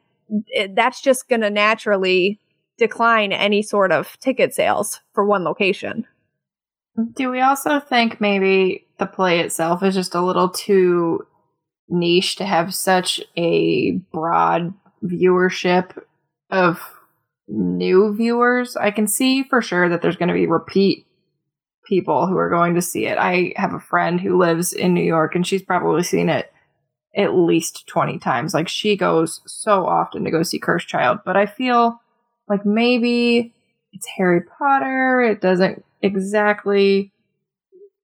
that's 0.70 1.00
just 1.00 1.28
going 1.28 1.42
to 1.42 1.50
naturally 1.50 2.40
decline 2.78 3.32
any 3.32 3.62
sort 3.62 3.92
of 3.92 4.18
ticket 4.20 4.54
sales 4.54 5.00
for 5.12 5.24
one 5.24 5.44
location. 5.44 6.06
Do 7.14 7.30
we 7.30 7.40
also 7.40 7.80
think 7.80 8.20
maybe 8.20 8.86
the 8.98 9.06
play 9.06 9.40
itself 9.40 9.82
is 9.82 9.94
just 9.94 10.14
a 10.14 10.22
little 10.22 10.48
too 10.48 11.26
niche 11.88 12.36
to 12.36 12.44
have 12.44 12.74
such 12.74 13.20
a 13.36 13.92
broad 14.12 14.72
viewership 15.04 16.02
of 16.50 16.80
new 17.48 18.14
viewers? 18.14 18.76
I 18.76 18.90
can 18.90 19.06
see 19.06 19.42
for 19.44 19.62
sure 19.62 19.88
that 19.88 20.02
there's 20.02 20.16
going 20.16 20.28
to 20.28 20.34
be 20.34 20.46
repeat 20.46 21.06
people 21.84 22.26
who 22.26 22.36
are 22.36 22.50
going 22.50 22.74
to 22.74 22.82
see 22.82 23.06
it. 23.06 23.18
I 23.18 23.52
have 23.56 23.72
a 23.72 23.80
friend 23.80 24.20
who 24.20 24.38
lives 24.38 24.72
in 24.72 24.92
New 24.92 25.04
York 25.04 25.34
and 25.34 25.46
she's 25.46 25.62
probably 25.62 26.02
seen 26.02 26.28
it 26.28 26.52
at 27.16 27.34
least 27.34 27.86
20 27.86 28.18
times. 28.18 28.52
Like 28.52 28.68
she 28.68 28.96
goes 28.96 29.40
so 29.46 29.86
often 29.86 30.24
to 30.24 30.30
go 30.30 30.42
see 30.42 30.58
Cursed 30.58 30.88
Child, 30.88 31.20
but 31.24 31.36
I 31.36 31.46
feel 31.46 32.00
like 32.48 32.66
maybe 32.66 33.54
it's 33.92 34.06
Harry 34.16 34.42
Potter. 34.42 35.22
It 35.22 35.40
doesn't 35.40 35.84
exactly 36.02 37.12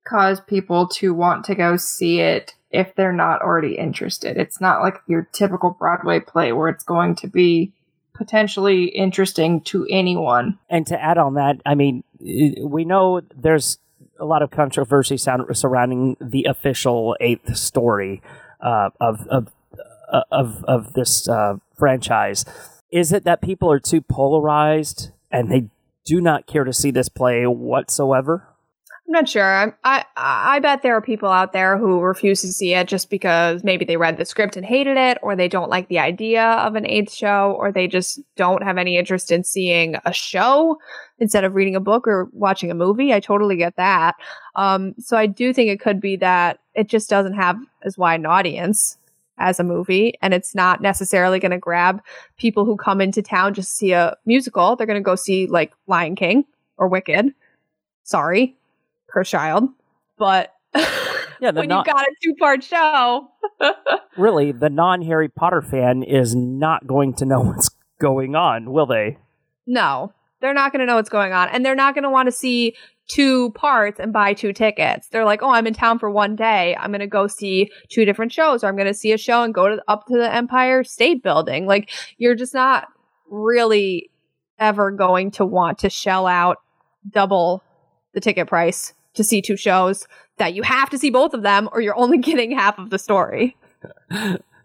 cause 0.07 0.41
people 0.41 0.89
to 0.89 1.15
want 1.15 1.45
to 1.45 1.55
go 1.55 1.77
see 1.77 2.21
it 2.21 2.55
if 2.71 2.95
they're 2.95 3.13
not 3.13 3.43
already 3.43 3.77
interested. 3.77 4.37
It's 4.37 4.61
not 4.61 4.81
like 4.81 4.97
your 5.07 5.29
typical 5.33 5.71
Broadway 5.71 6.21
play 6.21 6.53
where 6.53 6.69
it's 6.69 6.85
going 6.85 7.15
to 7.17 7.29
be 7.29 7.73
potentially 8.15 8.85
interesting 8.87 9.61
to 9.63 9.87
anyone. 9.91 10.59
and 10.69 10.87
to 10.87 11.03
add 11.03 11.19
on 11.19 11.35
that, 11.35 11.61
I 11.67 11.75
mean, 11.75 12.05
we 12.21 12.85
know 12.85 13.23
there's 13.37 13.79
a 14.19 14.25
lot 14.25 14.43
of 14.43 14.51
controversy 14.51 15.17
surrounding 15.17 16.17
the 16.21 16.45
official 16.45 17.17
eighth 17.21 17.57
story 17.57 18.23
uh, 18.61 18.91
of 19.01 19.27
of 19.29 19.49
uh, 20.13 20.23
of 20.31 20.65
of 20.65 20.93
this 20.95 21.29
uh, 21.29 21.57
franchise. 21.77 22.45
Is 22.91 23.13
it 23.13 23.25
that 23.25 23.41
people 23.41 23.73
are 23.73 23.81
too 23.81 24.01
polarized 24.01 25.11
and 25.31 25.51
they 25.51 25.69
do 26.05 26.21
not 26.21 26.47
care 26.47 26.65
to 26.65 26.73
see 26.73 26.91
this 26.91 27.09
play 27.09 27.47
whatsoever? 27.47 28.52
I'm 29.07 29.13
not 29.13 29.29
sure. 29.29 29.45
I'm, 29.45 29.75
I 29.83 30.05
I 30.17 30.61
bet 30.61 30.83
there 30.83 30.97
are 30.97 31.03
people 31.03 31.29
out 31.29 31.53
there 31.53 31.77
who 31.77 32.01
refuse 32.01 32.41
to 32.43 32.53
see 32.53 32.73
it 32.73 32.87
just 32.87 33.11
because 33.11 33.65
maybe 33.65 33.85
they 33.85 33.97
read 33.97 34.17
the 34.17 34.25
script 34.25 34.57
and 34.57 34.65
hated 34.65 34.97
it, 34.97 35.19
or 35.23 35.35
they 35.35 35.49
don't 35.49 35.69
like 35.69 35.89
the 35.89 35.99
idea 35.99 36.45
of 36.45 36.77
an 36.77 36.87
eighth 36.87 37.13
show, 37.13 37.55
or 37.59 37.73
they 37.73 37.89
just 37.89 38.21
don't 38.37 38.63
have 38.63 38.79
any 38.79 38.97
interest 38.97 39.33
in 39.33 39.43
seeing 39.43 39.97
a 40.05 40.13
show 40.13 40.79
instead 41.19 41.43
of 41.45 41.55
reading 41.55 41.75
a 41.75 41.81
book 41.81 42.07
or 42.07 42.29
watching 42.33 42.71
a 42.71 42.75
movie. 42.75 43.13
I 43.13 43.19
totally 43.21 43.57
get 43.57 43.77
that. 43.77 44.15
Um, 44.55 44.95
so 44.99 45.17
I 45.17 45.27
do 45.27 45.53
think 45.53 45.69
it 45.69 45.81
could 45.81 46.01
be 46.01 46.17
that 46.17 46.61
it 46.75 46.89
just 46.89 47.11
doesn't 47.11 47.35
have 47.35 47.59
as 47.83 47.99
wide 47.99 48.21
an 48.21 48.27
audience 48.27 48.99
as 49.39 49.59
a 49.59 49.65
movie, 49.65 50.15
and 50.23 50.33
it's 50.33 50.55
not 50.55 50.81
necessarily 50.81 51.41
going 51.41 51.51
to 51.51 51.59
grab 51.59 52.01
people 52.39 52.65
who 52.65 52.77
come 52.77 53.01
into 53.01 53.21
town 53.21 53.53
just 53.53 53.71
to 53.71 53.77
see 53.77 53.93
a 53.93 54.17
musical. 54.27 54.77
They're 54.77 54.87
going 54.87 54.95
to 54.95 55.05
go 55.05 55.17
see 55.17 55.49
like 55.49 55.73
Lion 55.89 56.15
King 56.15 56.45
or 56.77 56.87
Wicked. 56.87 57.35
Sorry, 58.05 58.57
Cursed 59.13 59.31
Child, 59.31 59.69
but 60.19 60.53
Yeah, 60.75 61.51
when 61.53 61.69
not- 61.69 61.87
you 61.87 61.93
got 61.93 62.07
a 62.07 62.15
two 62.23 62.35
part 62.39 62.63
show, 62.65 63.29
Really, 64.17 64.53
the 64.53 64.71
non 64.71 65.03
Harry 65.03 65.29
Potter 65.29 65.63
fan 65.63 66.03
is 66.03 66.35
not 66.35 66.87
going 66.87 67.15
to 67.15 67.25
know 67.25 67.41
what's 67.45 67.71
going 68.01 68.35
on, 68.35 68.73
will 68.73 68.87
they? 68.87 69.19
no, 69.67 70.13
they're 70.41 70.55
not 70.55 70.73
going 70.73 70.81
to 70.81 70.87
know 70.87 70.97
what's 70.97 71.09
going 71.09 71.33
on, 71.33 71.49
and 71.51 71.65
they're 71.65 71.77
not 71.77 71.95
going 71.95 72.03
to 72.03 72.11
want 72.11 72.27
to 72.27 72.33
see 72.33 72.75
two 73.09 73.51
parts 73.53 74.01
and 74.01 74.13
buy 74.13 74.33
two 74.35 74.53
tickets. 74.53 75.07
They're 75.09 75.25
like, 75.25 75.41
oh, 75.43 75.51
I'm 75.51 75.67
in 75.69 75.75
town 75.75 75.99
for 76.01 76.11
one 76.11 76.35
day. 76.35 76.77
I'm 76.81 76.91
going 76.91 77.01
to 77.01 77.07
go 77.07 77.27
see 77.29 77.71
two 77.89 78.05
different 78.05 78.33
shows, 78.33 78.65
or 78.65 78.67
I'm 78.69 78.75
going 78.77 78.89
to 78.89 78.95
see 78.95 79.13
a 79.13 79.19
show 79.19 79.45
and 79.45 79.55
go 79.55 79.69
to 79.69 79.83
up 79.87 80.07
to 80.07 80.17
the 80.17 80.33
Empire 80.35 80.83
State 80.83 81.23
Building. 81.23 81.67
Like, 81.67 81.91
you're 82.19 82.35
just 82.35 82.55
not 82.55 82.89
really 83.31 84.11
ever 84.59 84.91
going 84.91 85.31
to 85.33 85.47
want 85.47 85.79
to 85.79 85.91
shell 85.91 86.27
out 86.27 86.59
double 87.09 87.63
the 88.15 88.21
ticket 88.21 88.49
price 88.49 88.93
to 89.15 89.25
see 89.25 89.43
two 89.43 89.57
shows 89.57 90.07
that 90.39 90.55
you 90.55 90.63
have 90.63 90.91
to 90.91 90.99
see 90.99 91.11
both 91.11 91.35
of 91.35 91.43
them 91.43 91.69
or 91.73 91.81
you're 91.81 91.97
only 91.99 92.19
getting 92.31 92.53
half 92.53 92.79
of 92.79 92.91
the 92.91 92.99
story. 92.99 93.57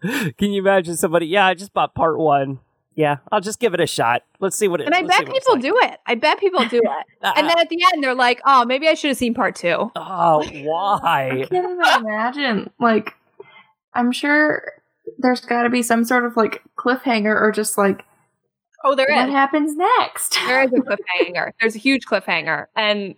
Can 0.02 0.52
you 0.52 0.60
imagine 0.60 0.96
somebody? 0.96 1.26
Yeah, 1.26 1.46
I 1.46 1.54
just 1.54 1.72
bought 1.72 1.94
part 1.94 2.18
one. 2.18 2.60
Yeah, 2.94 3.18
I'll 3.30 3.40
just 3.40 3.60
give 3.60 3.74
it 3.74 3.80
a 3.80 3.86
shot. 3.86 4.22
Let's 4.40 4.56
see 4.56 4.66
what 4.66 4.80
it. 4.80 4.86
And 4.86 4.94
I 4.94 5.02
bet 5.02 5.26
people 5.26 5.54
like. 5.54 5.62
do 5.62 5.76
it. 5.78 6.00
I 6.06 6.16
bet 6.16 6.40
people 6.40 6.64
do 6.66 6.78
it. 6.78 7.06
Uh, 7.20 7.32
and 7.36 7.48
then 7.48 7.58
at 7.58 7.68
the 7.68 7.78
end 7.92 8.02
they're 8.02 8.14
like, 8.14 8.40
"Oh, 8.46 8.64
maybe 8.64 8.86
I 8.86 8.94
should 8.94 9.08
have 9.08 9.16
seen 9.16 9.34
part 9.34 9.56
2." 9.56 9.90
Oh, 9.96 10.44
why? 10.62 11.30
I 11.30 11.46
can't 11.46 11.52
even 11.52 11.80
imagine. 12.06 12.70
Like, 12.78 13.14
I'm 13.92 14.12
sure 14.12 14.74
there's 15.18 15.40
got 15.40 15.64
to 15.64 15.68
be 15.70 15.82
some 15.82 16.04
sort 16.04 16.24
of 16.24 16.36
like 16.36 16.62
cliffhanger 16.76 17.40
or 17.40 17.50
just 17.50 17.76
like 17.76 18.04
Oh, 18.84 18.94
there 18.94 19.08
what 19.10 19.28
is. 19.28 19.34
happens 19.34 19.74
next. 19.76 20.38
There 20.46 20.62
is 20.62 20.72
a 20.72 20.76
cliffhanger. 20.76 21.50
There's 21.60 21.74
a 21.74 21.80
huge 21.80 22.04
cliffhanger. 22.06 22.66
And 22.76 23.16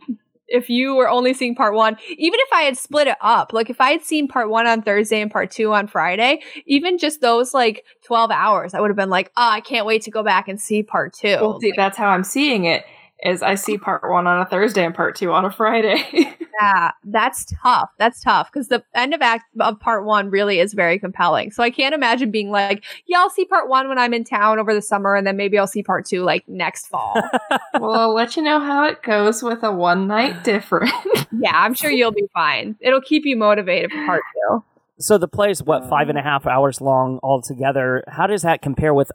if 0.50 0.68
you 0.68 0.94
were 0.94 1.08
only 1.08 1.32
seeing 1.32 1.54
part 1.54 1.74
1, 1.74 1.96
even 2.18 2.40
if 2.40 2.52
I 2.52 2.62
had 2.62 2.76
split 2.76 3.06
it 3.06 3.16
up, 3.20 3.52
like 3.52 3.70
if 3.70 3.80
I 3.80 3.92
had 3.92 4.02
seen 4.02 4.28
part 4.28 4.50
1 4.50 4.66
on 4.66 4.82
Thursday 4.82 5.20
and 5.20 5.30
part 5.30 5.50
2 5.50 5.72
on 5.72 5.86
Friday, 5.86 6.42
even 6.66 6.98
just 6.98 7.20
those 7.20 7.54
like 7.54 7.84
12 8.04 8.30
hours, 8.30 8.74
I 8.74 8.80
would 8.80 8.90
have 8.90 8.96
been 8.96 9.10
like, 9.10 9.30
"Oh, 9.36 9.48
I 9.48 9.60
can't 9.60 9.86
wait 9.86 10.02
to 10.02 10.10
go 10.10 10.22
back 10.22 10.48
and 10.48 10.60
see 10.60 10.82
part 10.82 11.14
2." 11.14 11.38
Well, 11.40 11.60
see, 11.60 11.72
that's 11.76 11.96
how 11.96 12.08
I'm 12.08 12.24
seeing 12.24 12.64
it. 12.64 12.84
Is 13.22 13.42
I 13.42 13.54
see 13.54 13.76
part 13.76 14.02
one 14.08 14.26
on 14.26 14.40
a 14.40 14.46
Thursday 14.46 14.84
and 14.84 14.94
part 14.94 15.16
two 15.16 15.32
on 15.32 15.44
a 15.44 15.50
Friday. 15.50 16.36
Yeah, 16.60 16.90
that's 17.04 17.46
tough. 17.62 17.90
That's 17.98 18.20
tough 18.20 18.50
because 18.52 18.68
the 18.68 18.82
end 18.94 19.14
of 19.14 19.22
act 19.22 19.44
of 19.60 19.80
part 19.80 20.04
one 20.04 20.30
really 20.30 20.60
is 20.60 20.74
very 20.74 20.98
compelling. 20.98 21.52
So 21.52 21.62
I 21.62 21.70
can't 21.70 21.94
imagine 21.94 22.30
being 22.30 22.50
like, 22.50 22.84
yeah, 23.06 23.18
I'll 23.18 23.30
see 23.30 23.44
part 23.46 23.68
one 23.68 23.88
when 23.88 23.98
I'm 23.98 24.12
in 24.12 24.24
town 24.24 24.58
over 24.58 24.74
the 24.74 24.82
summer, 24.82 25.14
and 25.14 25.26
then 25.26 25.36
maybe 25.36 25.58
I'll 25.58 25.66
see 25.66 25.82
part 25.82 26.06
two 26.06 26.22
like 26.22 26.46
next 26.48 26.88
fall. 26.88 27.14
well, 27.80 27.92
I'll 27.92 28.14
let 28.14 28.36
you 28.36 28.42
know 28.42 28.60
how 28.60 28.84
it 28.84 29.02
goes 29.02 29.42
with 29.42 29.62
a 29.62 29.72
one 29.72 30.06
night 30.06 30.44
difference. 30.44 30.92
yeah, 31.32 31.52
I'm 31.54 31.74
sure 31.74 31.90
you'll 31.90 32.12
be 32.12 32.28
fine. 32.34 32.76
It'll 32.80 33.00
keep 33.00 33.24
you 33.24 33.36
motivated 33.36 33.90
for 33.90 34.04
part 34.04 34.22
two. 34.34 34.64
So 34.98 35.16
the 35.16 35.28
play 35.28 35.50
is 35.50 35.62
what 35.62 35.84
um, 35.84 35.88
five 35.88 36.10
and 36.10 36.18
a 36.18 36.22
half 36.22 36.46
hours 36.46 36.82
long 36.82 37.20
altogether. 37.22 38.04
How 38.06 38.26
does 38.26 38.42
that 38.42 38.60
compare 38.60 38.92
with 38.92 39.10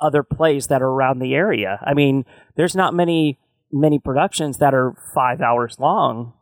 other 0.00 0.22
plays 0.22 0.66
that 0.68 0.82
are 0.82 0.88
around 0.88 1.18
the 1.18 1.34
area? 1.34 1.78
I 1.84 1.94
mean, 1.94 2.24
there's 2.56 2.74
not 2.76 2.94
many 2.94 3.38
many 3.72 3.98
productions 3.98 4.58
that 4.58 4.74
are 4.74 4.94
five 5.14 5.40
hours 5.40 5.76
long. 5.78 6.32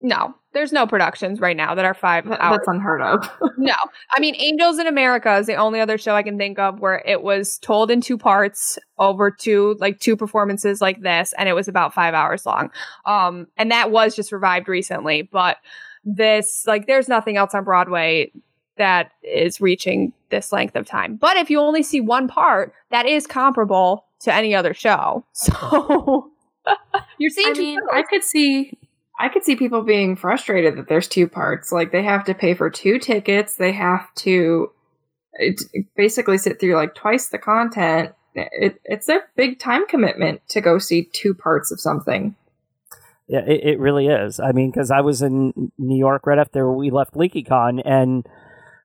No, 0.00 0.34
there's 0.54 0.72
no 0.72 0.86
productions 0.86 1.40
right 1.40 1.56
now 1.56 1.74
that 1.74 1.84
are 1.84 1.92
five 1.92 2.26
That- 2.28 2.40
hours. 2.40 2.58
That's 2.58 2.68
unheard 2.68 3.02
of. 3.02 3.30
No, 3.58 3.74
I 4.12 4.20
mean 4.20 4.36
Angels 4.36 4.78
in 4.78 4.86
America 4.86 5.36
is 5.36 5.46
the 5.46 5.56
only 5.56 5.80
other 5.80 5.98
show 5.98 6.14
I 6.14 6.22
can 6.22 6.38
think 6.38 6.58
of 6.58 6.78
where 6.80 7.02
it 7.04 7.22
was 7.22 7.58
told 7.58 7.90
in 7.90 8.00
two 8.00 8.16
parts 8.16 8.78
over 8.98 9.30
two 9.30 9.76
like 9.80 9.98
two 9.98 10.16
performances 10.16 10.80
like 10.80 11.00
this, 11.02 11.34
and 11.36 11.48
it 11.48 11.54
was 11.54 11.66
about 11.68 11.92
five 11.92 12.14
hours 12.14 12.46
long. 12.46 12.70
Um, 13.04 13.48
and 13.56 13.70
that 13.72 13.90
was 13.90 14.14
just 14.14 14.30
revived 14.32 14.68
recently, 14.68 15.22
but 15.22 15.56
this 16.04 16.64
like 16.66 16.86
there's 16.86 17.08
nothing 17.08 17.36
else 17.36 17.52
on 17.54 17.64
Broadway 17.64 18.30
that 18.78 19.12
is 19.22 19.60
reaching 19.60 20.12
this 20.30 20.52
length 20.52 20.76
of 20.76 20.86
time. 20.86 21.16
But 21.16 21.36
if 21.36 21.50
you 21.50 21.60
only 21.60 21.82
see 21.82 22.00
one 22.00 22.28
part, 22.28 22.72
that 22.90 23.06
is 23.06 23.26
comparable 23.26 24.04
to 24.20 24.32
any 24.32 24.54
other 24.54 24.74
show. 24.74 25.24
So 25.34 26.30
you're 27.18 27.30
seeing. 27.30 27.48
I 27.48 27.58
mean, 27.58 27.78
shows. 27.78 27.88
I 27.90 28.02
could 28.02 28.22
see 28.22 28.78
I 29.18 29.28
could 29.28 29.44
see 29.44 29.56
people 29.56 29.82
being 29.82 30.16
frustrated 30.16 30.76
that 30.76 30.88
there's 30.88 31.08
two 31.08 31.28
parts. 31.28 31.72
Like 31.72 31.92
they 31.92 32.02
have 32.02 32.24
to 32.24 32.34
pay 32.34 32.54
for 32.54 32.70
two 32.70 32.98
tickets, 32.98 33.56
they 33.56 33.72
have 33.72 34.14
to 34.16 34.70
it, 35.34 35.62
basically 35.96 36.38
sit 36.38 36.60
through 36.60 36.76
like 36.76 36.94
twice 36.94 37.28
the 37.28 37.38
content. 37.38 38.12
It, 38.34 38.80
it's 38.84 39.08
a 39.08 39.20
big 39.34 39.58
time 39.58 39.86
commitment 39.86 40.46
to 40.48 40.60
go 40.60 40.78
see 40.78 41.04
two 41.12 41.34
parts 41.34 41.72
of 41.72 41.80
something. 41.80 42.36
Yeah, 43.26 43.40
it, 43.40 43.60
it 43.64 43.78
really 43.80 44.06
is. 44.06 44.38
I 44.38 44.52
mean, 44.52 44.70
because 44.70 44.90
I 44.90 45.00
was 45.00 45.22
in 45.22 45.72
New 45.76 45.98
York 45.98 46.26
right 46.26 46.38
after 46.38 46.70
we 46.72 46.90
left 46.90 47.14
LeakyCon, 47.14 47.82
and 47.84 48.26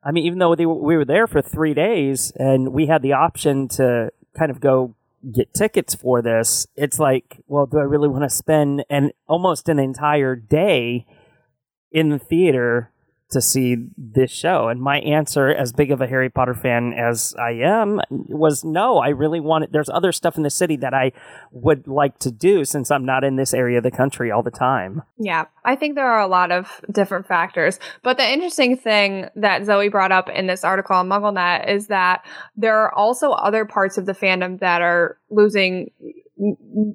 I 0.06 0.12
mean, 0.12 0.26
even 0.26 0.39
though 0.39 0.56
they, 0.56 0.66
we 0.66 0.97
were 0.97 1.06
there 1.06 1.28
for 1.28 1.41
three 1.41 1.74
days 1.74 2.32
and 2.36 2.74
we 2.74 2.88
had 2.88 3.01
the 3.01 3.14
option 3.14 3.68
to 3.70 4.12
kind 4.38 4.51
of 4.51 4.60
go 4.60 4.95
get 5.32 5.54
tickets 5.54 5.95
for 5.95 6.22
this, 6.22 6.68
it's 6.76 6.99
like, 6.99 7.41
well, 7.47 7.66
do 7.66 7.80
I 7.80 7.84
really 7.84 8.10
want 8.10 8.24
to 8.24 8.30
spend 8.30 8.84
an 8.89 9.12
almost 9.28 9.70
an 9.70 9.80
entire 9.80 10.36
day 10.36 11.06
in 11.91 12.10
the 12.10 12.20
theater 12.20 12.91
to 13.34 13.42
see 13.42 13.78
this 13.98 14.32
show? 14.32 14.70
And 14.70 14.82
my 14.82 15.00
answer, 15.00 15.50
as 15.50 15.74
big 15.74 15.92
of 15.92 16.02
a 16.02 16.08
Harry 16.08 16.30
Potter 16.30 16.54
fan 16.54 16.94
as 16.94 17.36
I 17.40 17.52
am, 17.52 18.02
was 18.10 18.64
no. 18.64 18.98
I 18.98 19.10
really 19.10 19.40
wanted. 19.40 19.72
There's 19.72 19.90
other 19.90 20.12
stuff 20.12 20.38
in 20.38 20.44
the 20.44 20.50
city 20.50 20.76
that 20.78 20.94
I 20.94 21.12
would 21.52 21.88
like 21.88 22.20
to 22.20 22.32
do 22.32 22.66
since 22.66 22.90
I'm 22.92 23.06
not 23.06 23.24
in 23.24 23.36
this 23.36 23.54
area 23.54 23.78
of 23.78 23.84
the 23.84 23.92
country 23.92 24.32
all 24.32 24.44
the 24.44 24.52
time. 24.52 25.02
Yeah, 25.18 25.46
I 25.66 25.76
think 25.76 25.96
there 25.96 26.10
are 26.10 26.22
a 26.22 26.28
lot 26.28 26.52
of 26.52 26.82
different 26.92 27.28
factors. 27.28 27.80
But 28.02 28.18
the 28.18 28.32
interesting 28.32 28.78
thing 28.78 29.30
that 29.36 29.66
Zoe 29.66 29.90
brought 29.90 30.12
up 30.12 30.30
in 30.30 30.48
this 30.48 30.64
article 30.64 30.96
on 30.96 31.10
MuggleNet 31.10 31.70
is 31.70 31.88
that 31.88 32.26
there 32.56 32.78
are 32.78 32.94
also 32.94 33.32
other 33.32 33.66
parts 33.66 33.98
of 33.98 34.06
the 34.06 34.14
fandom 34.14 34.60
that 34.60 34.82
are 34.82 35.18
losing 35.30 35.92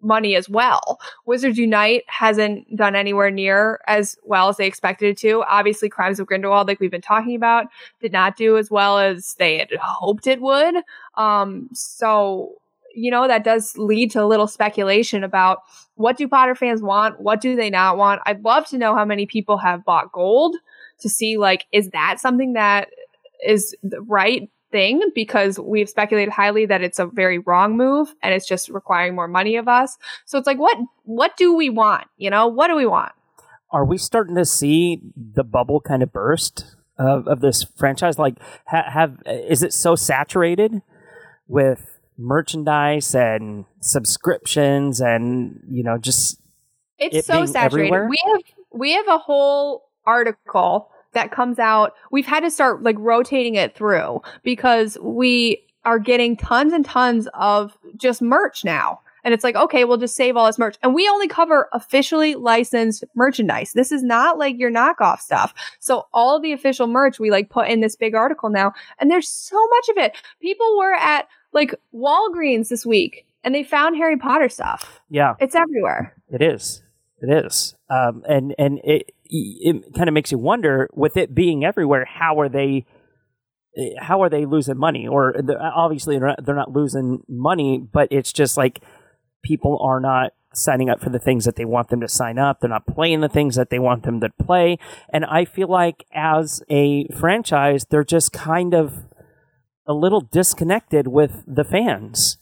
money 0.03 0.35
as 0.35 0.49
well. 0.49 0.99
Wizards 1.27 1.59
Unite 1.59 2.05
hasn't 2.09 2.77
done 2.77 2.97
anywhere 2.97 3.31
near 3.31 3.81
as 3.87 4.17
well 4.25 4.49
as 4.49 4.57
they 4.57 4.67
expected 4.67 5.11
it 5.11 5.19
to. 5.19 5.43
Obviously, 5.49 5.89
Crimes 5.89 6.19
of 6.19 6.27
Grindelwald, 6.27 6.67
like 6.67 6.81
we've 6.81 6.91
been 6.91 7.01
talking 7.01 7.37
about, 7.37 7.67
did 8.01 8.13
not 8.13 8.37
do 8.37 8.57
as 8.57 8.71
well 8.71 8.99
as 8.99 9.35
they 9.39 9.59
had 9.59 9.71
hoped 9.81 10.27
it 10.27 10.41
would. 10.41 10.77
Um, 11.17 11.69
so 11.73 12.55
you 12.95 13.11
know 13.11 13.29
that 13.29 13.45
does 13.45 13.77
lead 13.77 14.11
to 14.11 14.23
a 14.23 14.27
little 14.27 14.49
speculation 14.49 15.23
about 15.23 15.63
what 15.95 16.17
do 16.17 16.27
Potter 16.27 16.55
fans 16.55 16.83
want? 16.83 17.21
What 17.21 17.41
do 17.41 17.55
they 17.55 17.71
not 17.71 17.97
want? 17.97 18.23
I'd 18.27 18.45
love 18.45 18.67
to 18.69 18.79
know 18.79 18.95
how 18.95 19.05
many 19.05 19.27
people 19.27 19.59
have 19.59 19.85
bought 19.85 20.13
gold 20.13 20.57
to 21.01 21.09
see 21.09 21.37
like 21.37 21.67
is 21.71 21.91
that 21.91 22.19
something 22.19 22.55
that 22.55 22.89
is 23.47 23.75
right 24.07 24.51
thing 24.71 25.01
because 25.15 25.59
we've 25.59 25.89
speculated 25.89 26.31
highly 26.31 26.67
that 26.67 26.83
it's 26.83 26.99
a 26.99 27.07
very 27.07 27.39
wrong 27.39 27.77
move 27.77 28.15
and 28.23 28.35
it's 28.35 28.47
just 28.47 28.69
requiring 28.69 29.15
more 29.15 29.29
money 29.29 29.57
of 29.57 29.69
us. 29.69 29.97
So 30.27 30.39
it's 30.39 30.47
like 30.47 30.59
what 30.59 30.77
what 31.05 31.37
do 31.37 31.55
we 31.55 31.71
want? 31.71 32.07
You 32.17 32.31
know, 32.31 32.47
what 32.47 32.69
do 32.69 32.77
we 32.77 32.87
want? 32.87 33.13
Are 33.71 33.85
we 33.85 33.99
starting 33.99 34.35
to 34.37 34.45
see 34.45 35.03
the 35.17 35.45
bubble 35.45 35.81
kind 35.81 36.03
of 36.03 36.13
burst 36.13 36.77
of, 36.99 37.29
of 37.29 37.41
this 37.41 37.65
franchise? 37.77 38.19
Like, 38.19 38.37
ha- 38.67 38.91
have 38.91 39.19
is 39.27 39.63
it 39.63 39.73
so 39.73 39.95
saturated 39.95 40.81
with 41.47 41.99
merchandise 42.17 43.15
and 43.15 43.65
subscriptions 43.81 45.01
and 45.01 45.61
you 45.71 45.83
know 45.85 45.99
just 45.99 46.41
It's 46.99 47.17
it 47.17 47.25
so 47.25 47.47
saturated. 47.47 47.93
everywhere? 47.93 48.09
We 48.09 48.19
have 48.33 48.43
we 48.73 48.93
have 48.93 49.09
a 49.09 49.19
whole 49.19 49.89
article 50.07 50.91
that 51.19 51.33
comes 51.33 51.59
out. 51.59 51.95
We've 52.13 52.27
had 52.27 52.41
to 52.41 52.51
start 52.51 52.83
like 52.83 52.97
rotating 52.99 53.57
it 53.57 53.75
through 53.75 54.21
because 54.45 54.97
we 55.03 55.65
are 55.85 55.99
getting 55.99 56.37
tons 56.37 56.73
and 56.73 56.85
tons 56.85 57.29
of 57.35 57.77
just 57.97 58.23
merch 58.23 58.65
now. 58.65 59.01
And 59.25 59.35
it's 59.35 59.43
like, 59.43 59.57
okay, 59.57 59.85
we'll 59.85 59.97
just 59.97 60.15
save 60.15 60.37
all 60.37 60.47
this 60.47 60.59
merch. 60.59 60.77
And 60.83 60.95
we 60.95 61.09
only 61.09 61.27
cover 61.27 61.69
officially 61.73 62.37
licensed 62.37 63.05
merchandise. 63.17 63.73
This 63.73 63.91
is 63.91 64.03
not 64.03 64.39
like 64.39 64.59
your 64.59 64.71
knockoff 64.71 65.19
stuff. 65.19 65.53
So 65.81 66.07
all 66.15 66.41
the 66.41 66.53
official 66.53 66.87
merch 66.87 67.19
we 67.19 67.31
like 67.31 67.51
put 67.51 67.69
in 67.69 67.81
this 67.81 67.97
big 67.97 68.15
article 68.15 68.49
now. 68.49 68.73
And 69.01 69.11
there's 69.11 69.29
so 69.29 69.57
much 69.69 69.89
of 69.89 69.97
it. 69.97 70.17
People 70.41 70.79
were 70.79 70.95
at 70.95 71.27
like 71.53 71.75
Walgreens 71.93 72.69
this 72.69 72.87
week 72.87 73.27
and 73.43 73.55
they 73.55 73.65
found 73.65 73.97
Harry 73.97 74.17
Potter 74.17 74.49
stuff. 74.49 75.01
yeah 75.11 75.35
It's 75.41 75.57
everywhere. 75.57 76.15
It 76.31 76.41
is. 76.41 76.83
It 77.21 77.45
is. 77.45 77.75
Um, 77.91 78.23
and 78.29 78.55
and 78.59 78.79
it 78.85 79.13
it 79.29 79.95
kind 79.95 80.09
of 80.09 80.15
makes 80.15 80.33
you 80.33 80.39
wonder 80.39 80.89
with 80.93 81.17
it 81.17 81.35
being 81.35 81.65
everywhere. 81.65 82.05
How 82.05 82.41
are 82.41 82.49
they? 82.49 82.87
How 84.01 84.23
are 84.23 84.29
they 84.29 84.45
losing 84.45 84.79
money? 84.79 85.07
Or 85.07 85.35
obviously 85.61 86.19
they're 86.19 86.29
not, 86.29 86.45
they're 86.45 86.55
not 86.55 86.73
losing 86.73 87.23
money, 87.29 87.79
but 87.79 88.09
it's 88.11 88.33
just 88.33 88.57
like 88.57 88.83
people 89.45 89.79
are 89.83 90.01
not 90.01 90.33
signing 90.53 90.91
up 90.91 91.01
for 91.01 91.11
the 91.11 91.19
things 91.19 91.45
that 91.45 91.57
they 91.57 91.65
want 91.65 91.89
them 91.89 92.01
to 92.01 92.09
sign 92.09 92.39
up. 92.39 92.61
They're 92.61 92.71
not 92.71 92.87
playing 92.87 93.21
the 93.21 93.29
things 93.29 93.55
that 93.57 93.71
they 93.71 93.79
want 93.79 94.03
them 94.03 94.21
to 94.21 94.31
play. 94.43 94.79
And 95.13 95.25
I 95.25 95.45
feel 95.45 95.69
like 95.69 96.07
as 96.13 96.63
a 96.69 97.07
franchise, 97.09 97.87
they're 97.89 98.05
just 98.05 98.33
kind 98.33 98.75
of 98.75 99.05
a 99.87 99.95
little 99.95 100.21
disconnected 100.21 101.09
with 101.09 101.45
the 101.47 101.65
fans. 101.65 102.39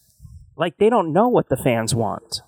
Like 0.56 0.78
they 0.78 0.88
don't 0.88 1.12
know 1.12 1.28
what 1.28 1.48
the 1.48 1.56
fans 1.56 1.94
want. 1.94 2.40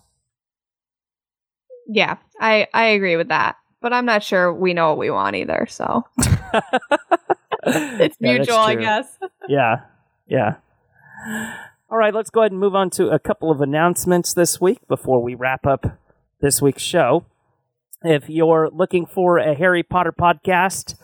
Yeah, 1.86 2.16
I 2.40 2.66
I 2.72 2.86
agree 2.86 3.16
with 3.16 3.28
that. 3.28 3.56
But 3.80 3.92
I'm 3.92 4.06
not 4.06 4.22
sure 4.22 4.52
we 4.52 4.74
know 4.74 4.88
what 4.88 4.98
we 4.98 5.10
want 5.10 5.36
either, 5.36 5.66
so 5.68 6.04
it's 7.64 8.16
Yeah, 8.20 8.32
mutual, 8.32 8.56
I 8.56 8.74
guess. 8.74 9.06
Yeah, 9.48 9.80
yeah. 10.26 10.56
All 11.90 11.96
right, 11.96 12.12
let's 12.12 12.28
go 12.30 12.40
ahead 12.40 12.52
and 12.52 12.60
move 12.60 12.74
on 12.74 12.90
to 12.90 13.08
a 13.08 13.18
couple 13.18 13.50
of 13.50 13.60
announcements 13.60 14.34
this 14.34 14.60
week 14.60 14.86
before 14.88 15.22
we 15.22 15.34
wrap 15.34 15.66
up 15.66 15.98
this 16.40 16.60
week's 16.60 16.82
show. 16.82 17.24
If 18.02 18.28
you're 18.28 18.68
looking 18.70 19.06
for 19.06 19.38
a 19.38 19.54
Harry 19.54 19.82
Potter 19.82 20.12
podcast 20.12 20.96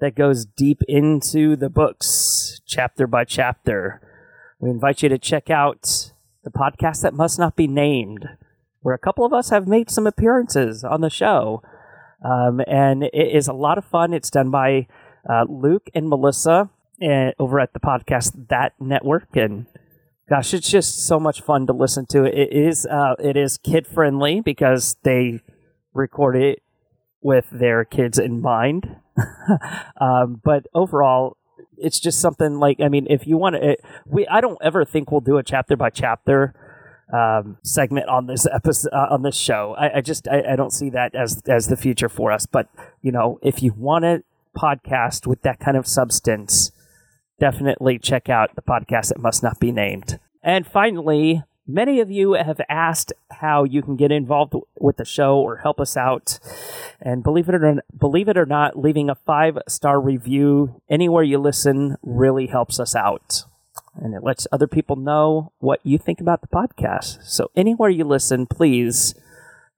that 0.00 0.14
goes 0.14 0.44
deep 0.44 0.82
into 0.88 1.54
the 1.54 1.68
books, 1.68 2.60
chapter 2.66 3.06
by 3.06 3.24
chapter, 3.24 4.00
we 4.58 4.70
invite 4.70 5.02
you 5.02 5.08
to 5.10 5.18
check 5.18 5.50
out 5.50 6.12
the 6.44 6.50
podcast 6.50 7.02
that 7.02 7.14
must 7.14 7.38
not 7.38 7.54
be 7.54 7.68
named, 7.68 8.26
where 8.80 8.94
a 8.94 8.98
couple 8.98 9.24
of 9.24 9.32
us 9.32 9.50
have 9.50 9.68
made 9.68 9.90
some 9.90 10.06
appearances 10.06 10.82
on 10.82 11.00
the 11.02 11.10
show. 11.10 11.62
Um, 12.24 12.60
and 12.66 13.04
it 13.04 13.34
is 13.34 13.48
a 13.48 13.52
lot 13.52 13.78
of 13.78 13.84
fun. 13.84 14.12
It's 14.14 14.30
done 14.30 14.50
by 14.50 14.86
uh, 15.28 15.44
Luke 15.48 15.88
and 15.94 16.08
Melissa 16.08 16.70
uh, 17.02 17.30
over 17.38 17.58
at 17.60 17.72
the 17.72 17.80
podcast 17.80 18.48
That 18.48 18.74
Network, 18.80 19.36
and 19.36 19.66
gosh, 20.28 20.54
it's 20.54 20.70
just 20.70 21.06
so 21.06 21.18
much 21.18 21.40
fun 21.40 21.66
to 21.66 21.72
listen 21.72 22.06
to. 22.06 22.24
It 22.24 22.52
is 22.52 22.86
uh, 22.86 23.14
it 23.18 23.36
is 23.36 23.58
kid 23.58 23.86
friendly 23.86 24.40
because 24.40 24.96
they 25.02 25.40
record 25.94 26.36
it 26.36 26.62
with 27.20 27.46
their 27.50 27.84
kids 27.84 28.18
in 28.18 28.40
mind. 28.40 28.96
um, 30.00 30.40
but 30.44 30.66
overall, 30.74 31.36
it's 31.76 32.00
just 32.00 32.20
something 32.20 32.58
like 32.58 32.80
I 32.80 32.88
mean, 32.88 33.06
if 33.10 33.26
you 33.26 33.36
want 33.36 33.56
to, 33.56 33.76
we 34.06 34.26
I 34.28 34.40
don't 34.40 34.58
ever 34.62 34.84
think 34.84 35.10
we'll 35.10 35.20
do 35.20 35.38
a 35.38 35.42
chapter 35.42 35.76
by 35.76 35.90
chapter 35.90 36.54
um, 37.12 37.58
segment 37.62 38.08
on 38.08 38.26
this 38.26 38.46
episode 38.46 38.90
uh, 38.92 39.08
on 39.10 39.22
this 39.22 39.36
show. 39.36 39.74
I, 39.78 39.98
I 39.98 40.00
just 40.00 40.26
I, 40.28 40.52
I 40.52 40.56
don't 40.56 40.72
see 40.72 40.90
that 40.90 41.14
as 41.14 41.42
as 41.46 41.68
the 41.68 41.76
future 41.76 42.08
for 42.08 42.32
us. 42.32 42.46
But 42.46 42.68
you 43.02 43.12
know, 43.12 43.38
if 43.42 43.62
you 43.62 43.72
want 43.76 44.04
a 44.04 44.22
podcast 44.56 45.26
with 45.26 45.42
that 45.42 45.60
kind 45.60 45.76
of 45.76 45.86
substance, 45.86 46.72
definitely 47.38 47.98
check 47.98 48.28
out 48.28 48.54
the 48.54 48.62
podcast 48.62 49.08
that 49.08 49.18
must 49.18 49.42
not 49.42 49.60
be 49.60 49.72
named. 49.72 50.18
And 50.42 50.66
finally, 50.66 51.42
many 51.66 52.00
of 52.00 52.10
you 52.10 52.32
have 52.32 52.60
asked 52.68 53.12
how 53.30 53.64
you 53.64 53.82
can 53.82 53.96
get 53.96 54.10
involved 54.10 54.54
with 54.78 54.96
the 54.96 55.04
show 55.04 55.38
or 55.38 55.58
help 55.58 55.80
us 55.80 55.96
out. 55.96 56.38
And 57.00 57.22
believe 57.22 57.48
it 57.48 57.54
or 57.54 57.82
believe 57.96 58.28
it 58.28 58.38
or 58.38 58.46
not, 58.46 58.78
leaving 58.78 59.10
a 59.10 59.14
five 59.14 59.58
star 59.68 60.00
review 60.00 60.80
anywhere 60.88 61.22
you 61.22 61.38
listen 61.38 61.96
really 62.02 62.46
helps 62.46 62.80
us 62.80 62.94
out. 62.94 63.44
And 63.94 64.14
it 64.14 64.22
lets 64.22 64.46
other 64.50 64.66
people 64.66 64.96
know 64.96 65.52
what 65.58 65.80
you 65.84 65.98
think 65.98 66.20
about 66.20 66.40
the 66.40 66.48
podcast. 66.48 67.22
So 67.24 67.50
anywhere 67.54 67.90
you 67.90 68.04
listen, 68.04 68.46
please 68.46 69.14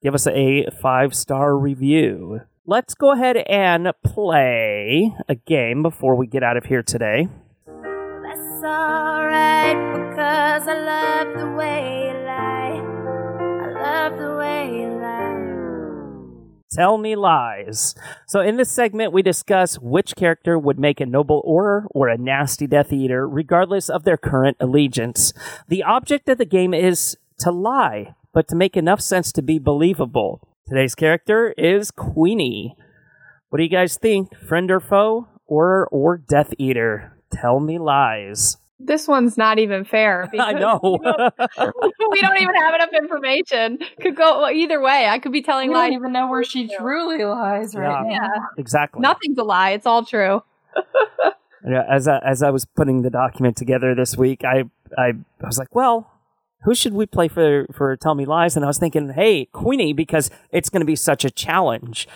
give 0.02 0.14
us 0.14 0.26
a 0.26 0.66
five 0.80 1.14
star 1.14 1.56
review. 1.56 2.40
Let's 2.66 2.94
go 2.94 3.12
ahead 3.12 3.36
and 3.36 3.92
play 4.04 5.14
a 5.28 5.34
game 5.34 5.82
before 5.82 6.14
we 6.14 6.26
get 6.26 6.42
out 6.42 6.56
of 6.56 6.64
here 6.64 6.82
today. 6.82 7.28
That's 7.66 8.64
alright 8.64 9.76
because 9.92 10.68
I 10.68 10.74
love 10.74 11.38
the 11.38 11.50
way 11.56 12.08
you 12.08 12.14
lie. 12.24 12.80
I 13.64 14.08
love 14.08 14.18
the 14.18 14.36
way 14.36 14.78
you 14.78 14.88
lie. 14.88 14.93
Tell 16.70 16.98
Me 16.98 17.14
Lies. 17.14 17.94
So, 18.26 18.40
in 18.40 18.56
this 18.56 18.70
segment, 18.70 19.12
we 19.12 19.22
discuss 19.22 19.78
which 19.78 20.16
character 20.16 20.58
would 20.58 20.78
make 20.78 21.00
a 21.00 21.06
noble 21.06 21.42
Auror 21.46 21.86
or 21.90 22.08
a 22.08 22.18
nasty 22.18 22.66
Death 22.66 22.92
Eater, 22.92 23.28
regardless 23.28 23.88
of 23.88 24.04
their 24.04 24.16
current 24.16 24.56
allegiance. 24.58 25.32
The 25.68 25.82
object 25.82 26.28
of 26.28 26.38
the 26.38 26.44
game 26.44 26.74
is 26.74 27.16
to 27.38 27.50
lie, 27.50 28.14
but 28.32 28.48
to 28.48 28.56
make 28.56 28.76
enough 28.76 29.00
sense 29.00 29.30
to 29.32 29.42
be 29.42 29.58
believable. 29.58 30.40
Today's 30.66 30.94
character 30.94 31.54
is 31.58 31.90
Queenie. 31.90 32.74
What 33.50 33.58
do 33.58 33.62
you 33.62 33.70
guys 33.70 33.96
think? 33.96 34.36
Friend 34.36 34.70
or 34.70 34.80
foe? 34.80 35.28
Or 35.46 35.86
or 35.92 36.16
Death 36.16 36.54
Eater? 36.58 37.18
Tell 37.30 37.60
me 37.60 37.78
lies. 37.78 38.56
This 38.86 39.08
one's 39.08 39.36
not 39.38 39.58
even 39.58 39.84
fair. 39.84 40.30
I 40.38 40.52
know. 40.52 40.78
we 41.00 42.20
don't 42.20 42.36
even 42.38 42.54
have 42.54 42.74
enough 42.74 42.90
information. 42.96 43.78
Could 44.00 44.16
go 44.16 44.48
either 44.48 44.80
way. 44.80 45.06
I 45.08 45.18
could 45.18 45.32
be 45.32 45.42
telling 45.42 45.70
We 45.70 45.74
lies. 45.74 45.90
don't 45.90 45.98
even 46.00 46.12
know 46.12 46.28
where 46.28 46.44
she 46.44 46.68
truly 46.76 47.24
lies 47.24 47.74
right 47.74 48.10
Yeah. 48.10 48.18
now. 48.18 48.48
exactly. 48.58 49.00
Nothing's 49.00 49.38
a 49.38 49.44
lie. 49.44 49.70
It's 49.70 49.86
all 49.86 50.04
true. 50.04 50.42
Yeah, 51.66 51.84
as 51.88 52.06
I, 52.08 52.18
as 52.18 52.42
I 52.42 52.50
was 52.50 52.66
putting 52.66 53.02
the 53.02 53.10
document 53.10 53.56
together 53.56 53.94
this 53.94 54.16
week, 54.18 54.44
I, 54.44 54.64
I 54.98 55.12
I 55.42 55.46
was 55.46 55.58
like, 55.58 55.74
well, 55.74 56.10
who 56.64 56.74
should 56.74 56.92
we 56.92 57.06
play 57.06 57.26
for 57.28 57.66
for 57.72 57.96
Tell 57.96 58.14
Me 58.14 58.26
Lies? 58.26 58.54
And 58.54 58.64
I 58.66 58.68
was 58.68 58.78
thinking, 58.78 59.10
hey, 59.10 59.46
Queenie, 59.46 59.94
because 59.94 60.30
it's 60.50 60.68
going 60.68 60.80
to 60.82 60.86
be 60.86 60.96
such 60.96 61.24
a 61.24 61.30
challenge. 61.30 62.06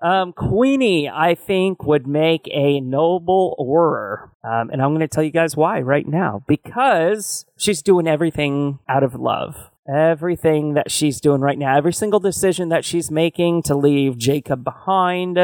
Um, 0.00 0.32
Queenie, 0.32 1.08
I 1.08 1.34
think, 1.34 1.84
would 1.84 2.06
make 2.06 2.48
a 2.52 2.80
noble 2.80 3.56
Auror. 3.58 4.30
Um, 4.44 4.70
and 4.70 4.80
I'm 4.80 4.90
going 4.90 5.00
to 5.00 5.08
tell 5.08 5.24
you 5.24 5.30
guys 5.30 5.56
why 5.56 5.80
right 5.80 6.06
now. 6.06 6.44
Because 6.46 7.46
she's 7.56 7.82
doing 7.82 8.06
everything 8.06 8.78
out 8.88 9.02
of 9.02 9.14
love. 9.14 9.70
Everything 9.92 10.74
that 10.74 10.90
she's 10.90 11.20
doing 11.20 11.40
right 11.40 11.58
now, 11.58 11.76
every 11.76 11.94
single 11.94 12.20
decision 12.20 12.68
that 12.68 12.84
she's 12.84 13.10
making 13.10 13.62
to 13.62 13.74
leave 13.74 14.18
Jacob 14.18 14.62
behind, 14.62 15.36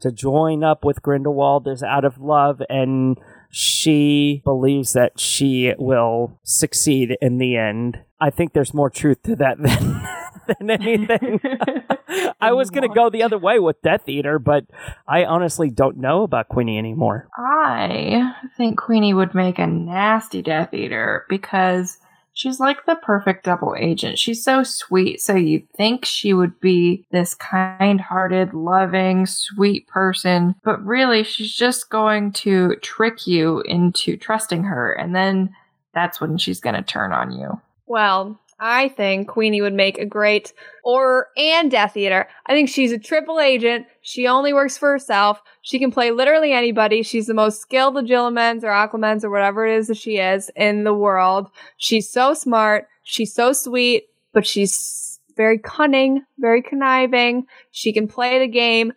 to 0.00 0.12
join 0.12 0.62
up 0.62 0.84
with 0.84 1.02
Grindelwald 1.02 1.66
is 1.66 1.82
out 1.82 2.04
of 2.04 2.18
love, 2.18 2.62
and 2.68 3.18
she 3.50 4.40
believes 4.44 4.92
that 4.92 5.18
she 5.18 5.74
will 5.78 6.38
succeed 6.44 7.16
in 7.20 7.38
the 7.38 7.56
end. 7.56 7.98
I 8.20 8.30
think 8.30 8.52
there's 8.52 8.72
more 8.72 8.90
truth 8.90 9.22
to 9.24 9.36
that 9.36 9.58
than, 10.58 10.66
than 10.66 10.70
anything. 10.70 11.40
I 12.40 12.52
was 12.52 12.70
going 12.70 12.88
to 12.88 12.94
go 12.94 13.10
the 13.10 13.22
other 13.22 13.38
way 13.38 13.58
with 13.58 13.80
Death 13.82 14.08
Eater, 14.08 14.38
but 14.38 14.64
I 15.06 15.24
honestly 15.24 15.70
don't 15.70 15.98
know 15.98 16.22
about 16.22 16.48
Queenie 16.48 16.78
anymore. 16.78 17.28
I 17.36 18.34
think 18.56 18.78
Queenie 18.78 19.14
would 19.14 19.34
make 19.34 19.58
a 19.58 19.66
nasty 19.66 20.42
Death 20.42 20.72
Eater 20.72 21.26
because 21.28 21.98
she's 22.32 22.60
like 22.60 22.86
the 22.86 22.94
perfect 22.96 23.44
double 23.44 23.74
agent. 23.78 24.18
She's 24.18 24.42
so 24.42 24.62
sweet, 24.62 25.20
so 25.20 25.34
you'd 25.34 25.70
think 25.72 26.04
she 26.04 26.32
would 26.32 26.58
be 26.60 27.04
this 27.10 27.34
kind 27.34 28.00
hearted, 28.00 28.54
loving, 28.54 29.26
sweet 29.26 29.86
person, 29.88 30.54
but 30.64 30.84
really 30.84 31.24
she's 31.24 31.54
just 31.54 31.90
going 31.90 32.32
to 32.32 32.76
trick 32.76 33.26
you 33.26 33.60
into 33.62 34.16
trusting 34.16 34.64
her, 34.64 34.92
and 34.92 35.14
then 35.14 35.54
that's 35.92 36.20
when 36.20 36.38
she's 36.38 36.60
going 36.60 36.76
to 36.76 36.82
turn 36.82 37.12
on 37.12 37.32
you. 37.32 37.60
Well, 37.86 38.40
I 38.60 38.88
think 38.88 39.28
Queenie 39.28 39.60
would 39.60 39.74
make 39.74 39.98
a 39.98 40.04
great 40.04 40.52
Auror 40.84 41.24
and 41.36 41.70
Death 41.70 41.96
Eater. 41.96 42.28
I 42.46 42.54
think 42.54 42.68
she's 42.68 42.90
a 42.90 42.98
triple 42.98 43.38
agent. 43.38 43.86
She 44.02 44.26
only 44.26 44.52
works 44.52 44.76
for 44.76 44.90
herself. 44.90 45.40
She 45.62 45.78
can 45.78 45.92
play 45.92 46.10
literally 46.10 46.52
anybody. 46.52 47.02
She's 47.02 47.26
the 47.26 47.34
most 47.34 47.60
skilled 47.60 47.94
Agilimens 47.94 48.64
or 48.64 48.68
Aquamens 48.68 49.22
or 49.22 49.30
whatever 49.30 49.64
it 49.66 49.76
is 49.76 49.86
that 49.86 49.96
she 49.96 50.16
is 50.16 50.50
in 50.56 50.82
the 50.82 50.94
world. 50.94 51.48
She's 51.76 52.10
so 52.10 52.34
smart. 52.34 52.88
She's 53.04 53.32
so 53.32 53.52
sweet, 53.52 54.04
but 54.32 54.46
she's 54.46 55.20
very 55.36 55.58
cunning, 55.58 56.24
very 56.38 56.62
conniving. 56.62 57.46
She 57.70 57.92
can 57.92 58.08
play 58.08 58.40
the 58.40 58.48
game 58.48 58.92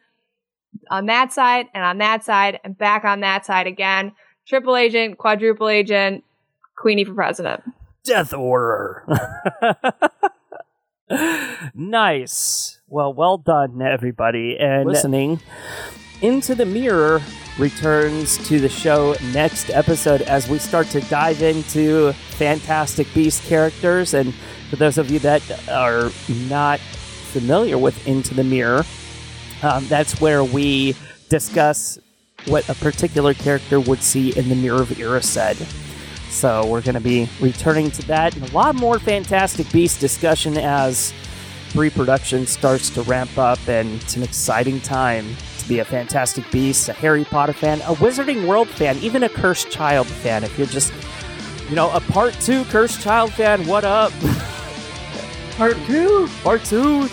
on 0.90 1.06
that 1.06 1.32
side 1.32 1.68
and 1.76 1.84
on 1.84 2.00
that 2.00 2.24
side 2.24 2.60
and 2.64 2.76
back 2.76 3.06
on 3.06 3.20
that 3.20 3.46
side 3.46 3.68
again. 3.68 4.14
Triple 4.48 4.76
agent, 4.76 5.20
quadruple 5.20 5.70
agent, 5.70 6.24
Queenie 6.76 7.04
for 7.04 7.14
president. 7.14 7.62
Death 8.04 8.34
Order. 8.34 9.06
nice. 11.76 12.80
Well, 12.88 13.14
well 13.14 13.38
done, 13.38 13.82
everybody. 13.82 14.58
And 14.60 14.88
listening, 14.88 15.40
Into 16.22 16.56
the 16.56 16.66
Mirror 16.66 17.22
returns 17.60 18.38
to 18.48 18.60
the 18.60 18.70
show 18.70 19.16
next 19.34 19.70
episode 19.70 20.22
as 20.24 20.50
we 20.50 20.58
start 20.58 20.88
to 20.88 21.02
dive 21.02 21.42
into 21.42 22.14
Fantastic 22.32 23.14
Beast 23.14 23.44
characters. 23.44 24.14
And 24.14 24.34
for 24.70 24.78
those 24.78 24.98
of 24.98 25.12
you 25.12 25.20
that 25.20 25.70
are 25.70 26.12
not 26.50 26.80
familiar 26.80 27.78
with 27.78 28.08
Into 28.08 28.34
the 28.34 28.44
Mirror, 28.44 28.86
um, 29.64 29.88
that's 29.88 30.20
where 30.20 30.44
we 30.44 30.96
discuss 31.30 32.00
what 32.48 32.68
a 32.68 32.74
particular 32.76 33.34
character 33.36 33.80
would 33.80 34.02
see 34.02 34.36
in 34.38 34.50
the 34.50 34.56
Mirror 34.56 34.82
of 34.82 34.90
Erised. 34.90 35.91
So 36.32 36.66
we're 36.66 36.82
going 36.82 36.96
to 36.96 37.02
be 37.02 37.28
returning 37.42 37.92
to 37.92 38.08
that 38.08 38.36
and 38.36 38.50
a 38.50 38.52
lot 38.54 38.74
more 38.76 38.98
Fantastic 39.00 39.70
Beast 39.72 40.00
discussion 40.00 40.58
as 40.58 41.14
pre-production 41.72 42.48
starts 42.48 42.90
to 42.92 43.02
ramp 43.04 43.38
up, 43.38 43.60
and 43.68 44.02
it's 44.02 44.16
an 44.16 44.24
exciting 44.24 44.80
time 44.80 45.36
to 45.60 45.68
be 45.68 45.80
a 45.80 45.86
Fantastic 45.86 46.50
Beast, 46.50 46.88
a 46.88 46.94
Harry 46.94 47.26
Potter 47.26 47.54
fan, 47.54 47.82
a 47.82 47.94
Wizarding 47.96 48.48
World 48.48 48.70
fan, 48.70 48.98
even 49.00 49.24
a 49.24 49.30
Cursed 49.30 49.70
Child 49.70 50.08
fan. 50.08 50.46
If 50.46 50.58
you're 50.58 50.68
just, 50.68 50.94
you 51.70 51.76
know, 51.76 51.92
a 51.92 52.00
Part 52.00 52.34
Two 52.36 52.64
Cursed 52.66 53.02
Child 53.02 53.34
fan, 53.34 53.68
what 53.68 53.84
up? 53.84 54.14
Part 55.58 55.76
two? 55.86 56.28
Part 56.44 56.64
Two. 56.64 57.10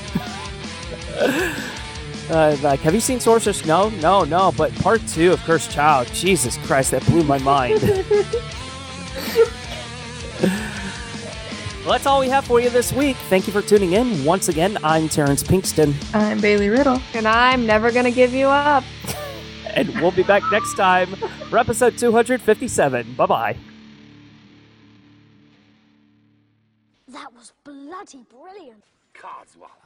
Uh, 2.31 2.55
like, 2.61 2.79
have 2.81 2.95
you 2.95 3.01
seen 3.01 3.19
Sorcerer's? 3.19 3.65
No, 3.65 3.89
no, 3.89 4.23
no. 4.23 4.53
But 4.53 4.75
part 4.81 5.01
two 5.09 5.33
of 5.33 5.41
Cursed 5.45 5.71
Child, 5.71 6.09
Jesus 6.13 6.59
Christ, 6.59 6.91
that 6.91 7.03
blew 7.07 7.25
my 7.25 7.39
mind. 7.39 7.81
well, 10.41 11.93
that's 11.93 12.07
all 12.07 12.21
we 12.21 12.29
have 12.29 12.45
for 12.45 12.61
you 12.61 12.71
this 12.71 12.93
week. 12.93 13.17
Thank 13.29 13.47
you 13.47 13.53
for 13.53 13.63
tuning 13.63 13.93
in. 13.93 14.25
Once 14.25 14.49
again, 14.49 14.79
I'm 14.85 15.09
Terrance 15.09 15.43
Pinkston, 15.43 15.95
I'm 16.15 16.41
Bailey 16.41 16.69
Riddle. 16.69 17.01
And 17.15 17.27
I'm 17.27 17.67
never 17.67 17.91
gonna 17.91 18.11
give 18.11 18.33
you 18.33 18.47
up. 18.47 18.85
and 19.75 19.89
we'll 20.01 20.11
be 20.11 20.23
back 20.23 20.43
next 20.51 20.75
time 20.75 21.15
for 21.49 21.59
episode 21.59 21.97
257. 21.99 23.15
Bye 23.15 23.27
bye. 23.27 23.57
That 27.09 27.33
was 27.35 27.53
bloody 27.65 28.25
brilliant. 28.31 28.85
Codswallop. 29.15 29.78